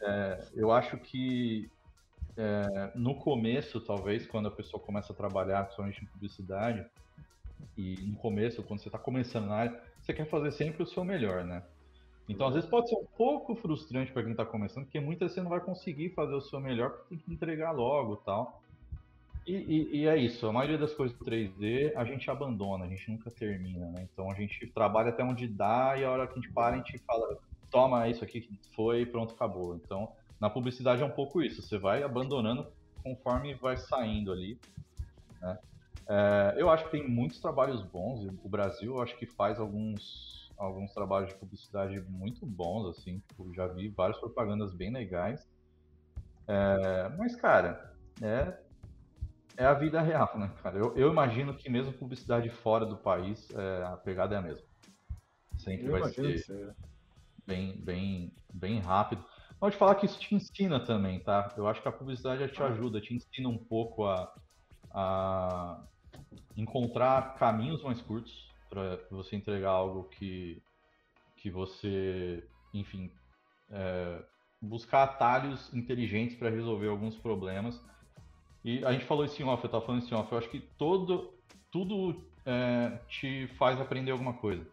é, 0.00 0.44
eu 0.54 0.72
acho 0.72 0.96
que 0.96 1.70
é, 2.36 2.90
no 2.94 3.14
começo, 3.14 3.80
talvez, 3.80 4.26
quando 4.26 4.48
a 4.48 4.50
pessoa 4.50 4.82
começa 4.82 5.12
a 5.12 5.16
trabalhar, 5.16 5.64
principalmente 5.64 6.02
em 6.02 6.06
publicidade, 6.06 6.84
e 7.76 7.96
no 8.02 8.16
começo, 8.16 8.62
quando 8.62 8.80
você 8.80 8.88
está 8.88 8.98
começando 8.98 9.46
na 9.46 9.54
área, 9.54 9.80
você 10.00 10.12
quer 10.12 10.26
fazer 10.26 10.52
sempre 10.52 10.82
o 10.82 10.86
seu 10.86 11.04
melhor, 11.04 11.44
né? 11.44 11.62
Então, 12.28 12.46
às 12.46 12.54
vezes 12.54 12.68
pode 12.68 12.88
ser 12.88 12.96
um 12.96 13.06
pouco 13.16 13.54
frustrante 13.54 14.12
para 14.12 14.22
quem 14.22 14.32
está 14.32 14.44
começando, 14.44 14.84
porque 14.84 15.00
muitas 15.00 15.26
vezes 15.26 15.34
você 15.34 15.42
não 15.42 15.50
vai 15.50 15.60
conseguir 15.60 16.10
fazer 16.10 16.34
o 16.34 16.40
seu 16.40 16.60
melhor 16.60 16.90
porque 16.90 17.16
tem 17.16 17.18
que 17.18 17.32
entregar 17.32 17.72
logo 17.72 18.16
tal. 18.16 18.62
E, 19.46 19.54
e, 19.54 19.96
e, 19.98 20.06
é 20.06 20.16
isso, 20.16 20.46
a 20.46 20.52
maioria 20.52 20.78
das 20.78 20.94
coisas 20.94 21.18
3D 21.18 21.92
a 21.96 22.04
gente 22.04 22.30
abandona, 22.30 22.84
a 22.84 22.88
gente 22.88 23.10
nunca 23.10 23.28
termina, 23.30 23.90
né? 23.90 24.08
Então 24.12 24.30
a 24.30 24.34
gente 24.34 24.66
trabalha 24.68 25.08
até 25.08 25.24
onde 25.24 25.48
dá 25.48 25.96
e 25.98 26.04
a 26.04 26.10
hora 26.10 26.26
que 26.28 26.34
a 26.34 26.36
gente 26.36 26.52
para, 26.52 26.76
a 26.76 26.78
gente 26.78 26.96
fala, 26.98 27.36
toma 27.68 28.08
isso 28.08 28.22
aqui 28.22 28.40
que 28.40 28.56
foi, 28.76 29.04
pronto, 29.04 29.34
acabou. 29.34 29.74
Então, 29.74 30.12
na 30.40 30.48
publicidade 30.48 31.02
é 31.02 31.04
um 31.04 31.10
pouco 31.10 31.42
isso, 31.42 31.60
você 31.60 31.76
vai 31.76 32.04
abandonando 32.04 32.66
conforme 33.02 33.54
vai 33.54 33.76
saindo 33.76 34.30
ali. 34.30 34.58
Né? 35.40 35.58
É, 36.08 36.54
eu 36.56 36.68
acho 36.70 36.84
que 36.84 36.90
tem 36.90 37.08
muitos 37.08 37.40
trabalhos 37.40 37.82
bons, 37.82 38.26
o 38.42 38.48
Brasil 38.48 38.96
eu 38.96 39.02
acho 39.02 39.16
que 39.16 39.26
faz 39.26 39.58
alguns, 39.58 40.52
alguns 40.56 40.92
trabalhos 40.92 41.30
de 41.30 41.36
publicidade 41.36 42.00
muito 42.00 42.44
bons, 42.44 42.88
assim, 42.88 43.20
tipo, 43.28 43.52
já 43.54 43.66
vi 43.66 43.88
várias 43.88 44.18
propagandas 44.18 44.74
bem 44.74 44.92
legais. 44.92 45.48
É, 46.46 47.08
mas, 47.16 47.36
cara, 47.36 47.94
é, 48.20 48.58
é 49.56 49.64
a 49.64 49.74
vida 49.74 50.00
real, 50.00 50.38
né, 50.38 50.50
cara? 50.62 50.78
Eu, 50.78 50.96
eu 50.96 51.10
imagino 51.10 51.54
que 51.54 51.70
mesmo 51.70 51.92
publicidade 51.92 52.50
fora 52.50 52.84
do 52.84 52.96
país, 52.96 53.48
é, 53.54 53.84
a 53.84 53.96
pegada 53.96 54.34
é 54.34 54.38
a 54.38 54.42
mesma. 54.42 54.66
Sempre 55.58 55.86
eu 55.86 55.92
vai 55.92 56.10
ser 56.10 56.74
bem, 57.46 57.76
bem, 57.76 58.32
bem 58.52 58.80
rápido. 58.80 59.24
Pode 59.60 59.76
falar 59.76 59.94
que 59.94 60.06
isso 60.06 60.18
te 60.18 60.34
ensina 60.34 60.80
também, 60.80 61.20
tá? 61.20 61.54
Eu 61.56 61.68
acho 61.68 61.80
que 61.80 61.86
a 61.86 61.92
publicidade 61.92 62.46
te 62.48 62.62
ajuda, 62.62 63.00
te 63.00 63.14
ensina 63.14 63.48
um 63.48 63.58
pouco 63.58 64.04
a, 64.04 64.32
a 64.92 65.82
encontrar 66.56 67.34
caminhos 67.36 67.82
mais 67.82 68.00
curtos 68.02 68.50
para 68.68 68.98
você 69.10 69.36
entregar 69.36 69.70
algo 69.70 70.04
que, 70.04 70.62
que 71.36 71.50
você, 71.50 72.46
enfim, 72.72 73.10
é, 73.70 74.24
buscar 74.60 75.04
atalhos 75.04 75.72
inteligentes 75.74 76.36
para 76.36 76.50
resolver 76.50 76.88
alguns 76.88 77.16
problemas 77.16 77.80
e 78.64 78.84
a 78.84 78.92
gente 78.92 79.04
falou 79.06 79.24
isso 79.24 79.40
em 79.42 79.44
off, 79.44 79.62
eu 79.64 79.70
tava 79.70 79.84
falando 79.84 80.02
isso 80.02 80.14
em 80.14 80.16
off. 80.16 80.30
Eu 80.30 80.38
acho 80.38 80.48
que 80.48 80.60
todo, 80.60 81.34
tudo 81.70 82.24
é, 82.46 82.98
te 83.08 83.48
faz 83.58 83.80
aprender 83.80 84.12
alguma 84.12 84.34
coisa. 84.34 84.64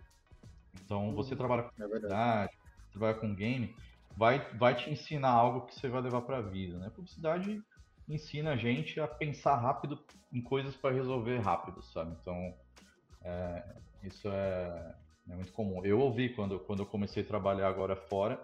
Então, 0.84 1.14
você 1.14 1.36
trabalha 1.36 1.64
com 1.64 1.76
publicidade, 1.76 2.54
é 2.54 2.92
trabalha 2.92 3.16
com 3.16 3.34
game, 3.34 3.76
vai, 4.16 4.40
vai 4.56 4.76
te 4.76 4.90
ensinar 4.90 5.30
algo 5.30 5.66
que 5.66 5.76
você 5.76 5.88
vai 5.88 6.02
levar 6.02 6.22
para 6.22 6.38
a 6.38 6.42
vida. 6.42 6.78
Né? 6.78 6.90
Publicidade 6.92 7.62
ensina 8.10 8.52
a 8.52 8.56
gente 8.56 9.00
a 9.00 9.08
pensar 9.08 9.56
rápido 9.56 10.00
em 10.34 10.42
coisas 10.42 10.76
para 10.76 10.94
resolver 10.94 11.38
rápido, 11.38 11.82
sabe? 11.84 12.16
Então, 12.22 12.54
é, 13.24 13.64
isso 14.04 14.28
é, 14.28 14.96
é, 15.30 15.36
muito 15.36 15.52
comum. 15.54 15.86
Eu 15.86 16.00
ouvi 16.00 16.30
quando, 16.30 16.60
quando 16.60 16.82
eu 16.82 16.86
comecei 16.86 17.24
a 17.24 17.26
trabalhar 17.26 17.68
agora 17.68 17.96
fora, 17.96 18.42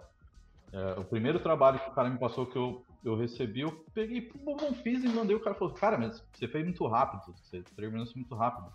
é, 0.72 1.00
o 1.00 1.04
primeiro 1.04 1.40
trabalho 1.40 1.78
que 1.78 1.90
o 1.90 1.94
cara 1.94 2.08
me 2.08 2.18
passou 2.18 2.46
que 2.46 2.56
eu 2.56 2.84
eu 3.06 3.16
recebi, 3.16 3.60
eu 3.60 3.70
peguei, 3.94 4.28
não 4.44 4.74
fiz 4.74 5.04
e 5.04 5.08
mandei. 5.08 5.36
O 5.36 5.40
cara 5.40 5.54
falou: 5.54 5.72
Cara, 5.72 5.96
mas 5.96 6.20
você 6.32 6.48
fez 6.48 6.64
muito 6.64 6.84
rápido, 6.88 7.34
você 7.36 7.62
terminou 7.76 8.04
isso 8.04 8.18
muito 8.18 8.34
rápido. 8.34 8.72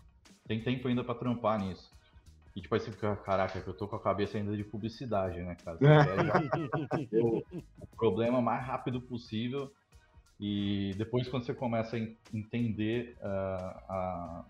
Tem 0.48 0.64
tempo 0.64 0.88
ainda 0.88 1.04
para 1.04 1.16
trampar 1.16 1.60
nisso. 1.60 1.92
E 2.56 2.62
tipo, 2.62 2.74
aí 2.74 2.82
você 2.82 2.92
fica, 2.92 3.16
caraca, 3.18 3.62
que 3.62 3.68
eu 3.68 3.74
tô 3.74 3.88
com 3.88 3.98
a 3.98 4.02
cabeça 4.02 4.38
ainda 4.38 4.56
de 4.56 4.64
publicidade, 4.64 5.42
né, 5.42 5.56
cara? 5.64 5.78
o, 7.14 7.38
o 7.80 7.88
problema 7.96 8.42
mais 8.42 8.66
rápido 8.66 9.02
possível. 9.02 9.72
E 10.42 10.96
depois, 10.98 11.30
quando 11.30 11.46
você 11.46 11.54
começa 11.54 11.96
a 11.96 12.00
entender 12.36 13.16
uh, 13.22 14.44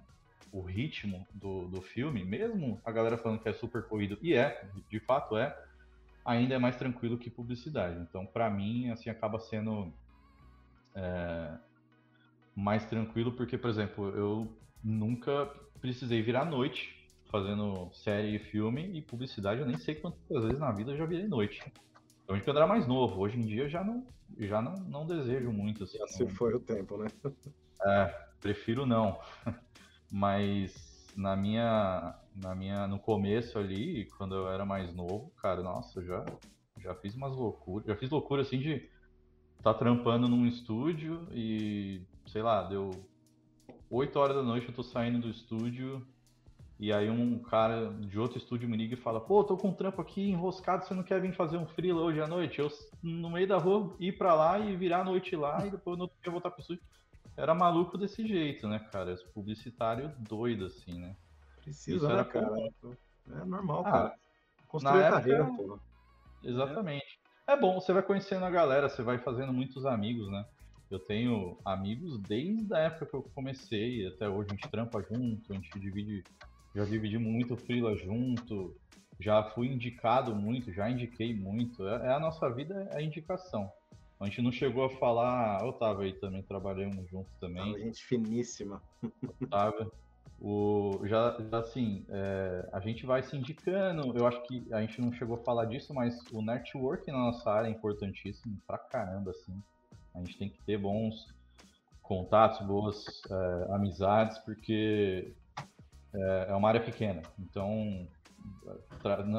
o 0.49 0.61
ritmo 0.61 1.27
do, 1.33 1.67
do 1.67 1.81
filme, 1.81 2.23
mesmo 2.23 2.79
a 2.85 2.91
galera 2.93 3.17
falando 3.17 3.41
que 3.41 3.49
é 3.49 3.53
super 3.53 3.83
corrido, 3.83 4.17
e 4.21 4.33
é, 4.33 4.63
de 4.89 5.01
fato 5.01 5.35
é, 5.35 5.53
ainda 6.23 6.55
é 6.55 6.57
mais 6.57 6.77
tranquilo 6.77 7.17
que 7.17 7.29
publicidade. 7.29 7.99
Então, 7.99 8.25
para 8.25 8.49
mim, 8.49 8.89
assim, 8.89 9.09
acaba 9.09 9.37
sendo 9.37 9.93
é, 10.95 11.57
mais 12.55 12.85
tranquilo, 12.85 13.33
porque, 13.33 13.57
por 13.57 13.69
exemplo, 13.69 14.15
eu 14.15 14.47
nunca 14.81 15.45
precisei 15.81 16.21
virar 16.21 16.45
noite 16.45 17.05
fazendo 17.29 17.89
série 17.91 18.35
e 18.35 18.39
filme, 18.39 18.97
e 18.97 19.01
publicidade 19.01 19.59
eu 19.59 19.67
nem 19.67 19.77
sei 19.77 19.95
quantas 19.95 20.43
vezes 20.43 20.59
na 20.59 20.71
vida 20.71 20.91
eu 20.91 20.97
já 20.97 21.05
virei 21.05 21.27
noite. 21.27 21.61
Então, 22.23 22.39
quando 22.39 22.57
eu 22.57 22.63
era 22.63 22.67
mais 22.67 22.87
novo, 22.87 23.19
hoje 23.19 23.37
em 23.37 23.45
dia 23.45 23.67
já 23.67 23.83
não, 23.83 24.05
já 24.37 24.61
não, 24.61 24.75
não 24.75 25.05
desejo 25.05 25.51
muito. 25.51 25.83
Assim, 25.83 25.97
se 26.07 26.23
não... 26.23 26.29
foi 26.31 26.53
o 26.53 26.59
tempo, 26.59 26.97
né? 26.97 27.07
É, 27.83 28.05
prefiro 28.39 28.85
não. 28.85 29.19
Mas 30.11 30.91
na 31.15 31.35
minha 31.35 32.15
na 32.35 32.55
minha 32.55 32.87
no 32.87 32.99
começo 32.99 33.57
ali, 33.57 34.05
quando 34.17 34.35
eu 34.35 34.49
era 34.49 34.65
mais 34.65 34.93
novo, 34.93 35.31
cara, 35.41 35.61
nossa, 35.61 36.03
já 36.03 36.25
já 36.77 36.95
fiz 36.95 37.13
umas 37.15 37.35
loucuras, 37.35 37.87
já 37.87 37.95
fiz 37.95 38.09
loucura 38.09 38.41
assim 38.41 38.59
de 38.59 38.89
estar 39.57 39.73
tá 39.73 39.73
trampando 39.73 40.27
num 40.27 40.47
estúdio 40.47 41.27
e 41.31 42.01
sei 42.27 42.41
lá, 42.41 42.63
deu 42.63 42.91
8 43.89 44.17
horas 44.17 44.35
da 44.35 44.43
noite 44.43 44.67
eu 44.67 44.73
tô 44.73 44.83
saindo 44.83 45.19
do 45.19 45.29
estúdio 45.29 46.05
e 46.81 46.91
aí 46.91 47.11
um 47.11 47.37
cara 47.37 47.93
de 47.93 48.19
outro 48.19 48.39
estúdio 48.39 48.67
me 48.67 48.75
liga 48.75 48.95
e 48.95 48.97
fala: 48.97 49.21
"Pô, 49.21 49.43
tô 49.43 49.55
com 49.55 49.69
um 49.69 49.73
trampo 49.73 50.01
aqui 50.01 50.31
enroscado, 50.31 50.83
você 50.83 50.95
não 50.95 51.03
quer 51.03 51.21
vir 51.21 51.31
fazer 51.33 51.55
um 51.57 51.67
freela 51.67 52.01
hoje 52.01 52.19
à 52.19 52.27
noite?" 52.27 52.59
Eu 52.59 52.69
no 53.03 53.29
meio 53.29 53.47
da 53.47 53.57
rua 53.57 53.95
ir 53.99 54.17
para 54.17 54.33
lá 54.33 54.57
e 54.57 54.75
virar 54.75 55.01
a 55.01 55.05
noite 55.05 55.35
lá 55.35 55.63
e 55.65 55.69
depois 55.69 55.95
no 55.95 56.05
outro 56.05 56.17
dia 56.23 56.31
voltar 56.31 56.49
pro 56.49 56.59
estúdio. 56.59 56.83
Era 57.37 57.53
maluco 57.53 57.99
desse 57.99 58.27
jeito, 58.27 58.67
né, 58.67 58.79
cara? 58.91 59.15
Publicitário 59.31 60.11
doido 60.27 60.65
assim, 60.65 60.99
né? 60.99 61.15
Precisa, 61.61 62.15
né, 62.15 62.23
cara? 62.23 62.49
É 63.29 63.45
normal, 63.45 63.83
ah, 63.85 63.91
cara. 63.91 64.15
Construir 64.67 65.01
época, 65.01 65.11
carreira, 65.11 65.45
pô. 65.45 65.79
Exatamente. 66.43 67.19
É. 67.47 67.53
é 67.53 67.59
bom, 67.59 67.79
você 67.79 67.93
vai 67.93 68.01
conhecendo 68.01 68.43
a 68.43 68.49
galera, 68.49 68.89
você 68.89 69.03
vai 69.03 69.19
fazendo 69.19 69.53
muitos 69.53 69.85
amigos, 69.85 70.31
né? 70.31 70.43
Eu 70.89 70.99
tenho 70.99 71.57
amigos 71.63 72.19
desde 72.23 72.73
a 72.73 72.79
época 72.79 73.05
que 73.05 73.13
eu 73.15 73.23
comecei, 73.35 74.07
até 74.07 74.27
hoje 74.27 74.49
a 74.49 74.55
gente 74.55 74.69
trampa 74.69 75.01
junto, 75.03 75.53
a 75.53 75.55
gente 75.55 75.79
divide, 75.79 76.23
já 76.75 76.85
dividi 76.85 77.17
muito 77.17 77.57
freela 77.57 77.95
junto, 77.95 78.75
já 79.19 79.43
fui 79.43 79.67
indicado 79.67 80.35
muito, 80.35 80.71
já 80.73 80.89
indiquei 80.89 81.33
muito. 81.33 81.87
É, 81.87 82.07
é 82.07 82.13
a 82.13 82.19
nossa 82.19 82.49
vida, 82.49 82.89
é 82.91 82.97
a 82.97 83.01
indicação. 83.01 83.71
A 84.19 84.25
gente 84.25 84.41
não 84.41 84.51
chegou 84.51 84.85
a 84.85 84.89
falar, 84.89 85.65
Otávio 85.65 86.03
aí 86.03 86.13
também, 86.13 86.43
trabalhamos 86.43 87.09
juntos 87.09 87.33
também. 87.39 87.77
gente 87.79 88.03
finíssima. 88.03 88.81
Otávio. 89.41 89.91
O, 90.39 90.99
já, 91.05 91.37
já 91.51 91.59
assim, 91.59 92.03
é, 92.09 92.69
a 92.71 92.79
gente 92.79 93.05
vai 93.05 93.21
se 93.21 93.35
indicando. 93.35 94.15
Eu 94.17 94.25
acho 94.27 94.41
que 94.43 94.65
a 94.71 94.81
gente 94.81 94.99
não 95.01 95.11
chegou 95.11 95.37
a 95.37 95.43
falar 95.43 95.65
disso, 95.65 95.93
mas 95.93 96.19
o 96.31 96.41
network 96.41 97.11
na 97.11 97.17
nossa 97.17 97.51
área 97.51 97.67
é 97.67 97.71
importantíssimo 97.71 98.57
pra 98.65 98.77
caramba, 98.77 99.31
assim. 99.31 99.59
A 100.13 100.19
gente 100.19 100.37
tem 100.37 100.49
que 100.49 100.61
ter 100.63 100.77
bons 100.77 101.33
contatos, 102.01 102.65
boas 102.65 103.05
é, 103.29 103.73
amizades, 103.73 104.37
porque 104.39 105.33
é, 106.13 106.47
é, 106.49 106.55
uma 106.55 106.67
área 106.67 106.81
pequena. 106.81 107.21
Então, 107.39 108.07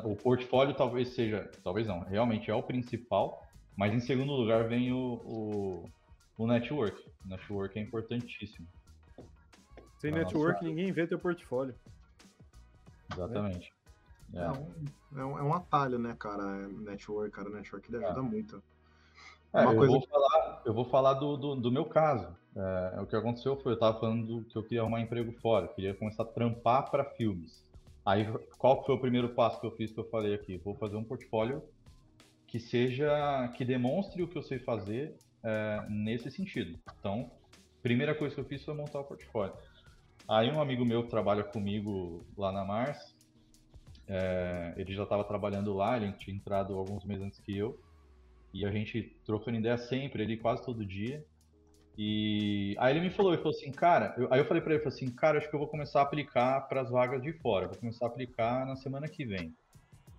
o 0.04 0.16
portfólio 0.16 0.74
talvez 0.74 1.08
seja, 1.14 1.50
talvez 1.62 1.86
não, 1.86 2.00
realmente 2.00 2.50
é 2.50 2.54
o 2.54 2.62
principal, 2.62 3.42
mas 3.76 3.92
em 3.92 4.00
segundo 4.00 4.32
lugar 4.32 4.68
vem 4.68 4.92
o, 4.92 5.20
o, 5.24 5.90
o 6.38 6.46
network. 6.46 7.02
O 7.24 7.28
network 7.28 7.78
é 7.78 7.82
importantíssimo. 7.82 8.66
Sem 9.98 10.10
network, 10.10 10.54
nossa... 10.54 10.64
ninguém 10.64 10.92
vê 10.92 11.06
teu 11.06 11.18
portfólio. 11.18 11.74
Exatamente. 13.12 13.72
É. 14.34 14.38
É, 14.38 14.50
um, 14.50 15.20
é, 15.20 15.24
um, 15.24 15.38
é 15.38 15.42
um 15.42 15.54
atalho, 15.54 15.98
né, 15.98 16.16
cara? 16.18 16.42
É 16.42 16.66
network, 16.66 17.30
cara, 17.30 17.50
network 17.50 17.94
ajuda 17.94 18.18
é. 18.18 18.22
muito. 18.22 18.62
É, 19.54 19.64
eu, 19.64 19.76
coisa... 19.76 19.92
vou 19.92 20.06
falar, 20.08 20.62
eu 20.64 20.74
vou 20.74 20.84
falar 20.86 21.14
do, 21.14 21.36
do, 21.36 21.54
do 21.56 21.70
meu 21.70 21.84
caso. 21.84 22.34
É, 22.54 23.00
o 23.00 23.06
que 23.06 23.16
aconteceu 23.16 23.56
foi, 23.56 23.72
eu 23.72 23.78
tava 23.78 23.98
falando 23.98 24.44
que 24.44 24.56
eu 24.56 24.62
queria 24.62 24.82
arrumar 24.82 25.00
emprego 25.00 25.32
fora, 25.40 25.68
queria 25.68 25.94
começar 25.94 26.22
a 26.22 26.26
trampar 26.26 26.90
para 26.90 27.04
filmes. 27.04 27.64
Aí, 28.04 28.26
qual 28.58 28.84
foi 28.84 28.94
o 28.94 29.00
primeiro 29.00 29.30
passo 29.30 29.60
que 29.60 29.66
eu 29.66 29.70
fiz 29.72 29.92
que 29.92 30.00
eu 30.00 30.08
falei 30.10 30.34
aqui? 30.34 30.58
Vou 30.58 30.74
fazer 30.74 30.96
um 30.96 31.04
portfólio 31.04 31.62
que 32.46 32.60
seja, 32.60 33.48
que 33.56 33.64
demonstre 33.64 34.22
o 34.22 34.28
que 34.28 34.36
eu 34.36 34.42
sei 34.42 34.58
fazer 34.58 35.16
é, 35.42 35.86
nesse 35.88 36.30
sentido. 36.30 36.78
Então, 36.98 37.30
primeira 37.82 38.14
coisa 38.14 38.34
que 38.34 38.40
eu 38.40 38.44
fiz 38.44 38.62
foi 38.64 38.74
montar 38.74 39.00
o 39.00 39.04
portfólio. 39.04 39.54
Aí 40.28 40.50
um 40.50 40.60
amigo 40.60 40.84
meu 40.84 41.04
que 41.04 41.10
trabalha 41.10 41.42
comigo 41.42 42.26
lá 42.36 42.52
na 42.52 42.64
Mars, 42.64 43.16
é, 44.06 44.74
ele 44.76 44.92
já 44.92 45.04
estava 45.04 45.24
trabalhando 45.24 45.72
lá, 45.72 45.96
ele 45.96 46.12
tinha 46.12 46.36
entrado 46.36 46.74
alguns 46.74 47.04
meses 47.04 47.24
antes 47.24 47.40
que 47.40 47.56
eu, 47.56 47.80
e 48.52 48.66
a 48.66 48.70
gente 48.70 49.16
trocando 49.24 49.58
ideia 49.58 49.78
sempre, 49.78 50.22
ele 50.22 50.36
quase 50.36 50.64
todo 50.64 50.84
dia. 50.84 51.24
E 51.96 52.74
aí 52.78 52.94
ele 52.94 53.04
me 53.04 53.10
falou, 53.10 53.32
ele 53.32 53.42
falou 53.42 53.56
assim, 53.56 53.70
cara, 53.70 54.14
eu, 54.16 54.28
aí 54.32 54.40
eu 54.40 54.46
falei 54.46 54.62
para 54.62 54.74
ele, 54.74 54.82
falei 54.82 54.96
assim, 54.96 55.10
cara, 55.10 55.38
acho 55.38 55.48
que 55.48 55.54
eu 55.54 55.58
vou 55.60 55.68
começar 55.68 56.00
a 56.00 56.02
aplicar 56.02 56.62
para 56.62 56.80
as 56.80 56.90
vagas 56.90 57.22
de 57.22 57.32
fora, 57.34 57.68
vou 57.68 57.76
começar 57.76 58.06
a 58.06 58.08
aplicar 58.08 58.66
na 58.66 58.76
semana 58.76 59.08
que 59.08 59.24
vem. 59.24 59.54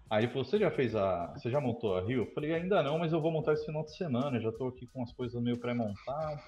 Aí 0.09 0.25
ele 0.25 0.31
falou, 0.31 0.45
você 0.45 0.59
já 0.59 0.69
fez 0.69 0.95
a, 0.95 1.33
você 1.35 1.49
já 1.49 1.59
montou 1.59 1.97
a 1.97 2.01
Rio? 2.01 2.23
Eu 2.23 2.31
falei, 2.33 2.53
ainda 2.53 2.83
não, 2.83 2.99
mas 2.99 3.11
eu 3.11 3.19
vou 3.19 3.31
montar 3.31 3.53
esse 3.53 3.65
final 3.65 3.83
de 3.83 3.95
semana, 3.95 4.39
já 4.39 4.49
estou 4.49 4.67
aqui 4.67 4.85
com 4.87 5.01
as 5.01 5.11
coisas 5.11 5.41
meio 5.41 5.57
pré-montadas. 5.57 6.39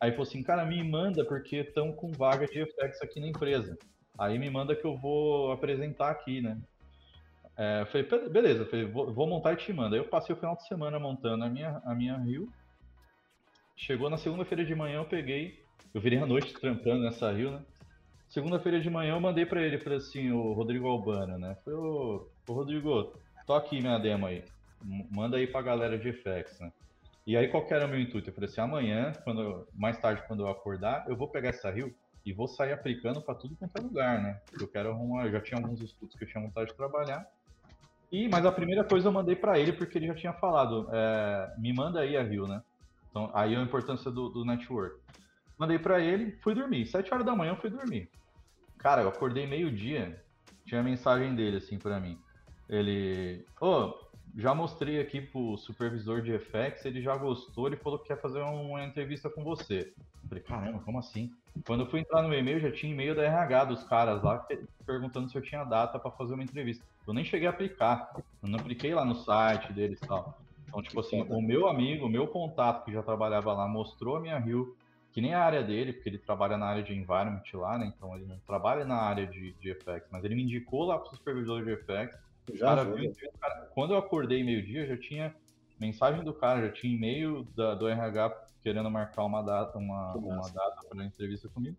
Aí 0.00 0.10
falou 0.10 0.26
assim, 0.26 0.42
cara, 0.42 0.64
me 0.64 0.82
manda 0.82 1.24
porque 1.24 1.56
estão 1.56 1.92
com 1.92 2.10
vaga 2.10 2.46
de 2.46 2.64
FX 2.64 3.00
aqui 3.02 3.20
na 3.20 3.28
empresa. 3.28 3.78
Aí 4.18 4.38
me 4.38 4.50
manda 4.50 4.74
que 4.74 4.84
eu 4.84 4.96
vou 4.96 5.52
apresentar 5.52 6.10
aqui, 6.10 6.40
né? 6.40 6.58
É, 7.56 7.82
eu 7.82 7.86
falei, 7.86 8.28
beleza, 8.28 8.62
eu 8.62 8.66
falei, 8.66 8.84
vou, 8.86 9.12
vou, 9.12 9.26
montar 9.26 9.54
e 9.54 9.56
te 9.56 9.72
mando. 9.72 9.94
Aí 9.94 10.00
eu 10.00 10.08
passei 10.08 10.34
o 10.34 10.38
final 10.38 10.56
de 10.56 10.66
semana 10.66 10.98
montando 10.98 11.44
a 11.44 11.48
minha, 11.48 11.80
a 11.84 11.94
minha 11.94 12.16
Rio. 12.18 12.52
Chegou 13.76 14.08
na 14.08 14.16
segunda-feira 14.16 14.64
de 14.64 14.74
manhã, 14.74 14.96
eu 14.96 15.04
peguei, 15.04 15.62
eu 15.92 16.00
virei 16.00 16.18
a 16.18 16.24
noite 16.24 16.54
trampando 16.54 17.04
nessa 17.04 17.30
Rio, 17.30 17.50
né? 17.50 17.60
Segunda-feira 18.26 18.80
de 18.80 18.88
manhã 18.88 19.12
eu 19.12 19.20
mandei 19.20 19.44
para 19.44 19.62
ele, 19.62 19.78
falei 19.78 19.98
assim, 19.98 20.32
o 20.32 20.54
Rodrigo 20.54 20.88
Albano, 20.88 21.38
né? 21.38 21.56
Falei, 21.62 21.78
ô, 21.78 22.26
ô 22.48 22.52
Rodrigo, 22.52 23.12
tô 23.46 23.52
aqui 23.52 23.78
minha 23.80 23.98
demo 23.98 24.26
aí. 24.26 24.42
Manda 25.10 25.36
aí 25.36 25.46
pra 25.46 25.60
galera 25.60 25.98
de 25.98 26.10
FX, 26.10 26.58
né? 26.58 26.72
E 27.26 27.36
aí 27.36 27.48
qual 27.48 27.66
que 27.66 27.74
era 27.74 27.84
o 27.84 27.88
meu 27.88 28.00
intuito? 28.00 28.30
Eu 28.30 28.34
falei 28.34 28.48
assim, 28.48 28.60
amanhã, 28.62 29.12
quando, 29.22 29.68
mais 29.74 29.98
tarde 29.98 30.22
quando 30.26 30.44
eu 30.44 30.48
acordar, 30.48 31.04
eu 31.06 31.16
vou 31.16 31.28
pegar 31.28 31.50
essa 31.50 31.70
Rio 31.70 31.94
e 32.24 32.32
vou 32.32 32.48
sair 32.48 32.72
aplicando 32.72 33.20
para 33.20 33.34
tudo 33.34 33.56
quanto 33.56 33.76
é 33.76 33.80
lugar, 33.82 34.22
né? 34.22 34.40
Eu 34.58 34.66
quero 34.66 34.90
arrumar, 34.90 35.26
eu 35.26 35.32
já 35.32 35.40
tinha 35.40 35.60
alguns 35.60 35.82
estudos 35.82 36.16
que 36.16 36.24
eu 36.24 36.28
tinha 36.28 36.42
vontade 36.42 36.70
de 36.70 36.76
trabalhar. 36.76 37.26
E, 38.10 38.26
mas 38.28 38.46
a 38.46 38.52
primeira 38.52 38.82
coisa 38.84 39.08
eu 39.08 39.12
mandei 39.12 39.36
para 39.36 39.58
ele 39.58 39.72
porque 39.72 39.98
ele 39.98 40.06
já 40.06 40.14
tinha 40.14 40.32
falado, 40.32 40.88
é, 40.92 41.54
me 41.58 41.72
manda 41.74 42.00
aí 42.00 42.16
a 42.16 42.22
Rio, 42.22 42.46
né? 42.46 42.62
Então, 43.16 43.30
aí 43.32 43.56
a 43.56 43.62
importância 43.62 44.10
do, 44.10 44.28
do 44.28 44.44
network. 44.44 45.00
Mandei 45.58 45.78
para 45.78 45.98
ele, 45.98 46.32
fui 46.42 46.54
dormir. 46.54 46.84
Sete 46.84 47.14
horas 47.14 47.24
da 47.24 47.34
manhã 47.34 47.52
eu 47.52 47.56
fui 47.56 47.70
dormir. 47.70 48.10
Cara, 48.76 49.00
eu 49.00 49.08
acordei 49.08 49.46
meio-dia, 49.46 50.22
tinha 50.66 50.82
mensagem 50.82 51.34
dele 51.34 51.56
assim 51.56 51.78
para 51.78 51.98
mim. 51.98 52.18
Ele, 52.68 53.42
ô, 53.58 53.66
oh, 53.66 53.94
já 54.36 54.54
mostrei 54.54 55.00
aqui 55.00 55.22
pro 55.22 55.56
supervisor 55.56 56.20
de 56.20 56.38
FX, 56.38 56.84
ele 56.84 57.00
já 57.00 57.16
gostou, 57.16 57.66
ele 57.66 57.76
falou 57.78 57.98
que 57.98 58.08
quer 58.08 58.20
fazer 58.20 58.42
uma 58.42 58.84
entrevista 58.84 59.30
com 59.30 59.42
você. 59.42 59.94
Eu 60.22 60.28
falei, 60.28 60.44
caramba, 60.44 60.80
como 60.80 60.98
assim? 60.98 61.32
Quando 61.66 61.84
eu 61.84 61.86
fui 61.86 62.00
entrar 62.00 62.20
no 62.20 62.34
e-mail, 62.34 62.60
já 62.60 62.70
tinha 62.70 62.92
e-mail 62.92 63.14
da 63.14 63.22
RH 63.22 63.64
dos 63.64 63.82
caras 63.84 64.22
lá 64.22 64.46
perguntando 64.84 65.30
se 65.30 65.38
eu 65.38 65.42
tinha 65.42 65.64
data 65.64 65.98
para 65.98 66.10
fazer 66.10 66.34
uma 66.34 66.44
entrevista. 66.44 66.84
Eu 67.06 67.14
nem 67.14 67.24
cheguei 67.24 67.46
a 67.46 67.50
aplicar, 67.50 68.12
eu 68.42 68.48
não 68.50 68.58
apliquei 68.58 68.94
lá 68.94 69.06
no 69.06 69.14
site 69.14 69.72
deles 69.72 69.98
e 70.02 70.06
tal. 70.06 70.38
Então, 70.66 70.82
tipo 70.82 71.00
assim, 71.00 71.22
o 71.22 71.40
meu 71.40 71.68
amigo, 71.68 72.06
o 72.06 72.08
meu 72.08 72.26
contato 72.26 72.84
que 72.84 72.92
já 72.92 73.02
trabalhava 73.02 73.52
lá, 73.52 73.68
mostrou 73.68 74.16
a 74.16 74.20
minha 74.20 74.38
Rio, 74.38 74.76
que 75.12 75.20
nem 75.20 75.32
a 75.32 75.42
área 75.42 75.62
dele, 75.62 75.92
porque 75.92 76.08
ele 76.08 76.18
trabalha 76.18 76.58
na 76.58 76.66
área 76.66 76.82
de 76.82 76.92
environment 76.92 77.42
lá, 77.54 77.78
né? 77.78 77.92
Então 77.96 78.14
ele 78.14 78.26
não 78.26 78.38
trabalha 78.40 78.84
na 78.84 78.96
área 78.96 79.26
de, 79.26 79.52
de 79.54 79.74
FX, 79.74 80.08
mas 80.10 80.24
ele 80.24 80.34
me 80.34 80.42
indicou 80.42 80.84
lá 80.84 80.98
pro 80.98 81.16
supervisor 81.16 81.64
de 81.64 81.76
FX. 81.76 82.18
Já 82.54 82.66
cara, 82.66 82.84
viu, 82.84 83.12
cara, 83.40 83.70
quando 83.74 83.94
eu 83.94 83.98
acordei 83.98 84.44
meio-dia, 84.44 84.86
já 84.86 84.96
tinha 84.96 85.34
mensagem 85.80 86.22
do 86.22 86.34
cara, 86.34 86.66
já 86.66 86.72
tinha 86.72 86.94
e-mail 86.94 87.46
da, 87.56 87.74
do 87.74 87.88
RH 87.88 88.46
querendo 88.62 88.90
marcar 88.90 89.24
uma 89.24 89.42
data, 89.42 89.78
uma, 89.78 90.14
uma 90.14 90.50
data 90.50 90.82
para 90.88 91.04
entrevista 91.04 91.48
comigo. 91.48 91.76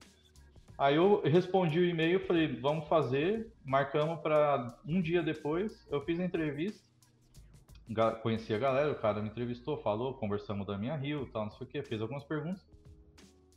Aí 0.78 0.96
eu 0.96 1.22
respondi 1.24 1.80
o 1.80 1.86
e-mail, 1.86 2.26
falei, 2.26 2.48
vamos 2.60 2.88
fazer, 2.88 3.52
marcamos 3.66 4.20
para 4.22 4.78
um 4.86 5.02
dia 5.02 5.22
depois, 5.22 5.86
eu 5.92 6.00
fiz 6.02 6.20
a 6.20 6.24
entrevista, 6.24 6.87
conheci 8.22 8.54
a 8.54 8.58
galera, 8.58 8.92
o 8.92 9.00
cara 9.00 9.22
me 9.22 9.30
entrevistou, 9.30 9.78
falou, 9.78 10.14
conversamos 10.14 10.68
da 10.68 10.78
minha 10.78 10.96
Rio, 10.96 11.30
tal, 11.32 11.46
não 11.46 11.52
sei 11.52 11.66
o 11.66 11.70
que, 11.70 11.82
fez 11.82 12.02
algumas 12.02 12.24
perguntas. 12.24 12.66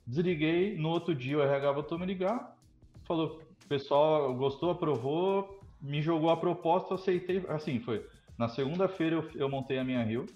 Desliguei, 0.07 0.77
no 0.77 0.89
outro 0.89 1.15
dia 1.15 1.39
o 1.39 1.43
RH 1.43 1.73
voltou 1.73 1.99
me 1.99 2.07
ligar, 2.07 2.57
falou, 3.05 3.41
pessoal 3.69 4.35
gostou, 4.35 4.71
aprovou, 4.71 5.61
me 5.81 6.03
jogou 6.03 6.31
a 6.31 6.37
proposta, 6.37 6.95
aceitei, 6.95 7.45
assim, 7.49 7.81
foi. 7.81 8.07
Na 8.39 8.49
segunda-feira 8.49 9.17
eu, 9.17 9.31
eu 9.35 9.49
montei 9.49 9.79
a 9.79 9.85
minha 9.85 10.03
Rio, 10.03 10.27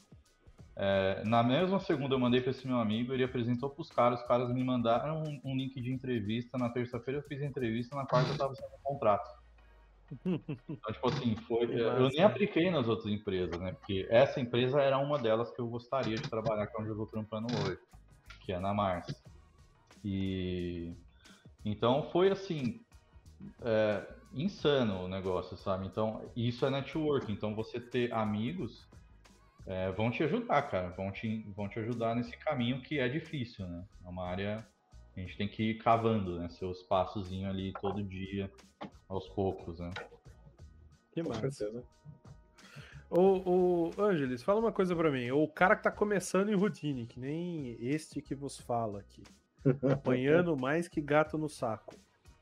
é, 0.76 1.22
na 1.24 1.42
mesma 1.42 1.78
segunda 1.78 2.14
eu 2.14 2.18
mandei 2.18 2.40
para 2.40 2.50
esse 2.50 2.66
meu 2.66 2.78
amigo, 2.78 3.12
ele 3.12 3.22
apresentou 3.22 3.70
para 3.70 3.82
os 3.82 3.90
caras, 3.90 4.20
os 4.20 4.26
caras 4.26 4.52
me 4.52 4.64
mandaram 4.64 5.22
um, 5.22 5.40
um 5.44 5.56
link 5.56 5.80
de 5.80 5.92
entrevista. 5.92 6.58
Na 6.58 6.68
terça-feira 6.68 7.20
eu 7.20 7.24
fiz 7.24 7.40
a 7.42 7.46
entrevista, 7.46 7.96
na 7.96 8.06
quarta 8.06 8.30
eu 8.30 8.32
estava 8.32 8.54
sendo 8.54 8.72
contrato. 8.82 9.43
Então, 10.24 10.92
tipo 10.92 11.08
assim, 11.08 11.36
foi, 11.48 11.64
eu 11.64 12.08
nem 12.08 12.22
apliquei 12.22 12.70
nas 12.70 12.86
outras 12.88 13.12
empresas, 13.12 13.58
né? 13.60 13.72
Porque 13.72 14.06
essa 14.10 14.40
empresa 14.40 14.80
era 14.80 14.98
uma 14.98 15.18
delas 15.18 15.50
que 15.50 15.60
eu 15.60 15.66
gostaria 15.66 16.16
de 16.16 16.28
trabalhar, 16.28 16.66
que 16.66 16.76
é 16.76 16.80
onde 16.80 16.90
eu 16.90 16.94
estou 16.94 17.06
trampando 17.06 17.46
hoje, 17.60 17.80
que 18.44 18.52
é 18.52 18.58
na 18.58 18.74
Mars. 18.74 19.06
E 20.04 20.94
então 21.64 22.02
foi 22.10 22.30
assim, 22.30 22.84
é, 23.62 24.06
insano 24.34 25.04
o 25.04 25.08
negócio, 25.08 25.56
sabe? 25.56 25.86
Então, 25.86 26.30
isso 26.36 26.66
é 26.66 26.70
network. 26.70 27.30
Então, 27.32 27.54
você 27.54 27.80
ter 27.80 28.12
amigos 28.12 28.86
é, 29.66 29.90
vão 29.92 30.10
te 30.10 30.22
ajudar, 30.22 30.62
cara. 30.62 30.90
Vão 30.90 31.10
te, 31.10 31.42
vão 31.56 31.68
te 31.68 31.78
ajudar 31.78 32.14
nesse 32.14 32.36
caminho 32.38 32.82
que 32.82 32.98
é 32.98 33.08
difícil, 33.08 33.66
né? 33.66 33.84
É 34.04 34.08
uma 34.08 34.26
área 34.26 34.66
a 35.16 35.20
gente 35.20 35.36
tem 35.36 35.48
que 35.48 35.70
ir 35.70 35.74
cavando, 35.78 36.38
né? 36.38 36.48
Seus 36.48 36.82
passozinhos 36.82 37.50
ali 37.50 37.72
todo 37.80 38.02
dia, 38.02 38.50
aos 39.08 39.28
poucos, 39.28 39.78
né? 39.78 39.90
Que 41.12 41.22
massa. 41.22 41.70
Ô, 43.08 43.90
ô, 43.96 44.02
Angeles, 44.02 44.42
fala 44.42 44.58
uma 44.58 44.72
coisa 44.72 44.96
para 44.96 45.10
mim. 45.10 45.30
O 45.30 45.46
cara 45.46 45.76
que 45.76 45.84
tá 45.84 45.90
começando 45.90 46.50
em 46.50 46.56
routine, 46.56 47.06
que 47.06 47.20
nem 47.20 47.76
este 47.80 48.20
que 48.20 48.34
vos 48.34 48.58
fala 48.58 48.98
aqui, 48.98 49.22
apanhando 49.88 50.56
mais 50.58 50.88
que 50.88 51.00
gato 51.00 51.38
no 51.38 51.48
saco. 51.48 51.94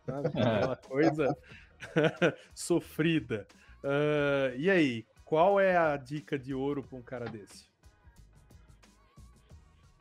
Sabe? 0.06 0.28
Aquela 0.40 0.76
coisa 0.76 1.36
sofrida. 2.54 3.46
Uh, 3.84 4.56
e 4.56 4.70
aí, 4.70 5.06
qual 5.24 5.60
é 5.60 5.76
a 5.76 5.96
dica 5.96 6.38
de 6.38 6.54
ouro 6.54 6.82
para 6.82 6.98
um 6.98 7.02
cara 7.02 7.26
desse? 7.26 7.70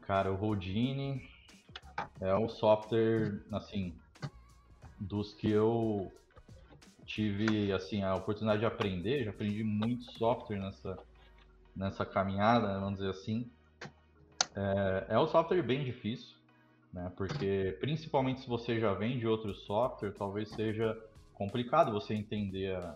Cara, 0.02 0.32
o 0.32 0.42
Houdini 0.42 1.31
é 2.20 2.36
um 2.36 2.50
software, 2.50 3.42
assim, 3.52 3.96
dos 5.00 5.34
que 5.34 5.50
eu 5.50 6.12
tive, 7.06 7.72
assim, 7.74 8.04
a 8.04 8.16
oportunidade 8.16 8.62
de 8.62 8.66
aprender, 8.66 9.24
já 9.24 9.32
aprendi 9.32 9.64
muito 9.64 10.04
software 10.14 10.60
nessa, 10.60 10.98
nessa 11.76 12.06
caminhada, 12.06 12.80
vamos 12.80 13.00
dizer 13.00 13.10
assim. 13.10 13.50
É, 14.56 15.16
é 15.16 15.20
um 15.20 15.28
software 15.28 15.62
bem 15.62 15.84
difícil, 15.84 16.36
né? 16.94 17.12
Porque, 17.16 17.78
principalmente 17.80 18.42
se 18.42 18.48
você 18.48 18.80
já 18.80 18.94
vem 18.94 19.18
de 19.18 19.28
outro 19.28 19.54
software, 19.54 20.12
talvez 20.12 20.50
seja 20.50 20.98
complicado 21.34 21.92
você 21.92 22.14
entender 22.14 22.76
a, 22.76 22.96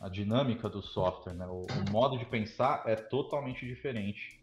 a 0.00 0.08
dinâmica 0.08 0.68
do 0.68 0.82
software, 0.82 1.34
né? 1.34 1.46
O, 1.46 1.62
o, 1.62 1.90
modo 1.90 2.18
de 2.18 2.24
pensar 2.24 2.82
é 2.86 2.96
totalmente 2.96 3.66
diferente 3.66 4.40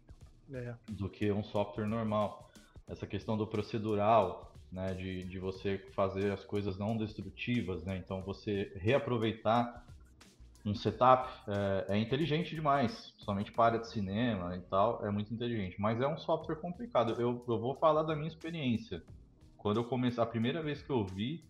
é. 0.52 0.74
do 0.88 1.08
que 1.08 1.30
um 1.30 1.44
software 1.44 1.86
normal. 1.86 2.49
Essa 2.90 3.06
questão 3.06 3.36
do 3.36 3.46
procedural, 3.46 4.52
né? 4.72 4.94
De, 4.94 5.24
de 5.24 5.38
você 5.38 5.78
fazer 5.94 6.32
as 6.32 6.44
coisas 6.44 6.76
não 6.76 6.96
destrutivas, 6.96 7.84
né? 7.84 7.96
Então 7.96 8.22
você 8.22 8.72
reaproveitar 8.76 9.84
um 10.64 10.74
setup 10.74 11.30
é, 11.48 11.96
é 11.96 11.98
inteligente 11.98 12.54
demais, 12.54 13.14
somente 13.18 13.50
para 13.50 13.78
de 13.78 13.88
cinema 13.88 14.56
e 14.56 14.60
tal, 14.60 15.04
é 15.04 15.10
muito 15.10 15.32
inteligente. 15.32 15.80
Mas 15.80 16.00
é 16.00 16.06
um 16.06 16.18
software 16.18 16.56
complicado. 16.56 17.12
Eu, 17.12 17.42
eu 17.48 17.58
vou 17.58 17.74
falar 17.74 18.02
da 18.02 18.14
minha 18.14 18.28
experiência. 18.28 19.02
Quando 19.56 19.78
eu 19.78 19.84
comecei, 19.84 20.22
a 20.22 20.26
primeira 20.26 20.62
vez 20.62 20.82
que 20.82 20.90
eu 20.90 21.04
vi 21.04 21.42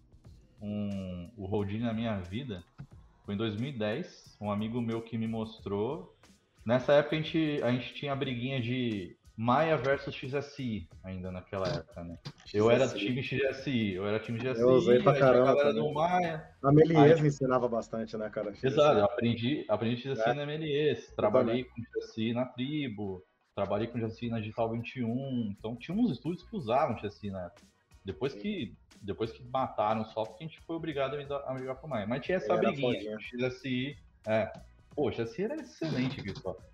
um, 0.61 1.31
o 1.37 1.45
Houdini 1.45 1.85
na 1.85 1.93
minha 1.93 2.19
vida, 2.19 2.63
foi 3.25 3.35
em 3.35 3.39
2010, 3.39 4.37
um 4.41 4.51
amigo 4.51 4.81
meu 4.81 5.03
que 5.03 5.19
me 5.19 5.27
mostrou. 5.27 6.15
Nessa 6.65 6.93
época 6.93 7.17
a 7.17 7.21
gente, 7.21 7.63
a 7.63 7.73
gente 7.73 7.95
tinha 7.95 8.13
a 8.13 8.17
briguinha 8.17 8.61
de 8.61 9.17
Maia 9.37 9.77
versus 9.77 10.15
XSI 10.15 10.89
ainda 11.03 11.31
naquela 11.33 11.67
época, 11.69 12.05
né? 12.05 12.19
Eu 12.53 12.71
era 12.71 12.87
time 12.89 13.23
XSI, 13.23 13.95
eu 13.95 14.07
era 14.07 14.19
time 14.19 14.39
XSI, 14.39 14.61
eu 14.61 14.69
usei 14.71 15.03
pra 15.03 15.19
caramba, 15.19 15.51
a 15.51 15.55
galera 15.55 15.75
do 15.75 15.93
Maia. 15.93 16.51
A 16.63 16.73
Melies 16.73 16.97
aí... 16.99 17.23
me 17.23 17.29
ensinava 17.29 17.69
bastante, 17.69 18.17
né, 18.17 18.29
cara? 18.29 18.55
XSI. 18.55 18.67
Exato, 18.67 18.99
eu 18.99 19.05
aprendi, 19.05 19.65
aprendi 19.69 20.01
XSI 20.01 20.23
é. 20.31 20.35
na 20.35 20.47
Melies, 20.47 21.13
trabalhei 21.15 21.65
com 21.65 21.83
XSI 22.01 22.33
na 22.33 22.45
Tribo, 22.45 23.25
trabalhei 23.55 23.87
com 23.87 23.99
XSI 23.99 24.29
na 24.29 24.41
Digital 24.41 24.71
21, 24.71 25.55
então 25.59 25.77
tinha 25.77 25.97
uns 25.97 26.11
estúdios 26.11 26.43
que 26.43 26.57
usavam 26.57 26.99
XSI 26.99 27.31
na 27.31 27.47
época. 27.47 27.63
Depois 28.05 28.35
que 28.35 28.75
depois 29.03 29.33
que 29.33 29.43
mataram 29.45 30.03
o 30.03 30.05
software, 30.05 30.37
a 30.41 30.43
gente 30.43 30.61
foi 30.61 30.77
obrigado 30.77 31.15
a 31.15 31.55
migrar 31.55 31.77
pro 31.77 31.89
Maia. 31.89 32.07
Mas 32.07 32.25
tinha 32.25 32.37
essa 32.37 32.57
briguinha. 32.57 33.17
O 33.17 33.21
XSI. 33.21 33.97
É. 34.27 34.53
Pô, 34.95 35.09
o 35.09 35.13
XSI 35.13 35.45
era 35.45 35.55
excelente 35.57 36.21
software. 36.39 36.70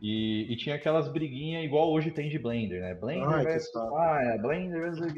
E, 0.00 0.52
e, 0.52 0.56
tinha 0.56 0.76
aquelas 0.76 1.08
briguinhas 1.08 1.64
igual 1.64 1.90
hoje 1.90 2.12
tem 2.12 2.28
de 2.28 2.38
Blender, 2.38 2.80
né? 2.80 2.94
Blender 2.94 3.28
Ai, 3.28 3.44
versus 3.44 3.72
Maia, 3.90 4.38
Blender 4.38 4.80
versus 4.80 5.12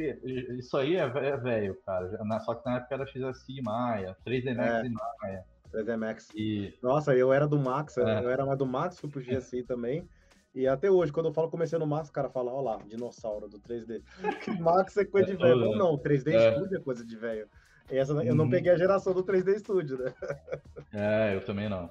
Isso 0.59 0.75
aí 0.77 0.97
é, 0.97 1.03
é 1.03 1.37
velho, 1.37 1.77
cara. 1.85 2.09
Só 2.41 2.55
que 2.55 2.65
na 2.65 2.77
época 2.77 2.95
era 2.95 3.07
XSI 3.07 3.59
e 3.59 3.63
Maia, 3.63 4.17
3D 4.27 4.57
Max 4.57 4.71
é. 4.71 4.87
e 4.87 4.91
Maia. 4.91 5.45
3D 5.75 5.97
Max. 5.97 6.29
E... 6.35 6.75
Nossa, 6.83 7.15
eu 7.15 7.31
era 7.31 7.47
do 7.47 7.59
Max, 7.59 7.99
é. 7.99 8.25
eu 8.25 8.31
era 8.31 8.47
mais 8.47 8.59
do 8.59 8.65
Max, 8.65 8.99
fui 8.99 9.11
pro 9.11 9.21
GSI 9.21 9.63
também. 9.65 10.09
E 10.55 10.67
até 10.67 10.91
hoje, 10.91 11.13
quando 11.13 11.27
eu 11.27 11.33
falo 11.33 11.51
comecei 11.51 11.79
no 11.79 11.87
Max, 11.87 12.09
o 12.09 12.13
cara 12.13 12.31
fala, 12.31 12.51
ó 12.51 12.61
lá, 12.63 12.79
dinossauro 12.87 13.49
do 13.49 13.61
3D. 13.61 14.03
Max 14.61 14.97
é 14.97 15.05
coisa 15.05 15.31
de 15.31 15.37
velho. 15.37 15.61
Não, 15.73 15.77
não, 15.77 15.99
3D 15.99 16.33
é. 16.33 16.55
Studio 16.55 16.79
é 16.79 16.81
coisa 16.81 17.05
de 17.05 17.17
velho. 17.17 17.47
Essa, 17.91 18.13
eu 18.25 18.35
não 18.35 18.45
uhum. 18.45 18.51
peguei 18.51 18.73
a 18.73 18.79
geração 18.79 19.13
do 19.13 19.23
3D 19.23 19.59
Studio, 19.59 19.99
né? 19.99 20.15
É, 20.93 21.37
eu 21.37 21.45
também 21.45 21.69
não. 21.69 21.89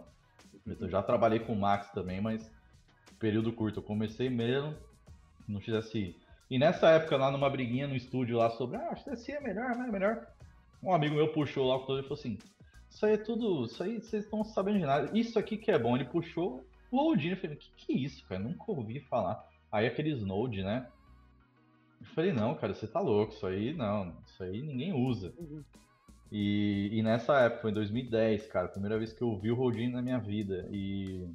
Eu 0.66 0.90
já 0.90 1.02
trabalhei 1.02 1.40
com 1.40 1.56
Max 1.56 1.90
também, 1.92 2.20
mas 2.20 2.52
período 3.20 3.54
curto. 3.54 3.80
Eu 3.80 3.84
comecei 3.84 4.30
mesmo 4.30 4.76
no 5.48 5.62
XSI. 5.62 6.16
E 6.50 6.58
nessa 6.58 6.90
época, 6.90 7.18
lá 7.18 7.30
numa 7.30 7.50
briguinha 7.50 7.88
no 7.88 7.96
estúdio 7.96 8.38
lá 8.38 8.50
sobre, 8.52 8.78
ah, 8.78 8.96
XSI 8.96 9.34
é 9.34 9.42
melhor, 9.42 9.72
é 9.72 9.92
melhor. 9.92 10.28
Um 10.82 10.94
amigo 10.94 11.16
meu 11.16 11.32
puxou 11.32 11.68
lá 11.68 11.78
o 11.78 12.00
e 12.00 12.04
falou 12.04 12.14
assim, 12.14 12.38
Isso 12.90 13.06
aí 13.06 13.14
é 13.14 13.18
tudo. 13.18 13.66
Isso 13.66 13.84
aí 13.84 14.02
vocês 14.02 14.24
estão 14.24 14.44
sabendo 14.44 14.80
de 14.80 14.86
nada. 14.86 15.18
Isso 15.18 15.38
aqui 15.38 15.58
que 15.58 15.70
é 15.70 15.78
bom. 15.78 15.96
Ele 15.96 16.06
puxou 16.06 16.66
o 16.90 16.98
Houdini. 16.98 17.32
Eu 17.32 17.38
falei, 17.38 17.56
que 17.58 17.72
que 17.76 17.94
é 17.94 17.98
isso, 17.98 18.26
cara? 18.26 18.42
Nunca 18.42 18.72
ouvi 18.72 19.00
falar. 19.02 19.46
Aí 19.72 19.86
aqueles 19.86 20.24
Node, 20.24 20.64
né? 20.64 20.88
Eu 22.00 22.08
falei, 22.08 22.32
não, 22.32 22.56
cara, 22.56 22.74
você 22.74 22.88
tá 22.88 23.00
louco. 23.00 23.34
Isso 23.34 23.46
aí 23.46 23.74
não. 23.74 24.16
Isso 24.26 24.42
aí 24.42 24.62
ninguém 24.62 24.94
usa. 24.94 25.34
Uhum. 25.38 25.64
E, 26.32 26.90
e, 26.92 27.02
nessa 27.02 27.40
época, 27.40 27.64
foi 27.64 27.72
em 27.72 27.74
2010, 27.74 28.48
cara, 28.48 28.68
primeira 28.68 29.00
vez 29.00 29.12
que 29.12 29.22
eu 29.22 29.36
vi 29.38 29.52
o 29.52 29.60
Houdini 29.60 29.92
na 29.92 30.02
minha 30.02 30.20
vida. 30.20 30.68
E, 30.72 31.28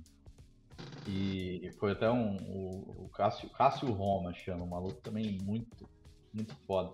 e 1.06 1.70
foi 1.78 1.92
até 1.92 2.10
um. 2.10 2.36
O, 2.36 3.04
o 3.04 3.08
Cássio, 3.10 3.48
Cássio 3.50 3.90
Roma 3.92 4.32
chama, 4.32 4.64
um 4.64 4.68
maluco 4.68 5.00
também 5.00 5.38
muito, 5.42 5.88
muito 6.32 6.54
foda. 6.66 6.92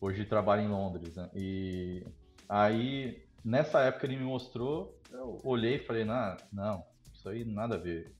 Hoje 0.00 0.24
trabalha 0.24 0.62
em 0.62 0.68
Londres, 0.68 1.16
né? 1.16 1.30
E 1.34 2.04
aí, 2.48 3.22
nessa 3.44 3.80
época 3.80 4.06
ele 4.06 4.16
me 4.16 4.24
mostrou, 4.24 4.98
eu 5.10 5.40
olhei 5.44 5.76
e 5.76 5.86
falei, 5.86 6.04
não, 6.04 6.36
não, 6.52 6.84
isso 7.12 7.28
aí 7.28 7.44
nada 7.44 7.76
a 7.76 7.78
ver. 7.78 8.14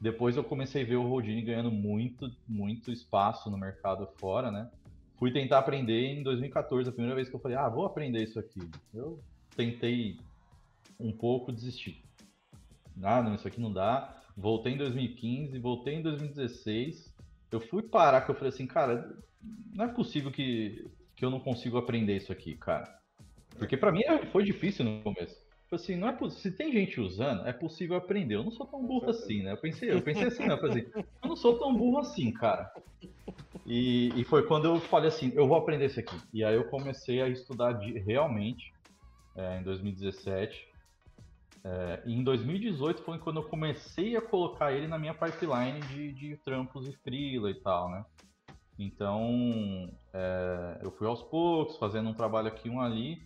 Depois 0.00 0.36
eu 0.36 0.44
comecei 0.44 0.82
a 0.82 0.86
ver 0.86 0.96
o 0.96 1.08
Houdini 1.08 1.42
ganhando 1.42 1.70
muito, 1.70 2.30
muito 2.46 2.92
espaço 2.92 3.50
no 3.50 3.56
mercado 3.56 4.06
fora, 4.18 4.50
né? 4.50 4.70
Fui 5.16 5.32
tentar 5.32 5.58
aprender 5.58 6.06
em 6.08 6.22
2014, 6.22 6.88
a 6.88 6.92
primeira 6.92 7.14
vez 7.14 7.28
que 7.28 7.34
eu 7.34 7.40
falei, 7.40 7.56
ah, 7.56 7.68
vou 7.68 7.86
aprender 7.86 8.22
isso 8.22 8.38
aqui. 8.38 8.60
Eu 8.92 9.22
tentei 9.56 10.18
um 10.98 11.12
pouco 11.12 11.52
desistir. 11.52 12.04
Ah, 13.02 13.22
não, 13.22 13.34
isso 13.34 13.46
aqui 13.46 13.60
não 13.60 13.72
dá. 13.72 14.20
Voltei 14.36 14.72
em 14.72 14.78
2015, 14.78 15.58
voltei 15.58 15.94
em 15.94 16.02
2016. 16.02 17.14
Eu 17.50 17.60
fui 17.60 17.82
parar, 17.82 18.22
que 18.22 18.30
eu 18.30 18.34
falei 18.34 18.48
assim, 18.48 18.66
cara, 18.66 19.16
não 19.72 19.84
é 19.84 19.88
possível 19.88 20.30
que, 20.30 20.90
que 21.14 21.24
eu 21.24 21.30
não 21.30 21.40
consigo 21.40 21.78
aprender 21.78 22.16
isso 22.16 22.32
aqui, 22.32 22.56
cara. 22.56 22.98
Porque 23.58 23.76
para 23.76 23.92
mim 23.92 24.02
foi 24.32 24.42
difícil 24.44 24.84
no 24.84 25.02
começo. 25.02 25.44
Assim, 25.72 25.96
não 25.96 26.08
é 26.08 26.30
se 26.30 26.52
tem 26.52 26.72
gente 26.72 27.00
usando, 27.00 27.46
é 27.48 27.52
possível 27.52 27.96
aprender. 27.96 28.36
Eu 28.36 28.44
não 28.44 28.50
sou 28.52 28.64
tão 28.64 28.86
burro 28.86 29.10
assim, 29.10 29.42
né? 29.42 29.52
Eu 29.52 29.56
pensei, 29.56 29.90
eu 29.90 30.00
pensei 30.00 30.28
assim, 30.28 30.46
né? 30.46 30.54
Eu, 30.54 30.58
falei, 30.58 30.88
eu 30.94 31.28
não 31.28 31.34
sou 31.34 31.58
tão 31.58 31.76
burro 31.76 31.98
assim, 31.98 32.30
cara. 32.32 32.72
E, 33.66 34.12
e, 34.14 34.24
foi 34.24 34.46
quando 34.46 34.66
eu 34.66 34.78
falei 34.78 35.08
assim, 35.08 35.32
eu 35.34 35.48
vou 35.48 35.56
aprender 35.56 35.86
isso 35.86 35.98
aqui. 35.98 36.16
E 36.32 36.44
aí 36.44 36.54
eu 36.54 36.64
comecei 36.68 37.20
a 37.20 37.28
estudar 37.28 37.72
de, 37.72 37.98
realmente 37.98 38.72
é, 39.36 39.58
em 39.58 39.62
2017. 39.64 40.68
É, 41.64 42.02
em 42.04 42.22
2018 42.22 43.02
foi 43.02 43.18
quando 43.18 43.38
eu 43.38 43.48
comecei 43.48 44.16
a 44.16 44.20
colocar 44.20 44.72
ele 44.72 44.86
na 44.86 44.98
minha 44.98 45.14
pipeline 45.14 45.80
de, 45.80 46.12
de 46.12 46.36
trampos 46.44 46.86
e 46.86 46.92
freela 46.98 47.50
e 47.50 47.54
tal, 47.54 47.90
né? 47.90 48.04
Então, 48.78 49.90
é, 50.12 50.80
eu 50.82 50.90
fui 50.90 51.06
aos 51.06 51.22
poucos, 51.22 51.78
fazendo 51.78 52.10
um 52.10 52.14
trabalho 52.14 52.48
aqui, 52.48 52.68
um 52.68 52.80
ali. 52.80 53.22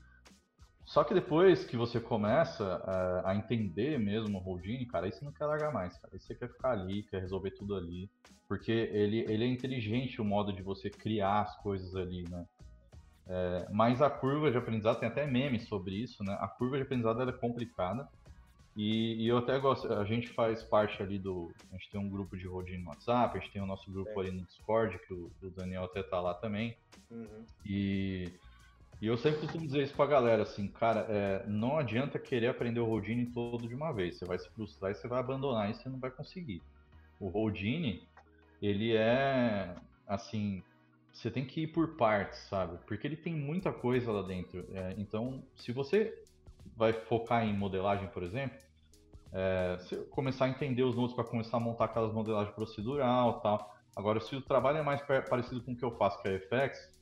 Só 0.85 1.05
que 1.05 1.13
depois 1.13 1.65
que 1.65 1.77
você 1.77 2.01
começa 2.01 2.65
a, 2.65 3.31
a 3.31 3.37
entender 3.37 3.99
mesmo 3.99 4.39
o 4.39 4.49
Houdini, 4.49 4.87
cara, 4.87 5.07
aí 5.07 5.13
você 5.13 5.25
não 5.25 5.33
quer 5.33 5.47
largar 5.47 5.73
mais, 5.73 5.99
cara. 5.99 6.15
Aí 6.15 6.21
você 6.21 6.35
quer 6.35 6.49
ficar 6.49 6.71
ali, 6.71 7.03
quer 7.03 7.21
resolver 7.21 7.51
tudo 7.51 7.75
ali. 7.77 8.11
Porque 8.49 8.73
ele, 8.73 9.21
ele 9.29 9.45
é 9.45 9.49
inteligente 9.49 10.21
o 10.21 10.25
modo 10.25 10.53
de 10.53 10.63
você 10.63 10.89
criar 10.89 11.43
as 11.43 11.57
coisas 11.57 11.95
ali, 11.97 12.23
né? 12.29 12.47
É, 13.31 13.69
mas 13.71 14.01
a 14.01 14.09
curva 14.09 14.51
de 14.51 14.57
aprendizado, 14.57 15.01
tem 15.01 15.09
até 15.09 15.27
memes 15.27 15.69
sobre 15.69 15.95
isso, 15.95 16.25
né? 16.25 16.35
A 16.41 16.49
curva 16.49 16.77
de 16.77 16.85
aprendizado 16.85 17.29
é 17.29 17.33
complicada. 17.33 18.09
E, 18.81 19.25
e, 19.25 19.27
eu 19.27 19.39
até 19.39 19.59
gosto, 19.59 19.93
a 19.93 20.05
gente 20.05 20.29
faz 20.29 20.63
parte 20.63 21.03
ali 21.03 21.19
do. 21.19 21.53
A 21.73 21.75
gente 21.75 21.91
tem 21.91 22.01
um 22.01 22.09
grupo 22.09 22.37
de 22.37 22.47
Houdini 22.47 22.79
no 22.79 22.91
WhatsApp, 22.91 23.37
a 23.37 23.41
gente 23.41 23.53
tem 23.53 23.61
o 23.61 23.67
nosso 23.67 23.91
grupo 23.91 24.21
ali 24.21 24.31
no 24.31 24.47
Discord, 24.47 24.97
que 25.01 25.13
o, 25.13 25.33
o 25.43 25.51
Daniel 25.51 25.83
até 25.83 26.01
tá 26.01 26.21
lá 26.21 26.33
também. 26.33 26.77
Uhum. 27.11 27.45
E 27.67 28.31
e 29.01 29.07
eu 29.07 29.17
sempre 29.17 29.41
costumo 29.41 29.65
dizer 29.65 29.85
isso 29.85 29.95
pra 29.95 30.07
galera, 30.07 30.43
assim, 30.43 30.67
cara, 30.67 31.07
é, 31.09 31.45
não 31.47 31.79
adianta 31.79 32.19
querer 32.19 32.49
aprender 32.49 32.81
o 32.81 32.89
Houdini 32.89 33.27
todo 33.27 33.69
de 33.69 33.75
uma 33.75 33.93
vez. 33.93 34.17
Você 34.17 34.25
vai 34.25 34.39
se 34.39 34.49
frustrar 34.51 34.91
e 34.91 34.95
você 34.95 35.07
vai 35.07 35.21
abandonar 35.21 35.71
e 35.71 35.75
você 35.75 35.89
não 35.89 36.01
vai 36.01 36.11
conseguir. 36.11 36.63
O 37.21 37.27
Houdini, 37.37 38.09
ele 38.61 38.97
é, 38.97 39.75
assim, 40.07 40.65
você 41.13 41.31
tem 41.31 41.45
que 41.45 41.63
ir 41.63 41.69
por 41.69 41.97
partes, 41.97 42.41
sabe? 42.49 42.79
Porque 42.87 43.07
ele 43.07 43.17
tem 43.17 43.35
muita 43.35 43.73
coisa 43.73 44.11
lá 44.11 44.23
dentro. 44.23 44.67
É, 44.73 44.95
então, 44.99 45.45
se 45.55 45.71
você 45.71 46.21
vai 46.77 46.93
focar 46.93 47.45
em 47.45 47.57
modelagem, 47.57 48.09
por 48.09 48.25
exemplo, 48.25 48.59
é, 49.33 49.77
começar 50.11 50.47
a 50.47 50.49
entender 50.49 50.83
os 50.83 50.97
nodes 50.97 51.15
para 51.15 51.25
começar 51.25 51.57
a 51.57 51.61
montar 51.61 51.87
aquelas 51.87 52.13
modelagens 52.13 52.55
procedural 52.55 53.41
tal. 53.41 53.77
Agora, 53.97 54.21
se 54.21 54.35
o 54.37 54.41
trabalho 54.41 54.79
é 54.79 54.83
mais 54.83 55.01
parecido 55.29 55.61
com 55.61 55.73
o 55.73 55.77
que 55.77 55.85
eu 55.85 55.91
faço, 55.97 56.21
que 56.23 56.29
é 56.29 56.39
FX, 56.39 56.99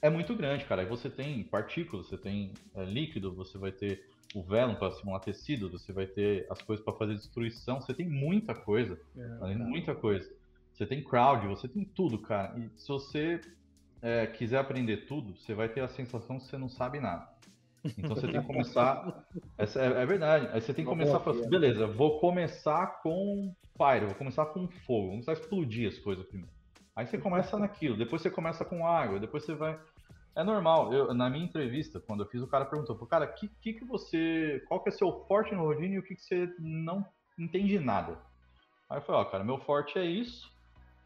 é 0.00 0.10
muito 0.10 0.34
grande, 0.34 0.64
cara. 0.64 0.82
Aí 0.82 0.88
você 0.88 1.08
tem 1.08 1.42
partículas, 1.42 2.06
você 2.06 2.18
tem 2.18 2.52
é, 2.74 2.84
líquido, 2.84 3.32
você 3.32 3.58
vai 3.58 3.72
ter 3.72 4.04
o 4.34 4.42
velo 4.42 4.76
para 4.76 4.92
simular 4.92 5.20
tecido, 5.20 5.70
você 5.70 5.92
vai 5.92 6.06
ter 6.06 6.46
as 6.50 6.60
coisas 6.60 6.84
para 6.84 6.94
fazer 6.94 7.14
destruição, 7.14 7.80
você 7.80 7.94
tem 7.94 8.08
muita 8.08 8.54
coisa, 8.54 8.98
é, 9.16 9.54
muita 9.56 9.94
coisa. 9.94 10.30
Você 10.72 10.86
tem 10.86 11.02
crowd, 11.02 11.46
você 11.48 11.66
tem 11.66 11.84
tudo, 11.84 12.18
cara. 12.18 12.56
E 12.58 12.70
se 12.78 12.88
você 12.88 13.40
é, 14.00 14.26
quiser 14.26 14.58
aprender 14.58 15.06
tudo, 15.06 15.36
você 15.36 15.54
vai 15.54 15.68
ter 15.68 15.80
a 15.80 15.88
sensação 15.88 16.38
que 16.38 16.44
você 16.44 16.56
não 16.56 16.68
sabe 16.68 17.00
nada. 17.00 17.28
Então 17.84 18.14
você 18.14 18.26
tem 18.28 18.40
que 18.40 18.46
começar. 18.46 19.24
Essa 19.56 19.80
é, 19.80 20.02
é 20.02 20.06
verdade. 20.06 20.48
Aí 20.52 20.60
você 20.60 20.74
tem 20.74 20.84
que 20.84 20.90
começar 20.90 21.16
a 21.16 21.20
falar 21.20 21.38
assim, 21.38 21.48
beleza, 21.48 21.86
vou 21.86 22.18
começar 22.20 23.00
com 23.02 23.54
fire, 23.76 24.06
vou 24.06 24.14
começar 24.14 24.46
com 24.46 24.68
fogo, 24.68 25.02
vou 25.02 25.10
começar 25.10 25.32
a 25.32 25.34
explodir 25.34 25.88
as 25.88 25.98
coisas 25.98 26.26
primeiro. 26.26 26.52
Aí 26.94 27.06
você 27.06 27.18
começa 27.18 27.56
naquilo, 27.58 27.96
depois 27.96 28.22
você 28.22 28.30
começa 28.30 28.64
com 28.64 28.86
água, 28.86 29.20
depois 29.20 29.44
você 29.44 29.54
vai. 29.54 29.78
É 30.34 30.44
normal. 30.44 30.92
Eu, 30.92 31.14
na 31.14 31.28
minha 31.28 31.44
entrevista, 31.44 31.98
quando 32.00 32.22
eu 32.22 32.28
fiz, 32.28 32.42
o 32.42 32.46
cara 32.46 32.64
perguntou, 32.64 32.96
cara, 33.06 33.26
que, 33.26 33.48
que, 33.60 33.72
que 33.74 33.84
você. 33.84 34.62
Qual 34.68 34.82
que 34.82 34.88
é 34.88 34.92
seu 34.92 35.24
forte 35.26 35.54
no 35.54 35.64
Rodinho 35.64 35.94
e 35.94 35.98
o 35.98 36.02
que, 36.02 36.14
que 36.14 36.22
você 36.22 36.52
não 36.58 37.04
entende 37.38 37.78
nada? 37.78 38.18
Aí 38.88 38.98
eu 38.98 39.02
falei, 39.02 39.20
ó, 39.20 39.24
cara, 39.24 39.44
meu 39.44 39.58
forte 39.58 39.98
é 39.98 40.04
isso. 40.04 40.50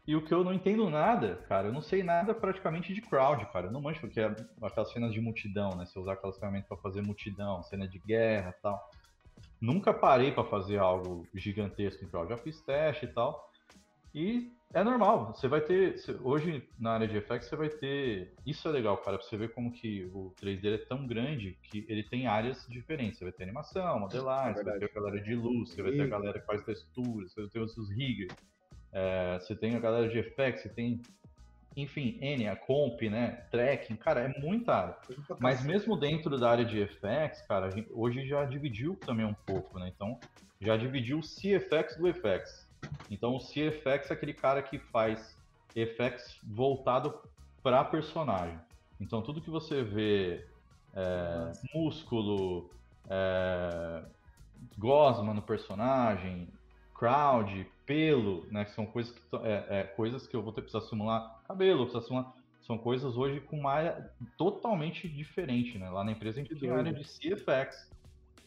E 0.05 0.15
o 0.15 0.21
que 0.21 0.33
eu 0.33 0.43
não 0.43 0.53
entendo 0.53 0.89
nada, 0.89 1.37
cara, 1.47 1.67
eu 1.67 1.73
não 1.73 1.81
sei 1.81 2.03
nada 2.03 2.33
praticamente 2.33 2.93
de 2.93 3.01
crowd, 3.01 3.45
cara. 3.53 3.67
Eu 3.67 3.71
não 3.71 3.81
manjo 3.81 4.01
porque 4.01 4.19
é 4.19 4.35
aquelas 4.61 4.91
cenas 4.91 5.13
de 5.13 5.21
multidão, 5.21 5.69
né? 5.75 5.85
Você 5.85 5.97
usar 5.97 6.13
aquelas 6.13 6.37
ferramentas 6.37 6.67
para 6.67 6.77
fazer 6.77 7.01
multidão, 7.01 7.63
cena 7.63 7.87
de 7.87 7.99
guerra 7.99 8.53
tal. 8.61 8.91
Nunca 9.61 9.93
parei 9.93 10.31
para 10.31 10.43
fazer 10.43 10.77
algo 10.77 11.25
gigantesco 11.33 12.03
em 12.03 12.09
crowd. 12.09 12.29
Já 12.29 12.37
fiz 12.37 12.59
teste 12.61 13.05
e 13.05 13.07
tal. 13.07 13.49
E 14.13 14.51
é 14.73 14.83
normal, 14.83 15.33
você 15.33 15.47
vai 15.47 15.61
ter. 15.61 15.95
Hoje 16.21 16.67
na 16.77 16.91
área 16.91 17.07
de 17.07 17.15
effects 17.15 17.47
você 17.47 17.55
vai 17.55 17.69
ter. 17.69 18.33
Isso 18.45 18.67
é 18.67 18.71
legal, 18.71 18.97
cara, 18.97 19.17
pra 19.17 19.25
você 19.25 19.37
ver 19.37 19.53
como 19.53 19.71
que 19.71 20.03
o 20.13 20.33
3D 20.41 20.73
é 20.73 20.77
tão 20.79 21.07
grande 21.07 21.57
que 21.63 21.85
ele 21.87 22.03
tem 22.03 22.27
áreas 22.27 22.65
diferentes. 22.67 23.19
Você 23.19 23.23
vai 23.23 23.31
ter 23.33 23.43
animação, 23.43 24.01
modelagem, 24.01 24.51
é 24.51 24.55
você 24.55 24.63
vai 24.63 24.79
ter 24.79 24.85
a 24.85 24.93
galera 24.93 25.21
de 25.21 25.35
luz, 25.35 25.69
você 25.69 25.81
vai 25.81 25.91
ter 25.93 26.01
a 26.01 26.07
galera 26.07 26.39
que 26.39 26.45
faz 26.45 26.61
texturas, 26.63 27.31
você 27.31 27.41
vai 27.41 27.49
ter 27.49 27.59
os 27.59 27.89
riggers, 27.89 28.35
é, 28.93 29.39
você 29.39 29.55
tem 29.55 29.75
a 29.75 29.79
galera 29.79 30.07
de 30.07 30.19
effects, 30.19 30.63
você 30.63 30.69
tem. 30.69 31.01
Enfim, 31.75 32.19
N, 32.21 32.47
a 32.47 32.55
comp, 32.55 33.01
né? 33.01 33.47
Tracking, 33.49 33.95
cara, 33.95 34.21
é 34.21 34.39
muita 34.39 34.75
área. 34.75 34.97
Mas 35.39 35.63
mesmo 35.63 35.97
dentro 35.97 36.37
da 36.39 36.51
área 36.51 36.63
de 36.63 36.79
effects, 36.79 37.41
cara, 37.47 37.71
gente, 37.71 37.89
hoje 37.91 38.27
já 38.27 38.45
dividiu 38.45 38.95
também 38.95 39.25
um 39.25 39.33
pouco, 39.33 39.79
né? 39.79 39.91
Então, 39.93 40.19
já 40.61 40.77
dividiu 40.77 41.17
o 41.17 41.21
CFX 41.21 41.97
do 41.97 42.07
effects. 42.07 42.67
Então 43.09 43.35
o 43.35 43.39
CFX 43.39 44.11
é 44.11 44.13
aquele 44.13 44.33
cara 44.33 44.61
que 44.61 44.77
faz 44.77 45.37
effects 45.75 46.37
voltado 46.43 47.19
para 47.61 47.83
personagem. 47.83 48.59
Então 48.99 49.21
tudo 49.21 49.41
que 49.41 49.49
você 49.49 49.83
vê 49.83 50.45
é, 50.95 51.51
músculo, 51.73 52.69
é, 53.09 54.03
gosma 54.77 55.33
no 55.33 55.41
personagem, 55.41 56.47
crowd, 56.93 57.67
pelo, 57.85 58.45
né, 58.49 58.65
que 58.65 58.71
são 58.71 58.85
coisas 58.85 59.11
que, 59.11 59.35
é, 59.37 59.65
é, 59.69 59.83
coisas 59.83 60.25
que 60.25 60.35
eu 60.35 60.41
vou 60.41 60.53
ter 60.53 60.61
precisar 60.61 60.85
simular 60.87 61.41
cabelo, 61.47 61.85
precisar 61.85 62.05
simular, 62.05 62.33
são 62.61 62.77
coisas 62.77 63.17
hoje 63.17 63.41
com 63.41 63.59
uma 63.59 63.71
área 63.71 64.11
totalmente 64.37 65.07
diferente, 65.07 65.77
né? 65.77 65.89
Lá 65.89 66.03
na 66.03 66.13
empresa 66.13 66.39
a 66.39 66.43
gente 66.43 66.55
tem 66.55 66.69
a 66.69 66.77
área 66.77 66.93
de 66.93 67.03
CFX, 67.03 67.91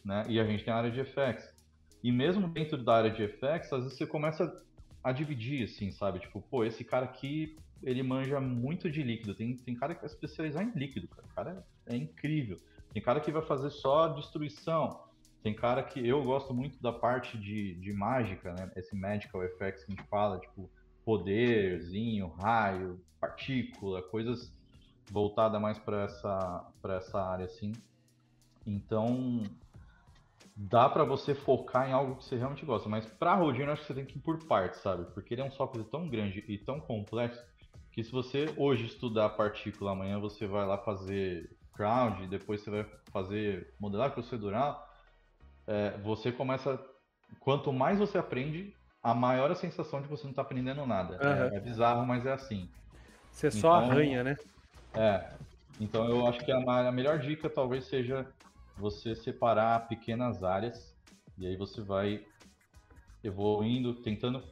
né? 0.02 0.24
E 0.28 0.40
a 0.40 0.44
gente 0.44 0.64
tem 0.64 0.72
a 0.72 0.76
área 0.76 0.90
de 0.90 1.04
FX. 1.04 1.54
E 2.02 2.10
mesmo 2.10 2.48
dentro 2.48 2.82
da 2.82 2.96
área 2.96 3.10
de 3.10 3.22
effects, 3.22 3.72
às 3.72 3.82
vezes 3.82 3.98
você 3.98 4.06
começa 4.06 4.64
a 5.02 5.12
dividir, 5.12 5.64
assim, 5.64 5.90
sabe? 5.90 6.20
Tipo, 6.20 6.40
pô, 6.40 6.64
esse 6.64 6.82
cara 6.84 7.04
aqui, 7.04 7.56
ele 7.82 8.02
manja 8.02 8.40
muito 8.40 8.90
de 8.90 9.02
líquido. 9.02 9.34
Tem, 9.34 9.56
tem 9.56 9.74
cara 9.74 9.94
que 9.94 10.00
vai 10.00 10.10
especializar 10.10 10.64
em 10.64 10.70
líquido, 10.70 11.08
cara. 11.08 11.26
O 11.26 11.34
cara 11.34 11.66
é, 11.86 11.94
é 11.94 11.96
incrível. 11.96 12.58
Tem 12.92 13.02
cara 13.02 13.20
que 13.20 13.30
vai 13.30 13.42
fazer 13.42 13.70
só 13.70 14.08
destruição. 14.08 15.05
Tem 15.46 15.54
cara 15.54 15.80
que 15.80 16.04
eu 16.04 16.24
gosto 16.24 16.52
muito 16.52 16.82
da 16.82 16.92
parte 16.92 17.38
de, 17.38 17.76
de 17.76 17.92
mágica, 17.92 18.52
né? 18.52 18.68
Esse 18.74 18.96
magical 18.96 19.44
effects 19.44 19.84
que 19.84 19.92
a 19.92 19.94
gente 19.94 20.08
fala, 20.08 20.40
tipo, 20.40 20.68
poderzinho, 21.04 22.26
raio, 22.26 23.00
partícula, 23.20 24.02
coisas 24.02 24.52
voltada 25.08 25.60
mais 25.60 25.78
para 25.78 26.02
essa, 26.02 26.68
essa 26.88 27.22
área, 27.22 27.44
assim. 27.44 27.70
Então, 28.66 29.44
dá 30.56 30.88
para 30.88 31.04
você 31.04 31.32
focar 31.32 31.88
em 31.88 31.92
algo 31.92 32.16
que 32.16 32.24
você 32.24 32.36
realmente 32.36 32.66
gosta. 32.66 32.88
Mas 32.88 33.06
para 33.06 33.38
eu 33.38 33.70
acho 33.70 33.82
que 33.82 33.86
você 33.86 33.94
tem 33.94 34.04
que 34.04 34.18
ir 34.18 34.22
por 34.22 34.44
partes, 34.48 34.80
sabe? 34.80 35.04
Porque 35.14 35.32
ele 35.32 35.42
é 35.42 35.44
um 35.44 35.52
software 35.52 35.84
tão 35.84 36.08
grande 36.08 36.44
e 36.48 36.58
tão 36.58 36.80
complexo 36.80 37.40
que 37.92 38.02
se 38.02 38.10
você 38.10 38.52
hoje 38.56 38.86
estudar 38.86 39.28
partícula, 39.28 39.92
amanhã 39.92 40.18
você 40.18 40.44
vai 40.44 40.66
lá 40.66 40.76
fazer 40.78 41.56
crowd, 41.72 42.26
depois 42.26 42.62
você 42.62 42.70
vai 42.70 42.86
fazer 43.12 43.72
modelagem 43.78 44.14
procedural, 44.14 44.84
é, 45.66 45.96
você 45.98 46.32
começa. 46.32 46.78
Quanto 47.40 47.72
mais 47.72 47.98
você 47.98 48.18
aprende, 48.18 48.74
a 49.02 49.14
maior 49.14 49.50
a 49.50 49.54
sensação 49.54 50.00
de 50.00 50.08
você 50.08 50.24
não 50.24 50.30
estar 50.30 50.42
tá 50.42 50.46
aprendendo 50.46 50.86
nada. 50.86 51.14
Uhum. 51.14 51.54
É, 51.54 51.56
é, 51.56 51.60
bizarro, 51.60 52.06
mas 52.06 52.26
é 52.26 52.32
assim. 52.32 52.68
Você 53.30 53.48
então, 53.48 53.60
só 53.60 53.72
arranha, 53.74 54.24
né? 54.24 54.36
É. 54.94 55.30
Então 55.80 56.08
eu 56.08 56.26
acho 56.26 56.40
que 56.44 56.50
a, 56.50 56.58
a 56.88 56.92
melhor 56.92 57.18
dica 57.18 57.50
talvez 57.50 57.84
seja 57.84 58.26
você 58.76 59.14
separar 59.14 59.88
pequenas 59.88 60.42
áreas 60.42 60.96
e 61.38 61.46
aí 61.46 61.56
você 61.56 61.80
vai 61.80 62.24
evoluindo, 63.22 63.94
tentando 63.94 64.42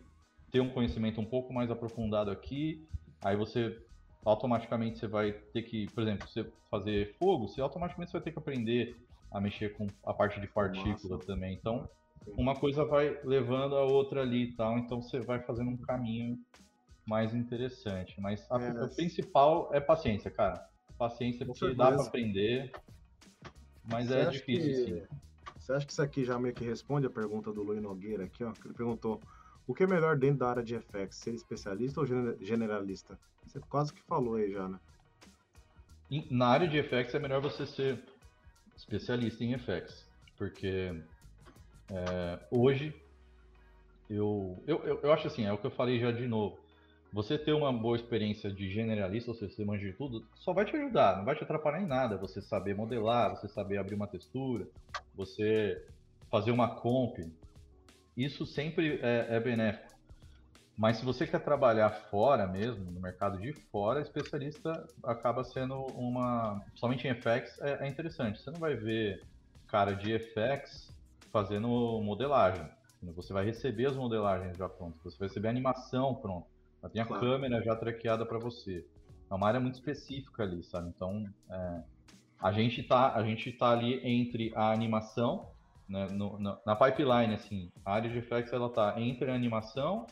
ter 0.51 0.61
um 0.61 0.69
conhecimento 0.69 1.21
um 1.21 1.25
pouco 1.25 1.53
mais 1.53 1.71
aprofundado 1.71 2.31
aqui. 2.31 2.87
Aí 3.23 3.37
você 3.37 3.77
automaticamente 4.25 4.99
você 4.99 5.07
vai 5.07 5.33
ter 5.33 5.63
que, 5.63 5.87
por 5.93 6.03
exemplo, 6.03 6.29
você 6.29 6.47
fazer 6.71 7.15
fogo, 7.19 7.49
você 7.49 7.61
automaticamente 7.61 8.11
você 8.11 8.19
vai 8.19 8.25
ter 8.25 8.33
que 8.33 8.39
aprender 8.39 8.97
a 9.35 9.41
mexer 9.41 9.75
com 9.75 9.89
a 10.05 10.15
parte 10.15 10.41
de 10.41 10.47
partícula 10.47 11.17
Nossa. 11.17 11.27
também. 11.27 11.55
Então, 11.55 11.89
uma 12.39 12.55
coisa 12.55 12.85
vai 12.85 13.19
levando 13.25 13.75
a 13.77 13.83
outra 13.83 14.23
ali 14.23 14.45
e 14.45 14.53
tal, 14.53 14.79
então 14.79 15.03
você 15.03 15.19
vai 15.19 15.41
fazendo 15.41 15.71
um 15.71 15.77
caminho 15.77 16.39
mais 17.05 17.35
interessante. 17.35 18.19
Mas 18.21 18.49
a, 18.49 18.63
é, 18.63 18.85
o 18.85 18.89
principal 18.89 19.69
é 19.73 19.81
paciência, 19.81 20.31
cara. 20.31 20.65
Paciência, 20.97 21.45
porque 21.45 21.75
dá 21.75 21.91
para 21.91 22.03
aprender, 22.03 22.71
mas 23.83 24.07
você 24.07 24.15
é 24.15 24.31
difícil, 24.31 24.71
que... 24.71 25.01
sim. 25.01 25.07
Você 25.59 25.73
acha 25.73 25.87
que 25.87 25.93
isso 25.93 26.03
aqui 26.03 26.25
já 26.25 26.39
meio 26.39 26.55
que 26.55 26.65
responde 26.65 27.07
a 27.07 27.11
pergunta 27.11 27.53
do 27.53 27.63
Luiz 27.63 27.83
Nogueira 27.83 28.25
aqui, 28.25 28.45
ó? 28.45 28.53
Que 28.53 28.69
ele 28.69 28.75
perguntou 28.75 29.21
o 29.67 29.75
que 29.75 29.83
é 29.83 29.87
melhor 29.87 30.17
dentro 30.17 30.39
da 30.39 30.51
área 30.51 30.63
de 30.63 30.79
FX, 30.79 31.17
ser 31.17 31.35
especialista 31.35 32.01
ou 32.01 32.07
generalista? 32.41 33.19
Você 33.47 33.59
quase 33.61 33.93
que 33.93 34.03
falou 34.03 34.37
aí 34.37 34.53
já, 34.53 34.69
né? 34.69 34.79
Na 36.31 36.49
área 36.49 36.69
de 36.69 36.81
FX 36.83 37.15
é 37.15 37.19
melhor 37.19 37.41
você 37.41 37.67
ser 37.67 37.99
especialista 38.85 39.43
em 39.43 39.57
FX, 39.59 40.07
porque 40.37 40.95
é, 41.91 42.39
hoje 42.51 42.95
eu, 44.09 44.63
eu, 44.67 44.79
eu, 44.85 45.01
eu, 45.03 45.13
acho 45.13 45.27
assim, 45.27 45.45
é 45.45 45.53
o 45.53 45.59
que 45.59 45.67
eu 45.67 45.71
falei 45.71 45.99
já 45.99 46.13
de 46.13 46.27
novo. 46.27 46.63
Você 47.13 47.39
ter 47.39 47.53
uma 47.53 47.73
boa 47.73 47.97
experiência 47.97 48.51
de 48.51 48.69
generalista, 48.71 49.31
ou 49.31 49.37
seja, 49.37 49.55
você 49.55 49.65
manja 49.65 49.87
de 49.87 49.93
tudo, 49.93 50.27
só 50.35 50.53
vai 50.53 50.65
te 50.65 50.77
ajudar, 50.77 51.17
não 51.17 51.25
vai 51.25 51.37
te 51.37 51.45
atrapalhar 51.45 51.81
em 51.81 51.87
nada. 51.87 52.19
Você 52.19 52.43
saber 52.43 52.75
modelar, 52.75 53.31
você 53.31 53.49
saber 53.49 53.79
abrir 53.79 53.95
uma 53.95 54.09
textura, 54.09 54.67
você 55.15 55.81
fazer 56.31 56.51
uma 56.51 56.75
comp, 56.75 57.19
isso 58.17 58.45
sempre 58.45 58.99
é, 59.01 59.37
é 59.37 59.41
benéfico. 59.41 59.94
Mas 60.77 60.97
se 60.97 61.05
você 61.05 61.27
quer 61.27 61.39
trabalhar 61.39 61.91
fora 61.91 62.47
mesmo, 62.47 62.91
no 62.91 63.01
mercado 63.01 63.39
de 63.39 63.53
fora, 63.53 64.01
especialista 64.01 64.87
acaba 65.05 65.45
sendo 65.45 65.85
uma. 65.95 66.61
Somente 66.75 67.07
em 67.07 67.15
FX 67.15 67.61
é, 67.61 67.87
é, 67.87 67.89
interessante. 67.89 68.41
Você 68.41 68.51
não 68.51 68.59
vai 68.59 68.75
ver 68.75 69.23
cara 69.69 69.93
de 69.93 70.19
FX 70.19 70.93
fazendo 71.31 71.69
modelagem. 72.03 72.69
Você 73.15 73.33
vai 73.33 73.45
receber 73.45 73.87
as 73.87 73.97
modelagens 73.97 74.57
já 74.57 74.69
prontas, 74.69 75.01
você 75.03 75.19
vai 75.19 75.29
receber 75.29 75.49
a 75.49 75.51
animação 75.51 76.15
pronta. 76.15 76.49
Já 76.83 76.89
tem 76.89 77.03
a 77.03 77.07
claro. 77.07 77.23
câmera 77.23 77.63
já 77.63 77.77
traqueada 77.77 78.27
para 78.27 78.39
você. 78.39 78.85
É 79.31 79.35
uma 79.35 79.47
área 79.47 79.61
muito 79.61 79.75
específica 79.75 80.43
ali, 80.43 80.63
sabe? 80.65 80.89
Então, 80.89 81.25
é, 81.51 81.83
a 82.41 82.53
gente 82.53 82.83
tá, 82.83 83.15
a 83.15 83.23
gente 83.23 83.53
tá 83.53 83.71
ali 83.71 84.01
entre 84.07 84.53
a 84.55 84.73
animação 84.73 85.51
né, 85.89 86.09
no, 86.11 86.39
na, 86.39 86.59
na, 86.65 86.77
pipeline, 86.77 87.35
assim, 87.35 87.71
a 87.85 87.95
área 87.95 88.11
de 88.11 88.19
effects 88.19 88.53
ela 88.53 88.71
tá 88.71 88.95
entre 88.99 89.31
animação 89.31 90.07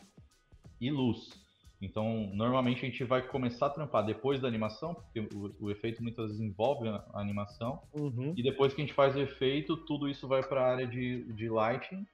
e 0.87 0.91
luz. 0.91 1.41
Então, 1.81 2.29
normalmente 2.33 2.85
a 2.85 2.89
gente 2.89 3.03
vai 3.03 3.21
começar 3.21 3.65
a 3.65 3.69
trampar 3.69 4.05
depois 4.05 4.39
da 4.39 4.47
animação, 4.47 4.95
porque 4.95 5.19
o, 5.35 5.53
o 5.59 5.71
efeito 5.71 6.01
muitas 6.01 6.27
vezes 6.27 6.41
envolve 6.41 6.87
a, 6.87 7.03
a 7.13 7.19
animação. 7.19 7.81
Uhum. 7.93 8.33
E 8.37 8.41
depois 8.41 8.73
que 8.73 8.81
a 8.81 8.85
gente 8.85 8.93
faz 8.93 9.15
o 9.15 9.19
efeito, 9.19 9.75
tudo 9.75 10.07
isso 10.07 10.27
vai 10.27 10.41
para 10.41 10.61
a 10.61 10.71
área 10.71 10.87
de, 10.87 11.23
de 11.33 11.49
lighting 11.49 12.05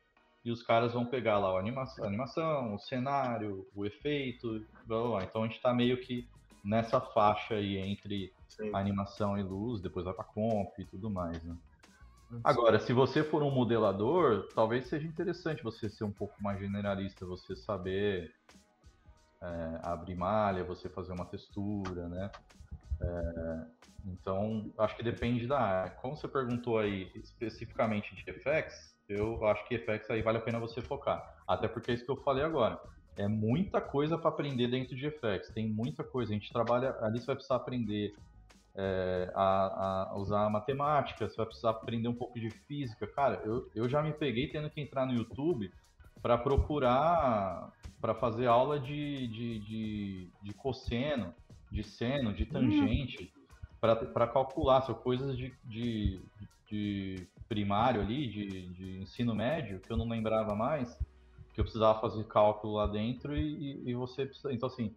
e 0.44 0.52
os 0.52 0.64
caras 0.64 0.94
vão 0.94 1.06
pegar 1.06 1.38
lá 1.38 1.50
a 1.56 1.60
animação, 1.60 2.04
a 2.04 2.08
animação 2.08 2.74
o 2.74 2.80
cenário, 2.80 3.68
o 3.76 3.86
efeito, 3.86 4.66
blá, 4.88 5.02
blá, 5.02 5.08
blá. 5.10 5.24
Então 5.24 5.44
a 5.44 5.46
gente 5.46 5.58
está 5.58 5.74
meio 5.74 5.98
que 5.98 6.28
nessa 6.64 7.00
faixa 7.00 7.56
aí 7.56 7.78
entre 7.78 8.34
animação 8.74 9.38
e 9.38 9.44
luz, 9.44 9.82
depois 9.82 10.06
vai 10.06 10.14
para 10.14 10.24
comp 10.24 10.78
e 10.80 10.86
tudo 10.86 11.10
mais, 11.10 11.42
né? 11.44 11.56
Agora, 12.44 12.80
se 12.80 12.94
você 12.94 13.24
for 13.24 13.42
um 13.42 13.50
modelador, 13.50 14.48
talvez 14.54 14.88
seja 14.88 15.08
interessante 15.08 15.64
você 15.64 15.90
ser 15.90 16.04
um 16.04 16.12
pouco 16.12 16.42
mais 16.42 16.60
generalista, 16.60 17.26
você 17.26 17.56
saber 17.56 18.32
é, 19.42 19.80
abrir 19.84 20.16
malha, 20.16 20.64
você 20.64 20.90
fazer 20.90 21.12
uma 21.12 21.26
textura, 21.26 22.08
né? 22.08 22.32
É, 23.02 23.66
então, 24.06 24.72
acho 24.78 24.96
que 24.96 25.04
depende 25.04 25.48
da 25.48 25.60
área. 25.60 25.92
Como 25.92 26.16
você 26.16 26.28
perguntou 26.28 26.78
aí 26.78 27.12
especificamente 27.16 28.16
de 28.16 28.24
FX, 28.32 28.96
eu 29.08 29.46
acho 29.48 29.68
que 29.68 29.78
FX 29.78 30.10
aí 30.12 30.22
vale 30.22 30.38
a 30.38 30.42
pena 30.42 30.60
você 30.60 30.82
focar. 30.82 31.22
Até 31.48 31.68
porque 31.68 31.92
é 31.92 31.94
isso 31.96 32.06
que 32.06 32.12
eu 32.12 32.18
falei 32.18 32.44
agora. 32.44 32.80
É 33.18 33.28
muita 33.28 33.82
coisa 33.82 34.18
para 34.18 34.30
aprender 34.30 34.68
dentro 34.68 34.96
de 34.96 35.10
FX. 35.10 35.50
Tem 35.54 35.68
muita 35.68 36.04
coisa. 36.04 36.32
A 36.32 36.36
gente 36.36 36.54
trabalha. 36.54 36.96
Ali 37.02 37.20
você 37.20 37.26
vai 37.26 37.36
precisar 37.36 37.56
aprender 37.56 38.14
é, 38.82 39.30
a, 39.36 40.12
a, 40.12 40.18
usar 40.18 40.50
matemática, 40.50 41.28
você 41.28 41.36
vai 41.36 41.46
precisar 41.48 41.72
aprender 41.72 42.08
um 42.08 42.14
pouco 42.14 42.40
de 42.40 42.50
física. 42.50 43.06
Cara, 43.06 43.42
eu, 43.44 43.70
eu 43.76 43.90
já 43.90 44.02
me 44.02 44.14
peguei 44.14 44.48
tendo 44.48 44.70
que 44.70 44.80
entrar 44.80 45.06
no 45.06 45.14
YouTube 45.14 45.70
para 46.22 46.38
procurar, 46.38 47.74
para 48.00 48.16
fazer 48.16 48.48
aula 48.48 48.80
de, 48.80 49.28
de, 49.28 49.60
de, 49.60 50.32
de, 50.42 50.54
cosseno, 50.54 51.34
de 51.70 51.84
seno, 51.84 52.34
de 52.34 52.46
tangente, 52.46 53.34
hum. 53.36 54.08
para 54.14 54.28
calcular 54.28 54.82
são 54.84 54.96
coisas 54.96 55.38
de, 55.38 55.54
de, 55.66 56.22
de 56.66 57.28
primário 57.50 58.00
ali, 58.00 58.28
de, 58.28 58.70
de 58.70 59.02
ensino 59.02 59.36
médio, 59.36 59.82
que 59.82 59.92
eu 59.92 59.98
não 59.98 60.08
lembrava 60.08 60.56
mais, 60.56 60.98
que 61.54 61.60
eu 61.60 61.66
precisava 61.66 62.00
fazer 62.00 62.24
cálculo 62.28 62.76
lá 62.76 62.88
dentro 62.88 63.36
e, 63.36 63.84
e, 63.84 63.90
e 63.90 63.94
você 63.94 64.26
precisa. 64.26 64.54
Então, 64.54 64.68
assim, 64.68 64.96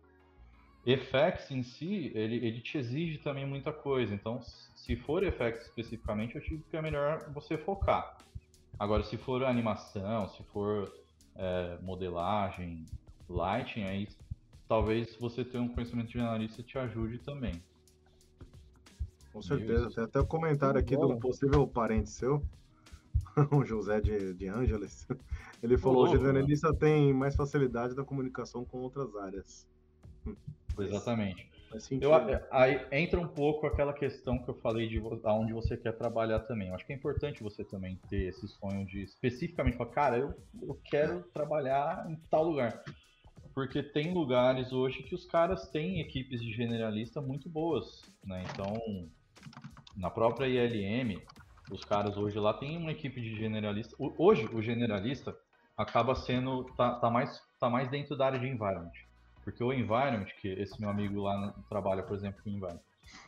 FX 0.84 1.50
em 1.50 1.62
si, 1.62 2.10
ele, 2.14 2.36
ele 2.36 2.60
te 2.60 2.76
exige 2.76 3.18
também 3.18 3.46
muita 3.46 3.72
coisa. 3.72 4.14
Então, 4.14 4.40
se 4.42 4.96
for 4.96 5.22
FX 5.24 5.66
especificamente, 5.66 6.34
eu 6.34 6.40
digo 6.40 6.64
que 6.68 6.76
é 6.76 6.82
melhor 6.82 7.30
você 7.32 7.56
focar. 7.56 8.18
Agora, 8.78 9.04
se 9.04 9.16
for 9.16 9.44
animação, 9.44 10.28
se 10.28 10.42
for 10.44 10.92
é, 11.36 11.78
modelagem, 11.80 12.84
lighting, 13.28 13.84
aí 13.84 14.08
talvez 14.66 15.16
você 15.16 15.44
ter 15.44 15.58
um 15.58 15.68
conhecimento 15.68 16.10
de 16.10 16.18
analista 16.18 16.62
te 16.62 16.76
ajude 16.78 17.18
também. 17.18 17.62
Com 19.32 19.40
certeza. 19.40 19.88
Tem 19.90 20.04
até 20.04 20.18
o 20.18 20.22
um 20.22 20.26
comentário 20.26 20.80
aqui 20.80 20.96
um 20.96 21.18
possível 21.18 21.66
parente 21.66 22.10
seu, 22.10 22.42
o 23.52 23.64
José 23.64 24.00
de, 24.00 24.34
de 24.34 24.48
Ângeles. 24.48 25.06
Ele 25.62 25.78
falou: 25.78 26.04
o 26.04 26.08
generalista 26.08 26.74
tem 26.74 27.14
mais 27.14 27.36
facilidade 27.36 27.94
da 27.94 28.04
comunicação 28.04 28.64
com 28.64 28.78
outras 28.78 29.14
áreas. 29.16 29.66
Exatamente. 30.78 31.50
Eu, 31.90 32.12
aí 32.50 32.86
entra 32.90 33.18
um 33.18 33.28
pouco 33.28 33.66
aquela 33.66 33.92
questão 33.92 34.38
que 34.42 34.50
eu 34.50 34.54
falei 34.54 34.88
de 34.88 35.02
aonde 35.24 35.52
você 35.52 35.76
quer 35.76 35.92
trabalhar 35.92 36.40
também. 36.40 36.68
Eu 36.68 36.74
acho 36.74 36.86
que 36.86 36.92
é 36.92 36.96
importante 36.96 37.42
você 37.42 37.64
também 37.64 37.98
ter 38.10 38.28
esse 38.28 38.46
sonho 38.48 38.84
de 38.84 39.02
especificamente 39.02 39.76
falar, 39.76 39.90
cara, 39.90 40.18
eu, 40.18 40.34
eu 40.60 40.78
quero 40.84 41.22
trabalhar 41.32 42.06
em 42.10 42.16
tal 42.30 42.44
lugar. 42.44 42.82
Porque 43.54 43.82
tem 43.82 44.12
lugares 44.12 44.72
hoje 44.72 45.02
que 45.02 45.14
os 45.14 45.26
caras 45.26 45.68
têm 45.70 46.00
equipes 46.00 46.40
de 46.40 46.52
generalista 46.52 47.20
muito 47.20 47.48
boas, 47.48 48.04
né? 48.24 48.44
Então, 48.52 48.80
na 49.96 50.10
própria 50.10 50.46
ILM, 50.46 51.22
os 51.70 51.84
caras 51.84 52.16
hoje 52.16 52.38
lá 52.38 52.54
têm 52.54 52.76
uma 52.76 52.92
equipe 52.92 53.20
de 53.20 53.36
generalista. 53.36 53.94
Hoje, 53.98 54.46
o 54.52 54.62
generalista 54.62 55.36
acaba 55.76 56.14
sendo, 56.14 56.64
tá, 56.76 56.94
tá 56.96 57.10
mais, 57.10 57.40
tá 57.58 57.68
mais 57.68 57.88
dentro 57.90 58.16
da 58.16 58.26
área 58.26 58.38
de 58.38 58.46
environment. 58.46 58.92
Porque 59.44 59.62
o 59.62 59.72
environment, 59.72 60.26
que 60.40 60.48
esse 60.48 60.80
meu 60.80 60.90
amigo 60.90 61.20
lá 61.20 61.54
trabalha, 61.68 62.02
por 62.02 62.16
exemplo, 62.16 62.42
com 62.42 62.50
environment. 62.50 62.80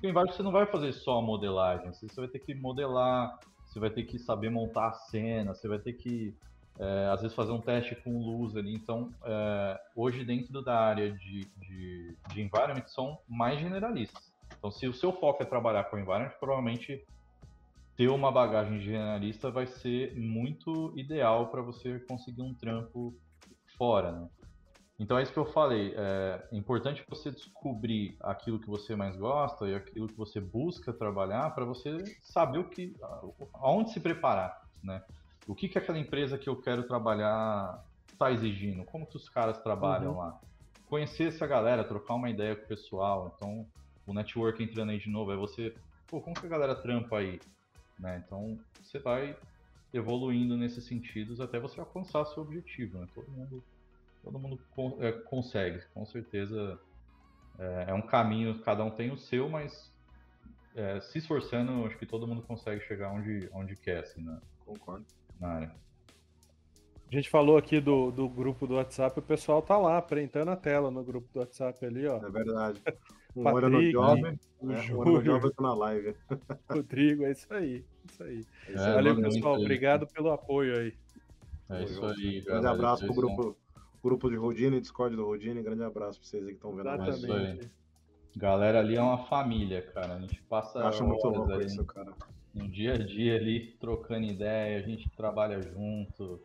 O 0.02 0.06
environment 0.06 0.32
você 0.32 0.42
não 0.42 0.52
vai 0.52 0.66
fazer 0.66 0.92
só 0.92 1.20
modelagem, 1.20 1.92
você 1.92 2.08
vai 2.16 2.28
ter 2.28 2.38
que 2.38 2.54
modelar, 2.54 3.38
você 3.66 3.80
vai 3.80 3.90
ter 3.90 4.04
que 4.04 4.18
saber 4.18 4.50
montar 4.50 4.88
a 4.88 4.92
cena, 4.92 5.54
você 5.54 5.66
vai 5.66 5.78
ter 5.78 5.94
que, 5.94 6.34
é, 6.78 7.08
às 7.12 7.20
vezes, 7.20 7.34
fazer 7.34 7.52
um 7.52 7.60
teste 7.60 7.96
com 7.96 8.18
luz 8.18 8.56
ali. 8.56 8.74
Então, 8.74 9.12
é, 9.24 9.80
hoje, 9.96 10.24
dentro 10.24 10.62
da 10.62 10.78
área 10.78 11.10
de, 11.10 11.44
de, 11.56 12.16
de 12.28 12.42
environment, 12.42 12.86
são 12.86 13.18
mais 13.28 13.58
generalistas. 13.58 14.32
Então, 14.56 14.70
se 14.70 14.86
o 14.86 14.94
seu 14.94 15.12
foco 15.12 15.42
é 15.42 15.46
trabalhar 15.46 15.84
com 15.84 15.98
environment, 15.98 16.32
provavelmente 16.38 17.04
ter 17.96 18.08
uma 18.08 18.30
bagagem 18.30 18.78
de 18.78 18.84
generalista 18.86 19.50
vai 19.50 19.66
ser 19.66 20.14
muito 20.16 20.92
ideal 20.96 21.48
para 21.48 21.62
você 21.62 21.98
conseguir 22.00 22.42
um 22.42 22.54
trampo 22.54 23.14
fora, 23.76 24.12
né? 24.12 24.28
Então 24.99 25.18
é 25.18 25.22
isso 25.22 25.32
que 25.32 25.38
eu 25.38 25.47
falei. 25.47 25.95
É 25.97 26.49
importante 26.53 27.05
você 27.09 27.30
descobrir 27.30 28.16
aquilo 28.20 28.59
que 28.59 28.68
você 28.68 28.95
mais 28.95 29.16
gosta 29.16 29.66
e 29.66 29.74
aquilo 29.74 30.07
que 30.07 30.16
você 30.16 30.40
busca 30.40 30.92
trabalhar 30.92 31.55
para 31.55 31.64
você 31.64 31.99
saber 32.22 32.59
o 32.59 32.68
que, 32.68 32.95
aonde 33.55 33.92
se 33.92 34.01
preparar, 34.01 34.62
né? 34.82 35.03
O 35.47 35.55
que 35.55 35.68
que 35.68 35.78
aquela 35.78 35.99
empresa 35.99 36.38
que 36.38 36.49
eu 36.49 36.57
quero 36.57 36.84
trabalhar 36.84 37.84
está 38.11 38.30
exigindo? 38.30 38.84
Como 38.84 39.07
que 39.07 39.16
os 39.16 39.28
caras 39.28 39.59
trabalham 39.59 40.12
uhum. 40.12 40.18
lá? 40.18 40.40
Conhecer 40.88 41.28
essa 41.28 41.47
galera, 41.47 41.84
trocar 41.84 42.14
uma 42.14 42.30
ideia 42.30 42.55
com 42.55 42.64
o 42.64 42.68
pessoal. 42.68 43.34
Então, 43.36 43.66
o 44.07 44.14
network 44.14 44.62
entrando 44.62 44.90
aí 44.90 44.99
de 44.99 45.11
novo 45.11 45.32
é 45.32 45.36
você 45.36 45.74
pô, 46.07 46.20
como 46.20 46.36
que 46.36 46.47
a 46.47 46.49
galera 46.49 46.74
trampa 46.76 47.18
aí? 47.18 47.40
Né? 47.99 48.22
Então, 48.24 48.59
você 48.80 48.99
vai 48.99 49.36
evoluindo 49.92 50.57
nesses 50.57 50.84
sentidos 50.84 51.40
até 51.40 51.59
você 51.59 51.80
alcançar 51.80 52.24
seu 52.26 52.42
objetivo, 52.42 52.99
né? 52.99 53.07
Todo 53.14 53.30
mundo, 53.30 53.62
todo 54.25 54.39
mundo 54.39 54.59
con 54.70 54.97
é, 55.01 55.12
consegue, 55.12 55.81
com 55.93 56.05
certeza. 56.07 56.81
É, 57.59 57.85
é, 57.89 57.95
um 57.95 58.03
caminho, 58.03 58.59
cada 58.62 58.83
um 58.83 58.91
tem 58.91 59.12
o 59.12 59.16
seu, 59.16 59.49
mas 59.49 59.93
é, 60.75 61.01
se 61.01 61.18
esforçando, 61.18 61.85
acho 61.87 61.97
que 61.99 62.07
todo 62.07 62.27
mundo 62.27 62.43
consegue 62.43 62.81
chegar 62.85 63.12
onde, 63.12 63.49
onde 63.53 63.77
quer, 63.77 64.01
assim, 64.01 64.22
né? 64.22 64.41
Concordo. 64.64 65.05
Na 65.39 65.49
área. 65.49 65.75
A 67.12 67.14
gente 67.14 67.31
falou 67.31 67.57
aqui 67.57 67.81
do, 67.81 68.11
do 68.11 68.29
grupo 68.29 68.66
do 68.66 68.75
WhatsApp, 68.75 69.16
o 69.16 69.22
pessoal 69.22 69.62
tá 69.62 69.77
lá, 69.77 70.03
printando 70.03 70.51
a 70.51 70.57
tela 70.57 70.91
no 70.91 71.05
grupo 71.05 71.29
do 71.33 71.41
WhatsApp 71.41 71.85
ali, 71.85 72.07
ó. 72.07 72.16
É 72.16 72.31
verdade. 72.31 72.83
Um 73.37 73.43
Patrick, 73.43 73.66
olho 73.66 73.83
no 73.83 73.91
jovem, 73.91 74.39
o 74.61 74.66
né? 74.68 74.87
um 74.93 74.97
olho 74.97 75.12
no 75.14 75.25
jovem 75.25 75.45
outro 75.47 75.61
na 75.64 75.75
live. 75.75 76.14
Rodrigo, 76.70 77.25
é 77.25 77.33
isso 77.33 77.53
aí. 77.53 77.85
Isso 78.05 78.22
aí. 78.22 78.47
É, 78.68 78.95
Valeu, 78.95 79.20
pessoal. 79.20 79.61
Obrigado 79.61 80.07
pelo 80.07 80.31
apoio 80.31 80.79
aí. 80.79 80.95
É 81.68 81.83
isso 81.83 82.07
aí, 82.07 82.41
Grande 82.43 82.45
galera. 82.45 82.70
abraço 82.70 83.05
pro 83.05 83.14
grupo, 83.14 83.57
grupo 84.05 84.28
de 84.28 84.36
Rodine, 84.36 84.80
Discord 84.80 85.16
do 85.16 85.24
Rodine. 85.24 85.62
Grande 85.62 85.82
abraço 85.82 86.20
pra 86.20 86.28
vocês 86.28 86.42
aí 86.44 86.50
que 86.50 86.57
estão 86.57 86.76
vendo. 86.76 86.88
Exatamente. 86.88 87.70
Galera 88.36 88.80
ali 88.80 88.96
é 88.96 89.02
uma 89.02 89.24
família, 89.26 89.80
cara. 89.80 90.14
A 90.14 90.20
gente 90.20 90.42
passa 90.42 90.86
acho 90.86 91.05
muito 91.05 91.26
louco 91.26 91.50
ali 91.52 91.64
isso, 91.64 91.84
cara. 91.84 92.12
no 92.52 92.68
dia 92.68 92.94
a 92.94 92.98
dia 92.98 93.36
ali, 93.36 93.74
trocando 93.80 94.26
ideia, 94.26 94.78
a 94.78 94.82
gente 94.82 95.09
trabalha 95.11 95.62
junto, 95.62 96.40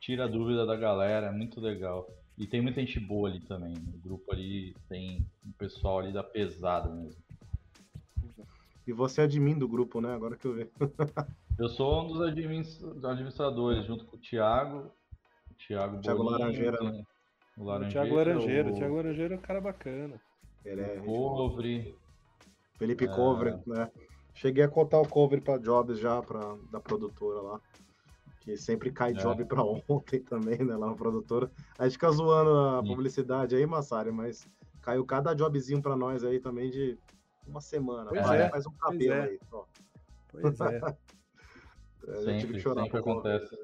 tira 0.00 0.24
a 0.24 0.28
dúvida 0.28 0.66
da 0.66 0.76
galera, 0.76 1.28
é 1.28 1.32
muito 1.32 1.60
legal. 1.60 2.06
E 2.36 2.46
tem 2.46 2.60
muita 2.60 2.80
gente 2.80 2.98
boa 3.00 3.28
ali 3.28 3.40
também. 3.40 3.74
No 3.74 3.98
grupo 3.98 4.32
ali 4.32 4.74
tem 4.88 5.24
um 5.46 5.52
pessoal 5.52 6.00
ali 6.00 6.12
da 6.12 6.22
pesada 6.22 6.90
mesmo. 6.90 7.22
E 8.86 8.92
você 8.92 9.22
é 9.22 9.24
admin 9.24 9.56
do 9.56 9.66
grupo, 9.68 10.00
né? 10.00 10.12
Agora 10.12 10.36
que 10.36 10.46
eu 10.46 10.54
vi. 10.54 10.68
Eu 11.58 11.68
sou 11.68 12.02
um 12.02 12.08
dos 12.08 12.20
adminis- 12.20 12.82
administradores, 13.04 13.86
junto 13.86 14.04
com 14.04 14.16
o 14.16 14.20
Thiago. 14.20 14.90
O 15.54 15.66
Thiago, 15.66 16.00
Thiago 16.00 16.24
Bolinho, 16.24 16.38
Laranjeira, 16.40 16.78
tem 16.78 16.92
né? 16.92 17.04
O 17.56 17.62
O 17.62 17.64
Laranjeira. 17.64 17.92
Thiago 18.06 18.16
Laranjeiro. 18.16 18.68
O 18.68 18.72
o 18.72 18.76
Thiago 18.76 18.96
Laranjeiro 18.96 19.34
é 19.34 19.36
um 19.36 19.40
cara 19.40 19.60
bacana. 19.60 20.20
Ele 20.64 20.80
é 20.80 20.96
Covre. 21.00 21.94
Felipe 22.78 23.04
É. 23.04 23.08
Cover, 23.08 23.60
né? 23.66 23.90
Cheguei 24.34 24.64
a 24.64 24.68
contar 24.68 25.00
o 25.00 25.08
cover 25.08 25.40
pra 25.40 25.58
Jobs 25.58 25.98
já, 25.98 26.20
pra, 26.20 26.56
da 26.72 26.80
produtora 26.80 27.40
lá. 27.40 27.60
Que 28.40 28.56
sempre 28.56 28.90
cai 28.90 29.12
É. 29.12 29.14
job 29.14 29.44
pra 29.44 29.62
ontem 29.88 30.20
também, 30.22 30.58
né? 30.58 30.76
Lá 30.76 30.88
na 30.88 30.94
produtora. 30.94 31.50
A 31.78 31.84
gente 31.84 31.92
fica 31.94 32.10
zoando 32.10 32.50
a 32.78 32.82
Sim. 32.82 32.88
publicidade 32.88 33.54
aí, 33.54 33.64
Massari, 33.64 34.10
mas 34.10 34.46
caiu 34.82 35.04
cada 35.06 35.32
jobzinho 35.34 35.80
pra 35.80 35.96
nós 35.96 36.24
aí 36.24 36.40
também 36.40 36.70
de 36.70 36.98
uma 37.46 37.60
semana. 37.60 38.10
Pois 38.10 38.28
é, 38.30 38.50
Faz 38.50 38.66
um 38.66 38.70
pois 38.72 38.80
cabelo 38.80 39.12
é. 39.14 39.22
aí. 39.22 39.38
Ó. 39.52 39.64
Pois 40.28 40.60
é. 40.60 40.80
Tive 42.04 42.22
Sempre, 42.22 42.46
que 42.54 42.60
chorar 42.60 42.82
sempre 42.82 42.98
acontece. 42.98 43.56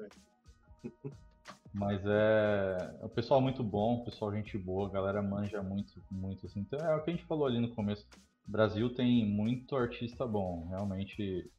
Mas 1.73 2.05
é, 2.05 2.97
é 3.01 3.05
um 3.05 3.09
pessoal 3.09 3.39
muito 3.39 3.63
bom, 3.63 4.03
pessoal 4.03 4.33
gente 4.33 4.57
boa, 4.57 4.87
a 4.89 4.91
galera 4.91 5.21
manja 5.21 5.63
muito, 5.63 5.93
muito 6.11 6.45
assim. 6.45 6.59
Então 6.59 6.79
é 6.79 6.95
o 6.95 7.03
que 7.03 7.11
a 7.11 7.13
gente 7.13 7.25
falou 7.25 7.45
ali 7.45 7.59
no 7.59 7.73
começo. 7.73 8.05
Brasil 8.45 8.93
tem 8.93 9.25
muito 9.25 9.75
artista 9.75 10.25
bom, 10.25 10.67
realmente 10.67 11.49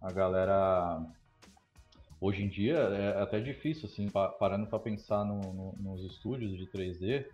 a 0.00 0.10
galera 0.10 1.04
hoje 2.20 2.42
em 2.42 2.48
dia 2.48 2.76
é 2.76 3.22
até 3.22 3.40
difícil 3.40 3.86
assim, 3.86 4.08
pa- 4.08 4.28
parando 4.28 4.66
para 4.66 4.78
pensar 4.78 5.24
no- 5.24 5.52
no- 5.52 5.72
nos 5.78 6.12
estúdios 6.12 6.56
de 6.56 6.66
3D. 6.66 7.26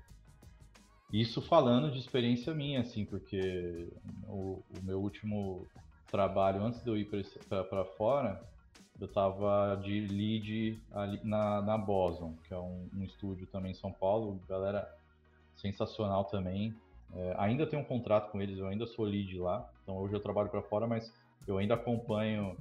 Isso 1.12 1.40
falando 1.42 1.92
de 1.92 1.98
experiência 1.98 2.52
minha, 2.54 2.80
assim, 2.80 3.04
porque 3.04 3.88
o, 4.26 4.62
o 4.68 4.82
meu 4.82 5.00
último 5.00 5.64
trabalho 6.10 6.64
antes 6.64 6.82
de 6.82 6.88
eu 6.90 6.96
ir 6.96 7.08
para 7.48 7.84
fora, 7.96 8.42
eu 9.00 9.08
tava 9.08 9.80
de 9.82 10.00
lead 10.06 10.80
ali 10.92 11.20
na, 11.24 11.60
na 11.62 11.76
Boson, 11.76 12.34
que 12.46 12.54
é 12.54 12.58
um, 12.58 12.88
um 12.96 13.02
estúdio 13.04 13.46
também 13.46 13.72
em 13.72 13.74
São 13.74 13.92
Paulo, 13.92 14.40
galera 14.48 14.88
sensacional 15.56 16.24
também. 16.24 16.74
É, 17.14 17.34
ainda 17.38 17.66
tenho 17.66 17.82
um 17.82 17.84
contrato 17.84 18.30
com 18.30 18.40
eles, 18.40 18.58
eu 18.58 18.66
ainda 18.66 18.86
sou 18.86 19.04
lead 19.04 19.38
lá, 19.38 19.68
então 19.82 19.96
hoje 19.96 20.14
eu 20.14 20.20
trabalho 20.20 20.48
para 20.48 20.62
fora, 20.62 20.86
mas 20.86 21.12
eu 21.46 21.58
ainda 21.58 21.74
acompanho 21.74 22.56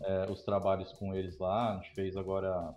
é, 0.00 0.30
os 0.30 0.42
trabalhos 0.42 0.92
com 0.92 1.14
eles 1.14 1.38
lá. 1.38 1.72
A 1.72 1.76
gente 1.76 1.94
fez 1.94 2.16
agora 2.16 2.74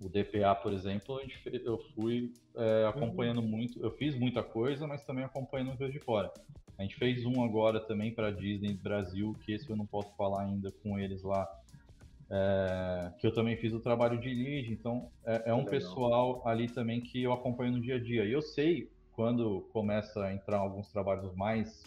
o 0.00 0.08
DPA, 0.08 0.54
por 0.54 0.72
exemplo, 0.72 1.18
a 1.18 1.22
gente 1.22 1.36
fe- 1.38 1.60
eu 1.64 1.78
fui 1.94 2.32
é, 2.56 2.86
acompanhando 2.86 3.42
muito, 3.42 3.78
eu 3.82 3.90
fiz 3.92 4.14
muita 4.18 4.42
coisa, 4.42 4.86
mas 4.86 5.04
também 5.04 5.24
acompanhando 5.24 5.76
coisa 5.76 5.92
de 5.92 6.00
fora. 6.00 6.32
A 6.78 6.82
gente 6.82 6.96
fez 6.96 7.26
um 7.26 7.44
agora 7.44 7.78
também 7.80 8.14
para 8.14 8.30
Disney 8.30 8.72
Brasil, 8.72 9.36
que 9.44 9.52
esse 9.52 9.68
eu 9.68 9.76
não 9.76 9.84
posso 9.84 10.10
falar 10.16 10.44
ainda 10.44 10.72
com 10.82 10.98
eles 10.98 11.22
lá, 11.22 11.46
é, 12.30 13.12
que 13.18 13.26
eu 13.26 13.34
também 13.34 13.56
fiz 13.56 13.72
o 13.72 13.80
trabalho 13.80 14.18
de 14.20 14.28
lead, 14.32 14.72
então 14.72 15.10
é, 15.24 15.50
é 15.50 15.54
um 15.54 15.58
Legal. 15.58 15.70
pessoal 15.70 16.48
ali 16.48 16.68
também 16.68 17.00
que 17.00 17.22
eu 17.22 17.32
acompanho 17.32 17.72
no 17.72 17.80
dia 17.80 17.96
a 17.96 18.00
dia. 18.00 18.24
E 18.24 18.32
eu 18.32 18.40
sei 18.40 18.88
quando 19.12 19.62
começa 19.72 20.24
a 20.24 20.32
entrar 20.32 20.58
alguns 20.58 20.90
trabalhos 20.92 21.34
mais 21.34 21.82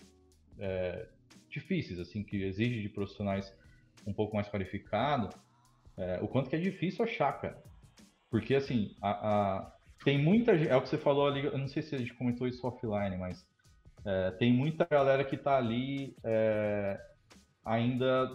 é, 0.60 1.08
difíceis, 1.50 2.00
assim, 2.00 2.24
que 2.24 2.44
exige 2.44 2.82
de 2.82 2.90
profissionais 2.90 3.56
um 4.06 4.14
pouco 4.14 4.36
mais 4.36 4.50
qualificados, 4.50 5.34
é, 5.98 6.20
o 6.22 6.28
quanto 6.28 6.50
que 6.50 6.56
é 6.56 6.60
difícil 6.60 7.06
achar, 7.06 7.32
cara. 7.40 7.64
Porque, 8.30 8.54
assim, 8.54 8.96
a, 9.02 9.12
a- 9.12 9.74
tem 10.04 10.22
muita 10.22 10.58
gente, 10.58 10.70
é 10.70 10.76
o 10.76 10.82
que 10.82 10.90
você 10.90 10.98
falou 10.98 11.28
ali, 11.28 11.46
eu 11.46 11.58
não 11.58 11.68
sei 11.68 11.82
se 11.82 11.96
a 11.96 11.98
gente 11.98 12.14
comentou 12.16 12.48
isso 12.48 12.68
offline, 12.68 13.18
mas 13.18 13.48
é, 14.06 14.32
tem 14.32 14.52
muita 14.52 14.86
galera 14.86 15.24
que 15.24 15.38
tá 15.38 15.58
ali 15.58 16.18
é, 16.24 17.00
ainda 17.64 18.30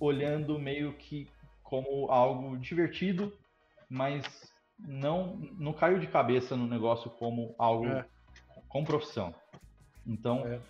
olhando 0.00 0.58
meio 0.58 0.94
que 0.94 1.28
como 1.62 2.10
algo 2.10 2.56
divertido, 2.56 3.32
mas 3.88 4.24
não, 4.78 5.36
não 5.58 5.72
caiu 5.72 5.98
de 5.98 6.06
cabeça 6.06 6.56
no 6.56 6.66
negócio 6.66 7.10
como 7.10 7.54
algo 7.58 7.86
É. 7.86 8.04
com 8.68 8.82
profissão. 8.82 9.34
Então, 10.06 10.44
É. 10.46 10.60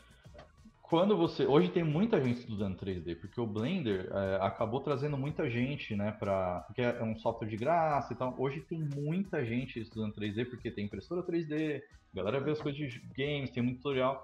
quando 0.83 1.17
você. 1.17 1.47
Hoje 1.47 1.71
tem 1.71 1.85
muita 1.85 2.21
gente 2.21 2.41
estudando 2.41 2.77
3D, 2.77 3.15
porque 3.15 3.41
o 3.41 3.47
Blender 3.47 4.11
é, 4.13 4.39
acabou 4.43 4.81
trazendo 4.81 5.17
muita 5.17 5.49
gente, 5.49 5.95
né? 5.95 6.11
Pra, 6.13 6.63
porque 6.67 6.83
é 6.83 7.03
um 7.03 7.17
software 7.17 7.49
de 7.49 7.57
graça 7.57 8.13
e 8.13 8.17
tal. 8.17 8.35
Hoje 8.37 8.61
tem 8.63 8.81
muita 8.81 9.45
gente 9.45 9.81
estudando 9.81 10.15
3D, 10.15 10.45
porque 10.51 10.71
tem 10.71 10.87
impressora 10.87 11.23
3D, 11.23 11.81
a 12.13 12.17
galera 12.17 12.41
vê 12.41 12.51
as 12.51 12.61
coisas 12.61 12.79
de 12.79 13.01
games, 13.17 13.51
tem 13.51 13.63
muito 13.63 13.77
tutorial. 13.77 14.23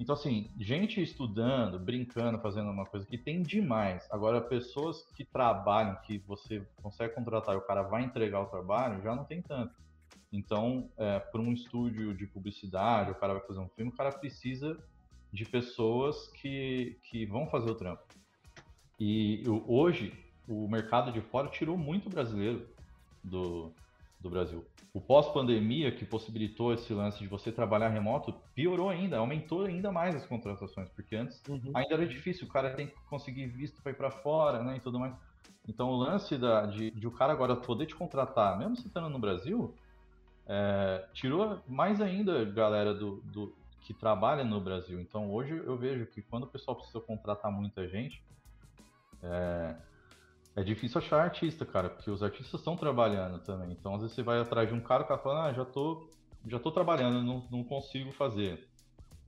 Então, 0.00 0.14
assim, 0.14 0.50
gente 0.58 0.98
estudando, 1.02 1.78
brincando, 1.78 2.38
fazendo 2.40 2.70
uma 2.70 2.86
coisa 2.86 3.06
que 3.06 3.18
tem 3.18 3.42
demais. 3.42 4.08
Agora, 4.10 4.40
pessoas 4.40 5.02
que 5.14 5.26
trabalham, 5.26 5.94
que 6.06 6.16
você 6.26 6.66
consegue 6.82 7.14
contratar 7.14 7.54
e 7.54 7.58
o 7.58 7.66
cara 7.66 7.82
vai 7.82 8.02
entregar 8.02 8.40
o 8.40 8.46
trabalho, 8.46 9.02
já 9.02 9.14
não 9.14 9.24
tem 9.24 9.42
tanto. 9.42 9.74
Então, 10.32 10.88
para 10.96 11.40
um 11.42 11.52
estúdio 11.52 12.14
de 12.14 12.26
publicidade, 12.26 13.10
o 13.10 13.14
cara 13.14 13.34
vai 13.34 13.42
fazer 13.46 13.60
um 13.60 13.68
filme, 13.68 13.92
o 13.92 13.94
cara 13.94 14.10
precisa 14.10 14.82
de 15.30 15.44
pessoas 15.44 16.28
que, 16.28 16.98
que 17.10 17.26
vão 17.26 17.46
fazer 17.48 17.70
o 17.70 17.74
trampo. 17.74 18.02
E 18.98 19.46
o- 19.46 19.64
hoje, 19.70 20.14
o 20.48 20.66
mercado 20.66 21.12
de 21.12 21.20
fora 21.20 21.48
tirou 21.48 21.76
muito 21.76 22.08
brasileiro 22.08 22.66
do, 23.22 23.70
do 24.20 24.28
Brasil. 24.28 24.66
O 24.92 25.00
pós-pandemia, 25.00 25.90
que 25.92 26.04
possibilitou 26.04 26.74
esse 26.74 26.92
lance 26.92 27.18
de 27.20 27.26
você 27.26 27.50
trabalhar 27.50 27.88
remoto, 27.88 28.34
piorou 28.54 28.90
ainda, 28.90 29.18
aumentou 29.18 29.64
ainda 29.64 29.90
mais 29.90 30.14
as 30.14 30.26
contratações, 30.26 30.88
porque 30.90 31.16
antes 31.16 31.42
Uhum. 31.48 31.72
ainda 31.74 31.94
era 31.94 32.06
difícil, 32.06 32.46
o 32.46 32.50
cara 32.50 32.74
tem 32.74 32.88
que 32.88 32.94
conseguir 33.08 33.46
visto 33.46 33.80
para 33.82 33.92
ir 33.92 33.94
para 33.94 34.10
fora, 34.10 34.62
né, 34.62 34.76
e 34.76 34.80
tudo 34.80 34.98
mais. 34.98 35.14
Então 35.68 35.88
o 35.88 35.96
lance 35.96 36.36
da, 36.36 36.66
de, 36.66 36.90
de 36.90 37.06
o 37.06 37.10
cara 37.12 37.32
agora 37.32 37.56
poder 37.56 37.86
te 37.86 37.94
contratar, 37.94 38.58
mesmo 38.58 38.76
você 38.76 38.88
estando 38.88 39.08
no 39.08 39.18
Brasil, 39.18 39.74
é, 40.46 41.06
tirou 41.14 41.62
mais 41.66 42.00
ainda 42.00 42.44
galera 42.44 42.92
do, 42.92 43.20
do- 43.22 43.54
que 43.82 43.94
trabalha 43.94 44.44
no 44.44 44.60
Brasil. 44.60 45.00
Então 45.00 45.30
hoje 45.32 45.56
eu 45.56 45.76
vejo 45.76 46.06
que 46.06 46.20
quando 46.22 46.44
o 46.44 46.48
pessoal 46.48 46.76
precisa 46.76 47.00
contratar 47.00 47.50
muita 47.50 47.88
gente, 47.88 48.22
é, 49.22 49.76
é 50.56 50.62
difícil 50.62 50.98
achar 50.98 51.22
artista, 51.22 51.64
cara, 51.64 51.90
porque 51.90 52.10
os 52.10 52.22
artistas 52.22 52.60
estão 52.60 52.76
trabalhando 52.76 53.38
também. 53.44 53.72
Então 53.72 53.94
às 53.94 54.02
vezes 54.02 54.14
você 54.16 54.22
vai 54.22 54.40
atrás 54.40 54.68
de 54.68 54.74
um 54.74 54.80
cara, 54.80 55.04
o 55.04 55.06
cara 55.06 55.20
fala, 55.20 55.44
ah, 55.46 55.52
já 55.52 55.64
tô, 55.64 56.08
já 56.46 56.58
tô 56.58 56.70
trabalhando, 56.72 57.22
não, 57.22 57.48
não 57.50 57.64
consigo 57.64 58.12
fazer. 58.12 58.68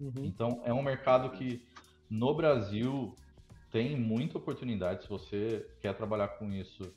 Uhum. 0.00 0.24
Então 0.24 0.62
é 0.64 0.72
um 0.72 0.82
mercado 0.82 1.30
que 1.30 1.62
no 2.10 2.34
Brasil 2.34 3.14
tem 3.70 3.96
muita 3.98 4.38
oportunidade 4.38 5.04
se 5.04 5.08
você 5.08 5.66
quer 5.80 5.96
trabalhar 5.96 6.28
com 6.28 6.52
isso. 6.52 6.92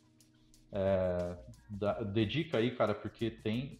É, 0.71 1.37
dá- 1.69 2.01
dedica 2.01 2.57
aí, 2.57 2.75
cara, 2.75 2.93
porque 2.93 3.31
tem, 3.31 3.79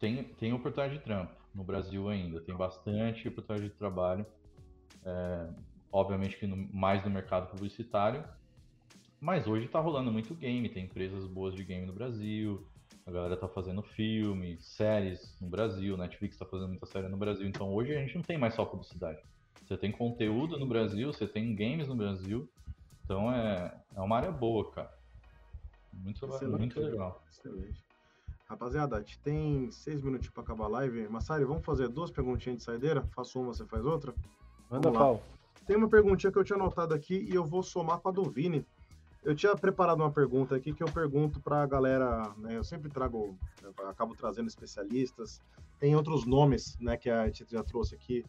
tem, 0.00 0.24
tem 0.24 0.52
oportunidade 0.52 0.98
de 0.98 1.04
trampo 1.04 1.34
no 1.54 1.62
Brasil 1.62 2.08
ainda, 2.08 2.40
tem 2.40 2.56
bastante 2.56 3.28
oportunidade 3.28 3.70
de 3.70 3.78
trabalho. 3.78 4.26
É, 5.04 5.48
obviamente 5.92 6.36
que 6.36 6.46
no- 6.46 6.56
mais 6.74 7.04
no 7.04 7.10
mercado 7.10 7.50
publicitário, 7.50 8.24
mas 9.20 9.46
hoje 9.46 9.68
tá 9.68 9.80
rolando 9.80 10.12
muito 10.12 10.34
game, 10.34 10.68
tem 10.68 10.84
empresas 10.84 11.26
boas 11.26 11.54
de 11.54 11.64
game 11.64 11.86
no 11.86 11.92
Brasil, 11.92 12.66
a 13.06 13.10
galera 13.10 13.36
tá 13.36 13.48
fazendo 13.48 13.82
filme, 13.82 14.58
séries 14.60 15.36
no 15.40 15.48
Brasil, 15.48 15.96
Netflix 15.96 16.36
tá 16.36 16.44
fazendo 16.44 16.68
muita 16.68 16.86
série 16.86 17.08
no 17.08 17.16
Brasil, 17.16 17.46
então 17.46 17.72
hoje 17.72 17.94
a 17.94 18.00
gente 18.00 18.16
não 18.16 18.22
tem 18.22 18.36
mais 18.36 18.54
só 18.54 18.64
publicidade. 18.64 19.22
Você 19.66 19.76
tem 19.76 19.90
conteúdo 19.90 20.58
no 20.58 20.66
Brasil, 20.66 21.12
você 21.12 21.26
tem 21.26 21.54
games 21.54 21.88
no 21.88 21.96
Brasil. 21.96 22.48
Então 23.04 23.32
é, 23.32 23.76
é 23.96 24.00
uma 24.00 24.16
área 24.16 24.30
boa, 24.30 24.70
cara. 24.70 24.92
Muito, 25.92 26.24
Excelente. 26.26 26.58
muito 26.58 26.80
legal. 26.80 27.24
Excelente. 27.28 27.84
Rapaziada, 28.48 28.96
a 28.96 29.00
gente 29.00 29.18
tem 29.20 29.70
seis 29.72 30.00
minutos 30.02 30.28
para 30.28 30.42
acabar 30.42 30.66
a 30.66 30.68
live. 30.68 31.08
Massari, 31.08 31.44
vamos 31.44 31.64
fazer 31.64 31.88
duas 31.88 32.12
perguntinhas 32.12 32.58
de 32.58 32.64
saideira? 32.64 33.02
Faço 33.14 33.40
uma, 33.40 33.52
você 33.52 33.64
faz 33.66 33.84
outra? 33.84 34.14
Manda, 34.70 34.92
Paulo. 34.92 35.20
Tem 35.66 35.76
uma 35.76 35.88
perguntinha 35.88 36.30
que 36.30 36.38
eu 36.38 36.44
tinha 36.44 36.56
anotado 36.56 36.94
aqui 36.94 37.26
e 37.28 37.34
eu 37.34 37.44
vou 37.44 37.62
somar 37.62 37.98
com 37.98 38.08
a 38.08 38.12
do 38.12 38.22
Vini. 38.30 38.64
Eu 39.26 39.34
tinha 39.34 39.56
preparado 39.56 39.98
uma 39.98 40.12
pergunta 40.12 40.54
aqui 40.54 40.72
que 40.72 40.84
eu 40.84 40.86
pergunto 40.86 41.40
para 41.40 41.60
a 41.60 41.66
galera, 41.66 42.32
né? 42.38 42.56
Eu 42.56 42.62
sempre 42.62 42.88
trago, 42.88 43.36
eu 43.60 43.88
acabo 43.88 44.14
trazendo 44.14 44.46
especialistas. 44.46 45.42
Tem 45.80 45.96
outros 45.96 46.24
nomes, 46.24 46.78
né, 46.78 46.96
que 46.96 47.10
a 47.10 47.26
gente 47.26 47.44
já 47.50 47.64
trouxe 47.64 47.96
aqui 47.96 48.24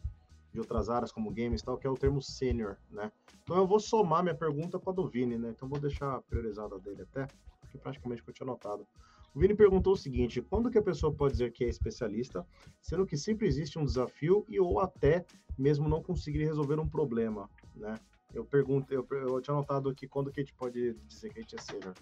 de 0.52 0.58
outras 0.58 0.90
áreas 0.90 1.12
como 1.12 1.30
games 1.30 1.60
e 1.60 1.64
tal, 1.64 1.78
que 1.78 1.86
é 1.86 1.90
o 1.90 1.94
termo 1.94 2.20
sênior, 2.20 2.78
né? 2.90 3.12
Então 3.44 3.56
eu 3.56 3.64
vou 3.64 3.78
somar 3.78 4.24
minha 4.24 4.34
pergunta 4.34 4.76
com 4.76 4.90
a 4.90 4.92
do 4.92 5.06
Vini, 5.06 5.38
né? 5.38 5.50
Então 5.50 5.68
vou 5.68 5.78
deixar 5.78 6.20
priorizada 6.22 6.76
dele 6.80 7.02
até, 7.02 7.28
porque 7.60 7.78
praticamente 7.78 8.24
eu 8.26 8.34
tinha 8.34 8.48
anotado. 8.48 8.84
O 9.32 9.38
Vini 9.38 9.54
perguntou 9.54 9.92
o 9.92 9.96
seguinte: 9.96 10.42
quando 10.42 10.68
que 10.68 10.78
a 10.78 10.82
pessoa 10.82 11.14
pode 11.14 11.34
dizer 11.34 11.52
que 11.52 11.62
é 11.62 11.68
especialista, 11.68 12.44
sendo 12.82 13.06
que 13.06 13.16
sempre 13.16 13.46
existe 13.46 13.78
um 13.78 13.84
desafio 13.84 14.44
e 14.48 14.58
ou 14.58 14.80
até 14.80 15.24
mesmo 15.56 15.88
não 15.88 16.02
conseguir 16.02 16.44
resolver 16.44 16.80
um 16.80 16.88
problema, 16.88 17.48
né? 17.76 17.94
Eu 18.34 18.44
pergunto, 18.44 18.92
eu, 18.92 19.06
eu 19.10 19.40
tinha 19.40 19.54
anotado 19.54 19.88
aqui 19.88 20.06
quando 20.06 20.30
que 20.30 20.40
a 20.40 20.44
gente 20.44 20.54
pode 20.54 20.94
dizer 21.06 21.30
que 21.30 21.38
a 21.38 21.42
gente 21.42 21.56
é 21.56 21.60
sênior, 21.60 21.94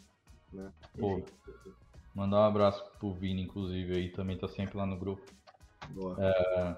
né? 0.53 0.73
Pô, 0.99 1.23
mandar 2.15 2.41
um 2.41 2.45
abraço 2.45 2.85
pro 2.99 3.13
Vini, 3.13 3.43
inclusive, 3.43 3.95
aí 3.95 4.11
também 4.11 4.37
tá 4.37 4.49
sempre 4.49 4.77
lá 4.77 4.87
no 4.87 4.99
grupo. 4.99 5.23
Boa. 5.91 6.17
É, 6.19 6.77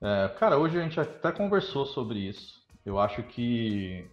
é, 0.00 0.28
cara, 0.30 0.58
hoje 0.58 0.78
a 0.78 0.82
gente 0.82 0.98
até 0.98 1.30
conversou 1.30 1.86
sobre 1.86 2.18
isso. 2.18 2.60
Eu 2.84 2.98
acho 2.98 3.22
que 3.22 4.10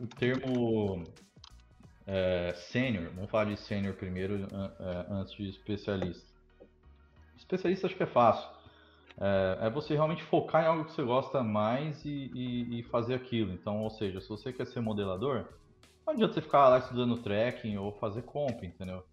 o 0.00 0.06
termo 0.06 1.04
é, 2.06 2.52
sênior, 2.54 3.12
vamos 3.14 3.30
falar 3.30 3.44
de 3.44 3.56
sênior 3.56 3.94
primeiro 3.94 4.34
é, 4.34 5.06
antes 5.08 5.34
de 5.34 5.48
especialista. 5.48 6.26
Especialista 7.36 7.86
acho 7.86 7.96
que 7.96 8.02
é 8.02 8.06
fácil. 8.06 8.48
É, 9.20 9.66
é, 9.66 9.70
você 9.70 9.94
realmente 9.94 10.22
focar 10.22 10.64
em 10.64 10.66
algo 10.66 10.84
que 10.84 10.92
você 10.92 11.02
gosta 11.02 11.42
mais 11.42 12.04
e, 12.04 12.30
e, 12.34 12.80
e, 12.80 12.82
fazer 12.84 13.14
aquilo. 13.14 13.52
Então, 13.52 13.82
ou 13.82 13.90
seja, 13.90 14.20
se 14.20 14.28
você 14.28 14.52
quer 14.52 14.66
ser 14.66 14.80
modelador, 14.80 15.46
não 16.06 16.14
adianta 16.14 16.34
você 16.34 16.40
ficar 16.40 16.68
lá 16.68 16.78
estudando 16.78 17.18
tracking 17.18 17.76
ou 17.76 17.92
fazer 17.92 18.22
comp, 18.22 18.62
entendeu? 18.64 19.04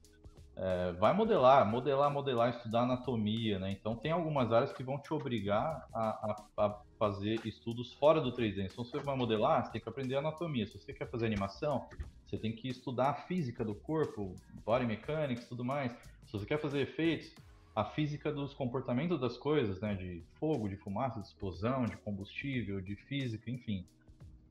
É, 0.55 0.91
vai 0.93 1.13
modelar, 1.13 1.65
modelar, 1.65 2.11
modelar, 2.11 2.49
estudar 2.49 2.81
anatomia, 2.81 3.59
né? 3.59 3.71
Então 3.71 3.95
tem 3.95 4.11
algumas 4.11 4.51
áreas 4.51 4.73
que 4.73 4.83
vão 4.83 4.97
te 4.97 5.13
obrigar 5.13 5.87
a, 5.93 6.09
a, 6.09 6.65
a 6.65 6.81
fazer 6.97 7.39
estudos 7.45 7.93
fora 7.93 8.19
do 8.19 8.33
3D. 8.33 8.65
Então 8.65 8.83
se 8.83 8.91
você 8.91 8.99
vai 8.99 9.15
modelar, 9.15 9.65
você 9.65 9.71
tem 9.71 9.81
que 9.81 9.87
aprender 9.87 10.17
anatomia. 10.17 10.67
Se 10.67 10.77
você 10.77 10.91
quer 10.91 11.09
fazer 11.09 11.27
animação, 11.27 11.87
você 12.27 12.37
tem 12.37 12.51
que 12.51 12.67
estudar 12.67 13.09
a 13.11 13.13
física 13.13 13.63
do 13.63 13.73
corpo, 13.73 14.35
body 14.65 14.85
mechanics, 14.85 15.47
tudo 15.47 15.63
mais. 15.63 15.93
Se 16.25 16.33
você 16.33 16.45
quer 16.45 16.59
fazer 16.59 16.81
efeitos, 16.81 17.33
a 17.75 17.85
física 17.85 18.31
dos 18.31 18.53
comportamentos 18.53 19.19
das 19.19 19.37
coisas, 19.37 19.79
né? 19.79 19.95
De 19.95 20.23
fogo, 20.39 20.67
de 20.67 20.75
fumaça, 20.77 21.21
de 21.21 21.27
explosão, 21.27 21.85
de 21.85 21.97
combustível, 21.97 22.81
de 22.81 22.95
física, 22.95 23.49
enfim. 23.49 23.85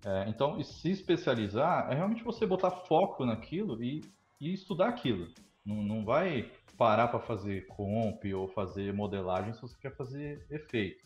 É, 0.04 0.28
então, 0.28 0.62
se 0.62 0.90
especializar 0.90 1.90
é 1.90 1.94
realmente 1.94 2.22
você 2.22 2.46
botar 2.46 2.70
foco 2.70 3.24
naquilo 3.26 3.82
e, 3.82 4.02
e 4.40 4.52
estudar 4.52 4.88
aquilo. 4.88 5.28
Não, 5.64 5.82
não 5.82 6.04
vai 6.04 6.50
parar 6.76 7.08
para 7.08 7.20
fazer 7.20 7.66
comp 7.66 8.24
ou 8.32 8.48
fazer 8.48 8.92
modelagem 8.92 9.52
se 9.52 9.60
você 9.60 9.76
quer 9.78 9.96
fazer 9.96 10.46
efeito. 10.50 11.04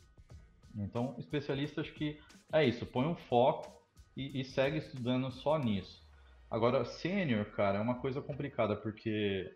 Então, 0.76 1.14
especialista 1.18 1.80
acho 1.80 1.92
que 1.94 2.18
é 2.52 2.64
isso, 2.64 2.86
põe 2.86 3.06
um 3.06 3.16
foco 3.16 3.72
e, 4.16 4.40
e 4.40 4.44
segue 4.44 4.78
estudando 4.78 5.30
só 5.30 5.58
nisso. 5.58 6.02
Agora, 6.50 6.84
sênior, 6.84 7.46
cara, 7.52 7.78
é 7.78 7.80
uma 7.80 7.98
coisa 7.98 8.20
complicada, 8.20 8.76
porque 8.76 9.50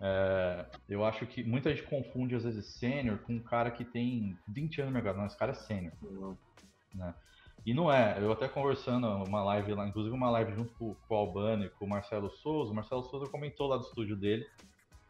é, 0.00 0.66
eu 0.88 1.04
acho 1.04 1.26
que 1.26 1.42
muita 1.42 1.74
gente 1.74 1.88
confunde, 1.88 2.34
às 2.34 2.44
vezes, 2.44 2.66
sênior 2.66 3.18
com 3.18 3.34
um 3.34 3.42
cara 3.42 3.70
que 3.70 3.84
tem 3.84 4.36
20 4.48 4.80
anos 4.82 4.92
no 4.92 4.94
mercado. 4.94 5.18
Não, 5.18 5.26
esse 5.26 5.38
cara 5.38 5.52
é 5.52 5.54
sênior. 5.54 5.92
Uhum. 6.02 6.36
Né? 6.94 7.14
E 7.64 7.72
não 7.72 7.90
é. 7.92 8.18
Eu 8.20 8.32
até 8.32 8.48
conversando 8.48 9.06
uma 9.06 9.42
live 9.44 9.72
lá, 9.72 9.86
inclusive 9.86 10.14
uma 10.14 10.30
live 10.30 10.54
junto 10.54 10.74
com, 10.74 10.94
com 10.94 11.14
o 11.14 11.18
Albano 11.18 11.64
e 11.64 11.70
com 11.70 11.86
o 11.86 11.88
Marcelo 11.88 12.30
Souza. 12.30 12.72
O 12.72 12.74
Marcelo 12.74 13.02
Souza 13.04 13.30
comentou 13.30 13.68
lá 13.68 13.76
do 13.76 13.84
estúdio 13.84 14.16
dele 14.16 14.46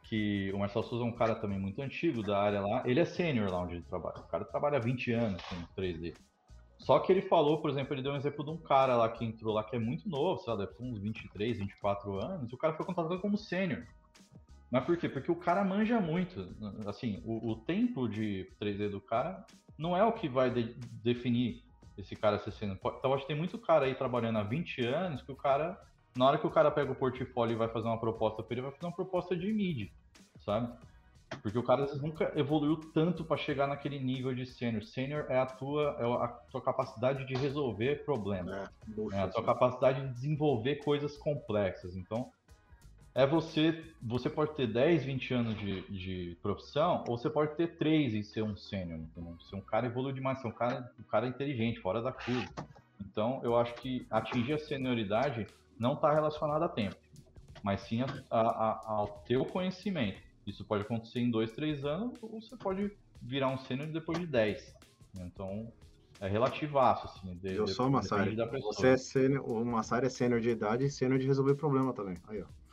que 0.04 0.52
o 0.52 0.58
Marcelo 0.58 0.84
Souza 0.84 1.04
é 1.04 1.08
um 1.08 1.16
cara 1.16 1.34
também 1.34 1.58
muito 1.58 1.80
antigo 1.82 2.22
da 2.22 2.38
área 2.38 2.60
lá. 2.60 2.82
Ele 2.86 3.00
é 3.00 3.04
sênior 3.04 3.50
lá 3.50 3.62
onde 3.62 3.74
ele 3.74 3.84
trabalha. 3.84 4.18
O 4.18 4.28
cara 4.28 4.44
trabalha 4.44 4.76
há 4.76 4.80
20 4.80 5.12
anos 5.12 5.42
com 5.42 5.56
3D. 5.80 6.14
Só 6.78 6.98
que 6.98 7.10
ele 7.10 7.22
falou, 7.22 7.60
por 7.60 7.70
exemplo, 7.70 7.94
ele 7.94 8.02
deu 8.02 8.12
um 8.12 8.16
exemplo 8.16 8.44
de 8.44 8.50
um 8.50 8.58
cara 8.58 8.96
lá 8.96 9.08
que 9.08 9.24
entrou 9.24 9.54
lá 9.54 9.64
que 9.64 9.74
é 9.74 9.78
muito 9.78 10.08
novo, 10.08 10.40
sei 10.42 10.52
lá, 10.52 10.58
deve 10.58 10.74
ter 10.74 10.84
uns 10.84 10.98
23, 10.98 11.58
24 11.58 12.22
anos, 12.22 12.50
e 12.50 12.54
o 12.54 12.58
cara 12.58 12.74
foi 12.74 12.84
contratado 12.84 13.18
como 13.20 13.38
sênior. 13.38 13.86
Mas 14.74 14.82
por 14.82 14.96
quê? 14.96 15.08
Porque 15.08 15.30
o 15.30 15.36
cara 15.36 15.62
manja 15.62 16.00
muito. 16.00 16.48
Assim, 16.84 17.22
o, 17.24 17.52
o 17.52 17.56
tempo 17.60 18.08
de 18.08 18.50
3D 18.60 18.90
do 18.90 19.00
cara 19.00 19.46
não 19.78 19.96
é 19.96 20.02
o 20.02 20.10
que 20.10 20.28
vai 20.28 20.50
de, 20.50 20.74
definir 21.00 21.62
esse 21.96 22.16
cara 22.16 22.40
ser 22.40 22.50
sênior. 22.50 22.76
Então, 22.98 23.14
acho 23.14 23.22
que 23.22 23.28
tem 23.28 23.36
muito 23.36 23.56
cara 23.56 23.84
aí 23.84 23.94
trabalhando 23.94 24.38
há 24.38 24.42
20 24.42 24.84
anos 24.84 25.22
que 25.22 25.30
o 25.30 25.36
cara, 25.36 25.80
na 26.16 26.26
hora 26.26 26.38
que 26.38 26.46
o 26.48 26.50
cara 26.50 26.72
pega 26.72 26.90
o 26.90 26.96
portfólio 26.96 27.54
e 27.54 27.56
vai 27.56 27.68
fazer 27.68 27.86
uma 27.86 28.00
proposta 28.00 28.42
para 28.42 28.52
ele, 28.52 28.62
vai 28.62 28.72
fazer 28.72 28.86
uma 28.86 28.96
proposta 28.96 29.36
de 29.36 29.52
mid, 29.52 29.92
sabe? 30.44 30.76
Porque 31.40 31.56
o 31.56 31.62
cara 31.62 31.84
às 31.84 31.90
vezes 31.90 32.02
nunca 32.02 32.32
evoluiu 32.34 32.76
tanto 32.92 33.24
para 33.24 33.36
chegar 33.36 33.68
naquele 33.68 34.00
nível 34.00 34.34
de 34.34 34.44
sênior. 34.44 34.82
Sênior 34.82 35.26
é 35.28 35.38
a 35.38 35.46
tua, 35.46 35.96
é 36.00 36.04
a 36.04 36.28
tua 36.50 36.60
capacidade 36.60 37.24
de 37.26 37.34
resolver 37.34 38.04
problemas. 38.04 38.68
É, 39.12 39.16
é 39.16 39.20
a 39.20 39.28
tua 39.28 39.44
capacidade 39.44 40.00
de 40.00 40.12
desenvolver 40.14 40.82
coisas 40.82 41.16
complexas. 41.16 41.94
Então, 41.94 42.32
é 43.14 43.26
você. 43.26 43.84
Você 44.02 44.28
pode 44.28 44.54
ter 44.54 44.66
10, 44.66 45.04
20 45.04 45.34
anos 45.34 45.58
de, 45.58 45.82
de 45.82 46.36
profissão, 46.42 47.04
ou 47.06 47.16
você 47.16 47.30
pode 47.30 47.54
ter 47.54 47.76
3 47.76 48.14
e 48.14 48.24
ser 48.24 48.42
um 48.42 48.56
sênior. 48.56 48.98
Entendeu? 48.98 49.36
Ser 49.48 49.56
um 49.56 49.60
cara 49.60 49.86
evoluiu 49.86 50.14
demais, 50.14 50.40
ser 50.40 50.48
um 50.48 50.52
cara, 50.52 50.92
um 50.98 51.04
cara 51.04 51.26
inteligente, 51.26 51.80
fora 51.80 52.02
da 52.02 52.12
curva. 52.12 52.48
Então, 53.00 53.40
eu 53.44 53.56
acho 53.56 53.74
que 53.74 54.06
atingir 54.10 54.54
a 54.54 54.58
senioridade 54.58 55.46
não 55.78 55.94
está 55.94 56.12
relacionado 56.12 56.62
a 56.62 56.68
tempo, 56.68 56.96
mas 57.62 57.80
sim 57.82 58.02
a, 58.02 58.06
a, 58.30 58.40
a, 58.40 58.82
ao 58.86 59.22
teu 59.26 59.44
conhecimento. 59.44 60.20
Isso 60.46 60.64
pode 60.64 60.82
acontecer 60.82 61.20
em 61.20 61.30
dois, 61.30 61.52
três 61.52 61.84
anos, 61.84 62.18
ou 62.22 62.40
você 62.40 62.56
pode 62.56 62.90
virar 63.22 63.48
um 63.48 63.58
sênior 63.58 63.88
depois 63.88 64.18
de 64.18 64.26
10. 64.26 64.74
Então, 65.20 65.72
é 66.20 66.28
relativaço, 66.28 67.06
assim. 67.06 67.34
De, 67.36 67.54
eu 67.54 67.66
sou 67.66 67.86
o 67.86 67.90
Massari. 67.90 68.36
Você 68.62 68.88
é 68.88 68.96
sênior, 68.96 69.48
o 69.48 69.64
Massari 69.64 70.06
é 70.06 70.10
sênior 70.10 70.40
de 70.40 70.50
idade 70.50 70.84
e 70.84 70.90
sênior 70.90 71.18
de 71.18 71.26
resolver 71.26 71.54
problema 71.54 71.92
também. 71.92 72.16
Aí, 72.28 72.42
ó. 72.42 72.63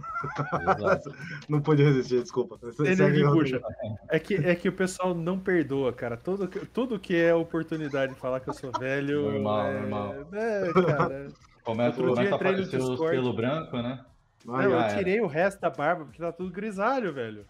não 1.48 1.60
pude 1.60 1.82
resistir, 1.82 2.22
desculpa. 2.22 2.58
De 2.58 3.60
é 4.08 4.18
que, 4.18 4.34
é 4.34 4.54
que 4.54 4.68
o 4.68 4.72
pessoal 4.72 5.14
não 5.14 5.38
perdoa, 5.38 5.92
cara. 5.92 6.16
Tudo, 6.16 6.48
tudo 6.72 6.98
que 6.98 7.16
é 7.16 7.34
oportunidade 7.34 8.14
de 8.14 8.20
falar 8.20 8.40
que 8.40 8.48
eu 8.48 8.54
sou 8.54 8.70
velho. 8.78 9.30
Normal, 9.32 9.66
é... 9.66 9.80
normal. 9.80 10.14
É, 10.32 10.72
cara. 10.72 11.28
Começa, 11.64 12.00
começa 12.00 12.34
a 12.34 12.36
aparecer 12.36 12.80
o 12.80 12.96
pelo 12.96 13.32
branco, 13.32 13.76
né? 13.78 14.04
Não, 14.44 14.62
eu 14.62 14.96
tirei 14.96 15.20
o 15.20 15.26
resto 15.26 15.60
da 15.60 15.68
barba 15.68 16.04
porque 16.04 16.22
tá 16.22 16.30
tudo 16.30 16.52
grisalho, 16.52 17.12
velho. 17.12 17.44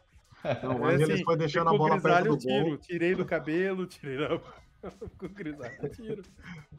Não, 0.62 0.78
mas 0.78 1.00
é 1.00 1.04
assim, 1.04 1.24
foi 1.24 1.36
deixando 1.36 1.68
a 1.68 1.76
bola 1.76 2.00
perto 2.00 2.28
do 2.30 2.38
tiro. 2.38 2.64
Gol. 2.64 2.78
Tirei 2.78 3.14
do 3.14 3.24
cabelo, 3.24 3.86
tirei 3.86 4.16
da 4.16 4.40
com 5.18 5.28
grisalho, 5.28 5.88
tiro. 5.94 6.22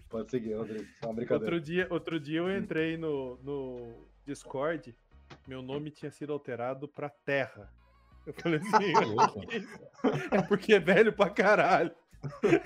Pode 0.09 0.31
seguir, 0.31 0.53
Rodrigo. 0.53 0.85
Só 0.99 1.07
uma 1.07 1.13
brincadeira. 1.13 1.53
Outro 1.53 1.61
dia, 1.61 1.87
outro 1.89 2.19
dia 2.19 2.39
eu 2.39 2.57
entrei 2.57 2.97
no, 2.97 3.37
no 3.43 3.93
Discord, 4.25 4.95
meu 5.47 5.61
nome 5.61 5.91
tinha 5.91 6.11
sido 6.11 6.33
alterado 6.33 6.87
pra 6.87 7.09
Terra. 7.09 7.71
Eu 8.25 8.33
falei 8.33 8.59
assim, 8.59 8.93
é 10.35 10.41
porque 10.41 10.73
é 10.73 10.79
velho 10.79 11.13
pra 11.13 11.29
caralho. 11.29 11.91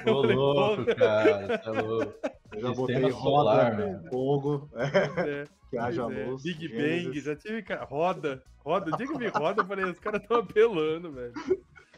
Ô, 0.07 0.21
louco, 0.21 0.95
cara, 0.95 1.57
tá 1.57 1.71
louco. 1.71 2.13
Eu 2.53 2.61
já 2.61 2.71
botei 2.73 3.09
roda, 3.09 4.03
fogo. 4.09 4.69
É. 4.75 5.41
é. 5.41 5.43
Que 5.69 5.77
haja 5.77 6.01
é. 6.01 6.25
luz. 6.25 6.43
Big 6.43 6.67
Gênesis. 6.67 7.05
Bang, 7.05 7.19
já 7.21 7.35
tive 7.35 7.63
roda. 7.87 8.43
Roda, 8.57 8.91
o 8.93 8.97
dia 8.97 9.07
que 9.07 9.17
me 9.17 9.27
roda, 9.27 9.61
eu 9.61 9.65
falei, 9.65 9.85
os 9.85 9.99
caras 9.99 10.21
estão 10.21 10.37
apelando, 10.37 11.11
velho. 11.13 11.33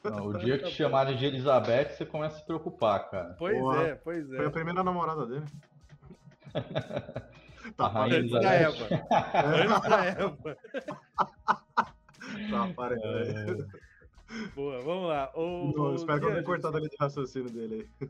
Não, 0.03 0.27
o 0.27 0.37
dia 0.37 0.57
que 0.57 0.65
te 0.65 0.71
chamarem 0.71 1.15
de 1.15 1.25
Elizabeth, 1.25 1.95
você 1.95 2.05
começa 2.05 2.35
a 2.35 2.39
se 2.39 2.45
preocupar, 2.45 3.09
cara. 3.09 3.35
Pois 3.39 3.57
Porra. 3.57 3.81
é, 3.83 3.95
pois 3.95 4.31
é. 4.31 4.35
Foi 4.35 4.45
a 4.45 4.51
primeira 4.51 4.83
namorada 4.83 5.25
dele. 5.25 5.45
tá 7.89 8.05
Antes 8.05 8.31
da 8.31 8.53
Eva. 8.53 8.87
Antes 9.45 9.89
da 9.89 10.05
Eva. 10.05 10.57
tá 12.49 12.63
aparecendo. 12.65 13.63
É. 13.63 13.83
Boa, 14.55 14.81
vamos 14.81 15.09
lá. 15.09 15.31
O, 15.35 15.73
Não, 15.75 15.95
espero 15.95 16.19
que 16.19 16.25
eu 16.25 16.31
tenha 16.31 16.43
cortado 16.43 16.77
ali 16.77 16.89
de 16.89 16.95
raciocínio 16.99 17.49
dele 17.49 17.87
aí. 18.01 18.09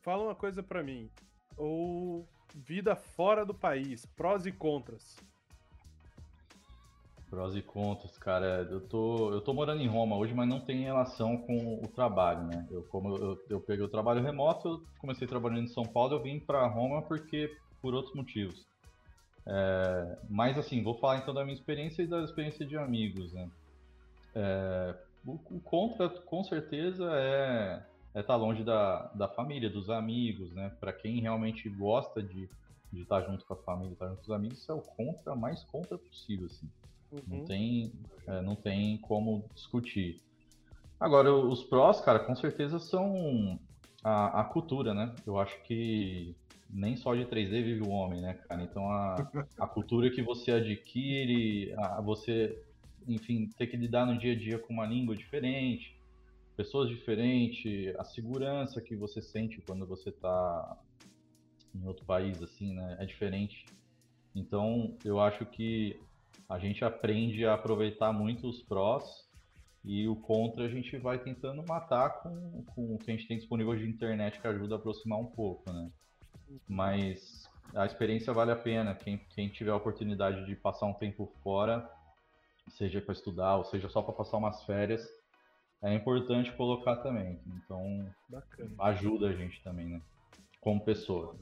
Fala 0.00 0.24
uma 0.24 0.34
coisa 0.34 0.62
pra 0.62 0.82
mim. 0.82 1.10
O 1.58 2.24
vida 2.54 2.96
fora 2.96 3.44
do 3.44 3.52
país, 3.52 4.06
prós 4.16 4.46
e 4.46 4.52
contras. 4.52 5.16
Prós 7.28 7.56
e 7.56 7.62
contras, 7.62 8.16
cara. 8.18 8.66
Eu 8.70 8.80
tô, 8.80 9.32
eu 9.32 9.40
tô 9.40 9.52
morando 9.52 9.82
em 9.82 9.88
Roma 9.88 10.16
hoje, 10.16 10.32
mas 10.32 10.48
não 10.48 10.60
tem 10.60 10.84
relação 10.84 11.36
com 11.38 11.80
o 11.82 11.88
trabalho, 11.88 12.44
né? 12.44 12.66
Eu, 12.70 12.84
como 12.84 13.16
eu, 13.16 13.36
eu 13.50 13.60
peguei 13.60 13.84
o 13.84 13.90
trabalho 13.90 14.22
remoto, 14.22 14.68
eu 14.68 14.82
comecei 14.98 15.26
trabalhando 15.26 15.64
em 15.64 15.68
São 15.68 15.84
Paulo, 15.84 16.14
eu 16.14 16.22
vim 16.22 16.38
para 16.38 16.66
Roma 16.66 17.02
porque 17.02 17.50
por 17.82 17.94
outros 17.94 18.14
motivos. 18.14 18.66
É, 19.46 20.18
mas 20.28 20.58
assim, 20.58 20.82
vou 20.82 20.98
falar 20.98 21.18
então 21.18 21.32
da 21.32 21.44
minha 21.44 21.54
experiência 21.54 22.02
e 22.02 22.06
da 22.06 22.22
experiência 22.22 22.66
de 22.66 22.76
amigos, 22.76 23.32
né? 23.32 23.48
É, 24.34 24.94
o, 25.24 25.32
o, 25.32 25.60
contra, 25.60 26.08
com 26.08 26.42
certeza, 26.42 27.04
é 27.12 27.82
estar 28.08 28.20
é 28.20 28.22
tá 28.22 28.36
longe 28.36 28.64
da, 28.64 29.10
da 29.14 29.28
família, 29.28 29.70
dos 29.70 29.88
amigos, 29.88 30.52
né? 30.52 30.72
Para 30.80 30.92
quem 30.92 31.20
realmente 31.20 31.68
gosta 31.68 32.22
de, 32.22 32.48
estar 32.92 33.22
tá 33.22 33.30
junto 33.30 33.44
com 33.44 33.54
a 33.54 33.56
família, 33.58 33.92
estar 33.92 34.06
tá 34.06 34.10
junto 34.10 34.24
com 34.24 34.32
os 34.32 34.36
amigos, 34.36 34.58
isso 34.58 34.72
é 34.72 34.74
o 34.74 34.80
contra 34.80 35.36
mais 35.36 35.62
contra 35.64 35.96
possível, 35.96 36.46
assim. 36.46 36.68
Uhum. 37.12 37.20
Não, 37.28 37.44
tem, 37.44 37.92
é, 38.26 38.40
não 38.42 38.56
tem 38.56 38.98
como 38.98 39.44
discutir. 39.54 40.20
Agora, 40.98 41.32
os 41.32 41.62
prós, 41.62 42.00
cara, 42.00 42.18
com 42.20 42.34
certeza 42.34 42.78
são 42.78 43.60
a, 44.02 44.40
a, 44.40 44.44
cultura, 44.44 44.94
né? 44.94 45.14
Eu 45.26 45.38
acho 45.38 45.62
que 45.62 46.34
nem 46.70 46.96
só 46.96 47.14
de 47.14 47.24
3D 47.24 47.62
vive 47.62 47.82
o 47.82 47.90
homem, 47.90 48.20
né, 48.20 48.34
cara? 48.34 48.62
Então, 48.62 48.88
a, 48.90 49.16
a 49.58 49.66
cultura 49.66 50.10
que 50.10 50.22
você 50.22 50.52
adquire, 50.52 51.72
a, 51.78 52.00
você, 52.00 52.62
enfim, 53.06 53.48
ter 53.56 53.66
que 53.66 53.76
lidar 53.76 54.06
no 54.06 54.18
dia 54.18 54.32
a 54.32 54.36
dia 54.36 54.58
com 54.58 54.72
uma 54.72 54.86
língua 54.86 55.16
diferente, 55.16 55.96
pessoas 56.56 56.88
diferentes, 56.88 57.94
a 57.96 58.04
segurança 58.04 58.80
que 58.80 58.96
você 58.96 59.20
sente 59.20 59.60
quando 59.60 59.86
você 59.86 60.08
está 60.10 60.78
em 61.74 61.86
outro 61.86 62.04
país, 62.04 62.42
assim, 62.42 62.74
né? 62.74 62.96
É 62.98 63.04
diferente. 63.04 63.66
Então, 64.34 64.96
eu 65.04 65.20
acho 65.20 65.44
que 65.46 66.00
a 66.48 66.58
gente 66.58 66.84
aprende 66.84 67.44
a 67.44 67.54
aproveitar 67.54 68.12
muito 68.12 68.46
os 68.46 68.62
prós 68.62 69.26
e 69.84 70.08
o 70.08 70.16
contra 70.16 70.64
a 70.64 70.68
gente 70.68 70.96
vai 70.96 71.18
tentando 71.18 71.64
matar 71.66 72.22
com, 72.22 72.64
com 72.64 72.94
o 72.94 72.98
que 72.98 73.10
a 73.10 73.14
gente 73.14 73.28
tem 73.28 73.38
disponível 73.38 73.76
de 73.76 73.88
internet 73.88 74.40
que 74.40 74.46
ajuda 74.46 74.74
a 74.74 74.78
aproximar 74.78 75.18
um 75.18 75.26
pouco, 75.26 75.72
né? 75.72 75.90
Mas 76.68 77.48
a 77.74 77.84
experiência 77.84 78.32
vale 78.32 78.50
a 78.52 78.56
pena. 78.56 78.94
Quem, 78.94 79.18
quem 79.30 79.48
tiver 79.48 79.70
a 79.70 79.76
oportunidade 79.76 80.44
de 80.46 80.54
passar 80.56 80.86
um 80.86 80.94
tempo 80.94 81.26
fora, 81.42 81.88
seja 82.70 83.00
para 83.00 83.12
estudar 83.12 83.56
ou 83.56 83.64
seja 83.64 83.88
só 83.88 84.02
para 84.02 84.14
passar 84.14 84.36
umas 84.36 84.64
férias, 84.64 85.06
é 85.82 85.94
importante 85.94 86.52
colocar 86.52 86.96
também. 86.96 87.40
Então, 87.46 88.08
Bacana. 88.28 88.70
ajuda 88.78 89.28
a 89.28 89.32
gente 89.32 89.62
também, 89.62 89.86
né? 89.86 90.02
Como 90.60 90.84
pessoa. 90.84 91.36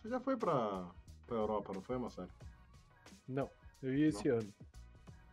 Você 0.00 0.08
já 0.08 0.20
foi 0.20 0.36
para 0.36 0.52
a 0.52 1.34
Europa, 1.34 1.72
não 1.74 1.82
foi, 1.82 1.98
Massaro? 1.98 2.30
Não. 3.26 3.50
Eu 3.82 3.94
ia 3.94 4.08
esse 4.08 4.28
Não. 4.28 4.38
ano. 4.38 4.54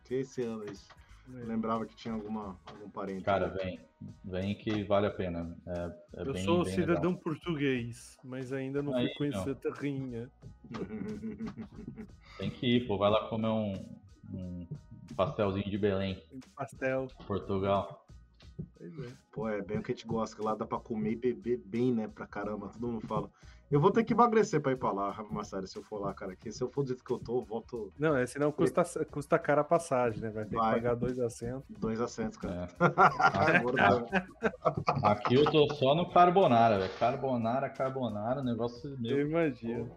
Que 0.04 0.14
esse 0.16 0.42
ano 0.42 0.64
isso? 0.64 0.88
É. 1.32 1.44
Lembrava 1.44 1.86
que 1.86 1.96
tinha 1.96 2.12
alguma, 2.12 2.58
algum 2.66 2.90
parente. 2.90 3.24
Cara, 3.24 3.48
vem. 3.48 3.80
Vem 4.22 4.54
que 4.54 4.82
vale 4.84 5.06
a 5.06 5.10
pena. 5.10 5.56
É, 5.66 6.20
é 6.20 6.22
eu 6.28 6.32
bem, 6.32 6.44
sou 6.44 6.64
bem 6.64 6.74
cidadão 6.74 7.12
legal. 7.12 7.22
português, 7.22 8.16
mas 8.22 8.52
ainda 8.52 8.82
não 8.82 8.94
Aí, 8.94 9.06
fui 9.08 9.30
conhecer 9.30 9.50
a 9.50 9.54
terrinha. 9.54 10.30
Tem 12.38 12.50
que 12.50 12.76
ir, 12.76 12.86
pô. 12.86 12.98
Vai 12.98 13.10
lá 13.10 13.26
comer 13.28 13.48
um, 13.48 13.72
um 14.34 14.66
pastelzinho 15.16 15.70
de 15.70 15.78
Belém. 15.78 16.22
Pastel. 16.54 17.08
Portugal. 17.26 18.06
É. 18.80 18.88
Pô, 19.32 19.48
é 19.48 19.62
bem 19.62 19.78
o 19.78 19.82
que 19.82 19.92
a 19.92 19.94
gente 19.94 20.06
gosta, 20.06 20.36
que 20.36 20.42
lá 20.42 20.54
dá 20.54 20.66
pra 20.66 20.78
comer 20.78 21.12
e 21.12 21.16
beber 21.16 21.58
bem, 21.64 21.92
né? 21.92 22.06
Pra 22.08 22.26
caramba, 22.26 22.68
todo 22.68 22.86
mundo 22.86 23.06
fala. 23.06 23.30
Eu 23.74 23.80
vou 23.80 23.90
ter 23.90 24.04
que 24.04 24.12
emagrecer 24.12 24.60
pra 24.60 24.70
ir 24.70 24.76
pra 24.76 24.92
lá, 24.92 25.26
Massari, 25.32 25.66
se 25.66 25.76
eu 25.76 25.82
for 25.82 25.98
lá, 25.98 26.14
cara. 26.14 26.36
Que 26.36 26.52
se 26.52 26.62
eu 26.62 26.68
for 26.68 26.84
do 26.84 26.90
jeito 26.90 27.02
que 27.02 27.10
eu 27.10 27.18
tô, 27.18 27.40
eu 27.40 27.44
volto. 27.44 27.92
Não, 27.98 28.16
é 28.16 28.24
senão 28.24 28.52
custa, 28.52 28.84
custa 29.06 29.36
cara 29.36 29.62
a 29.62 29.64
passagem, 29.64 30.20
né? 30.20 30.30
Vai 30.30 30.44
ter 30.44 30.54
Vai. 30.54 30.74
que 30.74 30.80
pagar 30.80 30.94
dois 30.94 31.18
assentos. 31.18 31.64
Dois 31.76 32.00
assentos, 32.00 32.38
cara. 32.38 32.68
É. 32.78 32.84
Aqui 35.02 35.34
eu 35.34 35.44
tô 35.50 35.68
só 35.74 35.92
no 35.92 36.08
carbonara, 36.08 36.78
velho. 36.78 36.92
Carbonara, 37.00 37.68
carbonara, 37.68 38.44
negócio 38.44 38.96
meu. 38.96 39.18
Eu 39.18 39.26
imagino. 39.26 39.90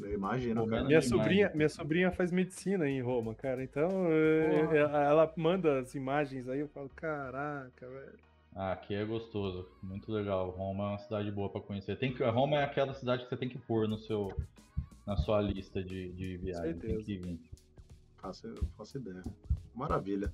Eu 0.00 0.12
imagino, 0.14 0.66
cara. 0.66 0.82
Minha 0.82 1.00
sobrinha, 1.00 1.52
minha 1.54 1.68
sobrinha 1.68 2.10
faz 2.10 2.32
medicina 2.32 2.88
em 2.88 3.00
Roma, 3.00 3.36
cara. 3.36 3.62
Então, 3.62 3.88
eu, 4.08 4.72
ela 4.74 5.32
manda 5.36 5.78
as 5.78 5.94
imagens 5.94 6.48
aí, 6.48 6.58
eu 6.58 6.68
falo, 6.68 6.90
caraca, 6.96 7.88
velho. 7.88 8.31
Ah, 8.54 8.72
aqui 8.72 8.94
é 8.94 9.04
gostoso, 9.04 9.66
muito 9.82 10.12
legal. 10.12 10.50
Roma 10.50 10.84
é 10.84 10.88
uma 10.88 10.98
cidade 10.98 11.30
boa 11.30 11.48
para 11.48 11.60
conhecer. 11.60 11.96
Tem 11.98 12.12
que, 12.12 12.22
Roma 12.22 12.56
é 12.56 12.64
aquela 12.64 12.92
cidade 12.92 13.24
que 13.24 13.28
você 13.30 13.36
tem 13.36 13.48
que 13.48 13.58
pôr 13.58 13.88
no 13.88 13.98
seu, 13.98 14.30
na 15.06 15.16
sua 15.16 15.40
lista 15.40 15.82
de, 15.82 16.12
de 16.12 16.36
viagem. 16.36 16.78
Tem 16.78 16.98
que 17.02 17.16
vir. 17.16 17.40
Faço, 18.18 18.54
faço 18.76 18.98
ideia. 18.98 19.22
Maravilha. 19.74 20.32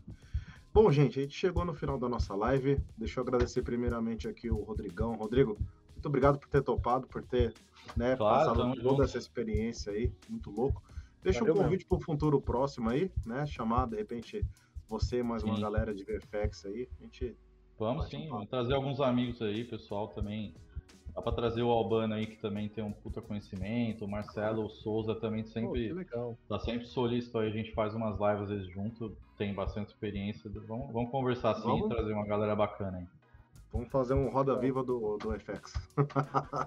Bom, 0.75 0.91
gente, 0.91 1.19
a 1.19 1.23
gente 1.23 1.35
chegou 1.35 1.65
no 1.65 1.73
final 1.73 1.99
da 1.99 2.09
nossa 2.09 2.35
live. 2.35 2.81
Deixa 2.97 3.21
eu 3.21 3.23
agradecer 3.23 3.63
primeiramente 3.63 4.29
aqui 4.29 4.51
o 4.51 4.63
Rodrigão. 4.63 5.15
Rodrigo, 5.15 5.57
muito 5.95 6.07
obrigado 6.07 6.39
por 6.39 6.49
ter 6.49 6.63
topado, 6.63 7.07
por 7.07 7.23
ter 7.23 7.55
né, 7.97 8.17
claro, 8.17 8.51
passado 8.51 8.75
toda 8.75 8.91
junto. 8.91 9.03
essa 9.03 9.19
experiência 9.19 9.93
aí, 9.93 10.13
muito 10.29 10.51
louco. 10.51 10.83
Deixa 11.23 11.41
Valeu, 11.41 11.55
um 11.55 11.59
convite 11.65 11.87
para 11.87 11.99
o 11.99 12.01
futuro 12.01 12.41
próximo 12.41 12.91
aí, 12.91 13.11
né? 13.25 13.47
Chamar, 13.47 13.87
de 13.87 13.97
repente, 13.97 14.45
você 14.89 15.23
mais 15.23 15.43
Sim. 15.43 15.51
uma 15.51 15.61
galera 15.61 15.95
de 15.95 16.05
VFX 16.05 16.67
aí. 16.67 16.89
A 17.01 17.03
gente 17.05 17.37
Vamos 17.79 18.09
sim, 18.09 18.29
vamos 18.29 18.49
trazer 18.49 18.75
alguns 18.75 19.01
amigos 19.01 19.41
aí, 19.41 19.65
pessoal 19.65 20.09
também. 20.09 20.55
Dá 21.15 21.23
pra 21.23 21.33
trazer 21.33 21.63
o 21.63 21.71
Albano 21.71 22.15
aí, 22.15 22.27
que 22.27 22.37
também 22.37 22.69
tem 22.69 22.83
um 22.83 22.93
puta 22.93 23.21
conhecimento, 23.21 24.05
o 24.05 24.09
Marcelo, 24.09 24.67
o 24.67 24.69
Souza 24.69 25.15
também 25.15 25.45
sempre. 25.45 25.93
legal. 25.93 26.37
Tá 26.49 26.59
sempre 26.59 26.87
solícito 26.87 27.39
aí, 27.39 27.49
a 27.49 27.53
gente 27.53 27.73
faz 27.73 27.95
umas 27.95 28.19
lives 28.19 28.43
às 28.43 28.49
vezes 28.49 28.73
junto, 28.73 29.17
tem 29.37 29.55
bastante 29.55 29.89
experiência. 29.89 30.51
Vamos, 30.67 30.93
vamos 30.93 31.11
conversar 31.11 31.55
sim 31.57 31.63
vamos. 31.63 31.87
e 31.87 31.89
trazer 31.89 32.13
uma 32.13 32.27
galera 32.27 32.55
bacana 32.55 32.99
aí. 32.99 33.07
Vamos 33.73 33.91
fazer 33.91 34.15
um 34.15 34.29
roda 34.31 34.57
viva 34.59 34.83
do, 34.83 35.19
do 35.19 35.33
FX. 35.39 35.73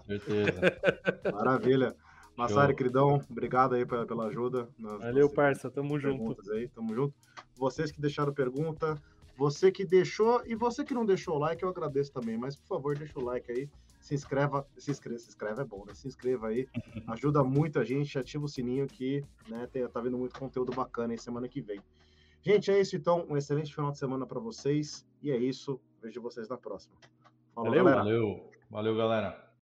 Certeza. 0.06 0.62
Maravilha. 1.34 1.96
Massari, 2.36 2.76
queridão, 2.76 3.22
obrigado 3.30 3.76
aí 3.76 3.86
pela, 3.86 4.06
pela 4.06 4.28
ajuda. 4.28 4.68
Valeu, 4.80 5.30
parça, 5.30 5.70
tamo 5.70 6.00
junto. 6.00 6.42
Aí, 6.54 6.68
tamo 6.70 6.94
junto. 6.96 7.14
Vocês 7.56 7.92
que 7.92 8.02
deixaram 8.02 8.34
pergunta, 8.34 8.96
você 9.42 9.72
que 9.72 9.84
deixou 9.84 10.44
e 10.46 10.54
você 10.54 10.86
que 10.86 10.94
não 10.94 11.04
deixou 11.04 11.36
o 11.36 11.40
like, 11.40 11.64
eu 11.64 11.70
agradeço 11.70 12.14
também. 12.14 12.38
Mas, 12.38 12.56
por 12.56 12.68
favor, 12.68 12.96
deixa 12.96 13.18
o 13.18 13.24
like 13.24 13.52
aí. 13.52 13.68
Se 14.00 14.14
inscreva, 14.14 14.68
se 14.78 14.92
inscreva, 14.92 15.18
se 15.18 15.30
inscreve 15.30 15.62
é 15.62 15.66
bom, 15.66 15.84
né? 15.84 15.96
Se 15.96 16.08
inscreva 16.08 16.50
aí, 16.50 16.68
ajuda 17.08 17.44
muito 17.44 17.80
a 17.80 17.84
gente, 17.84 18.20
ativa 18.20 18.46
o 18.46 18.48
sininho 18.48 18.86
que, 18.86 19.24
né, 19.48 19.68
tem, 19.72 19.88
tá 19.88 20.00
vendo 20.00 20.18
muito 20.18 20.40
conteúdo 20.40 20.72
bacana 20.72 21.14
aí 21.14 21.18
semana 21.18 21.48
que 21.48 21.60
vem. 21.60 21.82
Gente, 22.44 22.70
é 22.70 22.80
isso 22.80 22.96
então, 22.96 23.26
um 23.30 23.36
excelente 23.36 23.74
final 23.74 23.92
de 23.92 23.98
semana 23.98 24.28
para 24.28 24.40
vocês 24.40 25.08
e 25.24 25.32
é 25.32 25.38
isso. 25.38 25.80
Vejo 26.02 26.22
vocês 26.22 26.48
na 26.48 26.58
próxima. 26.58 26.96
Falou, 27.54 27.70
valeu, 27.70 27.84
galera. 27.84 28.04
valeu, 28.04 28.52
valeu, 28.70 28.96
galera. 28.96 29.51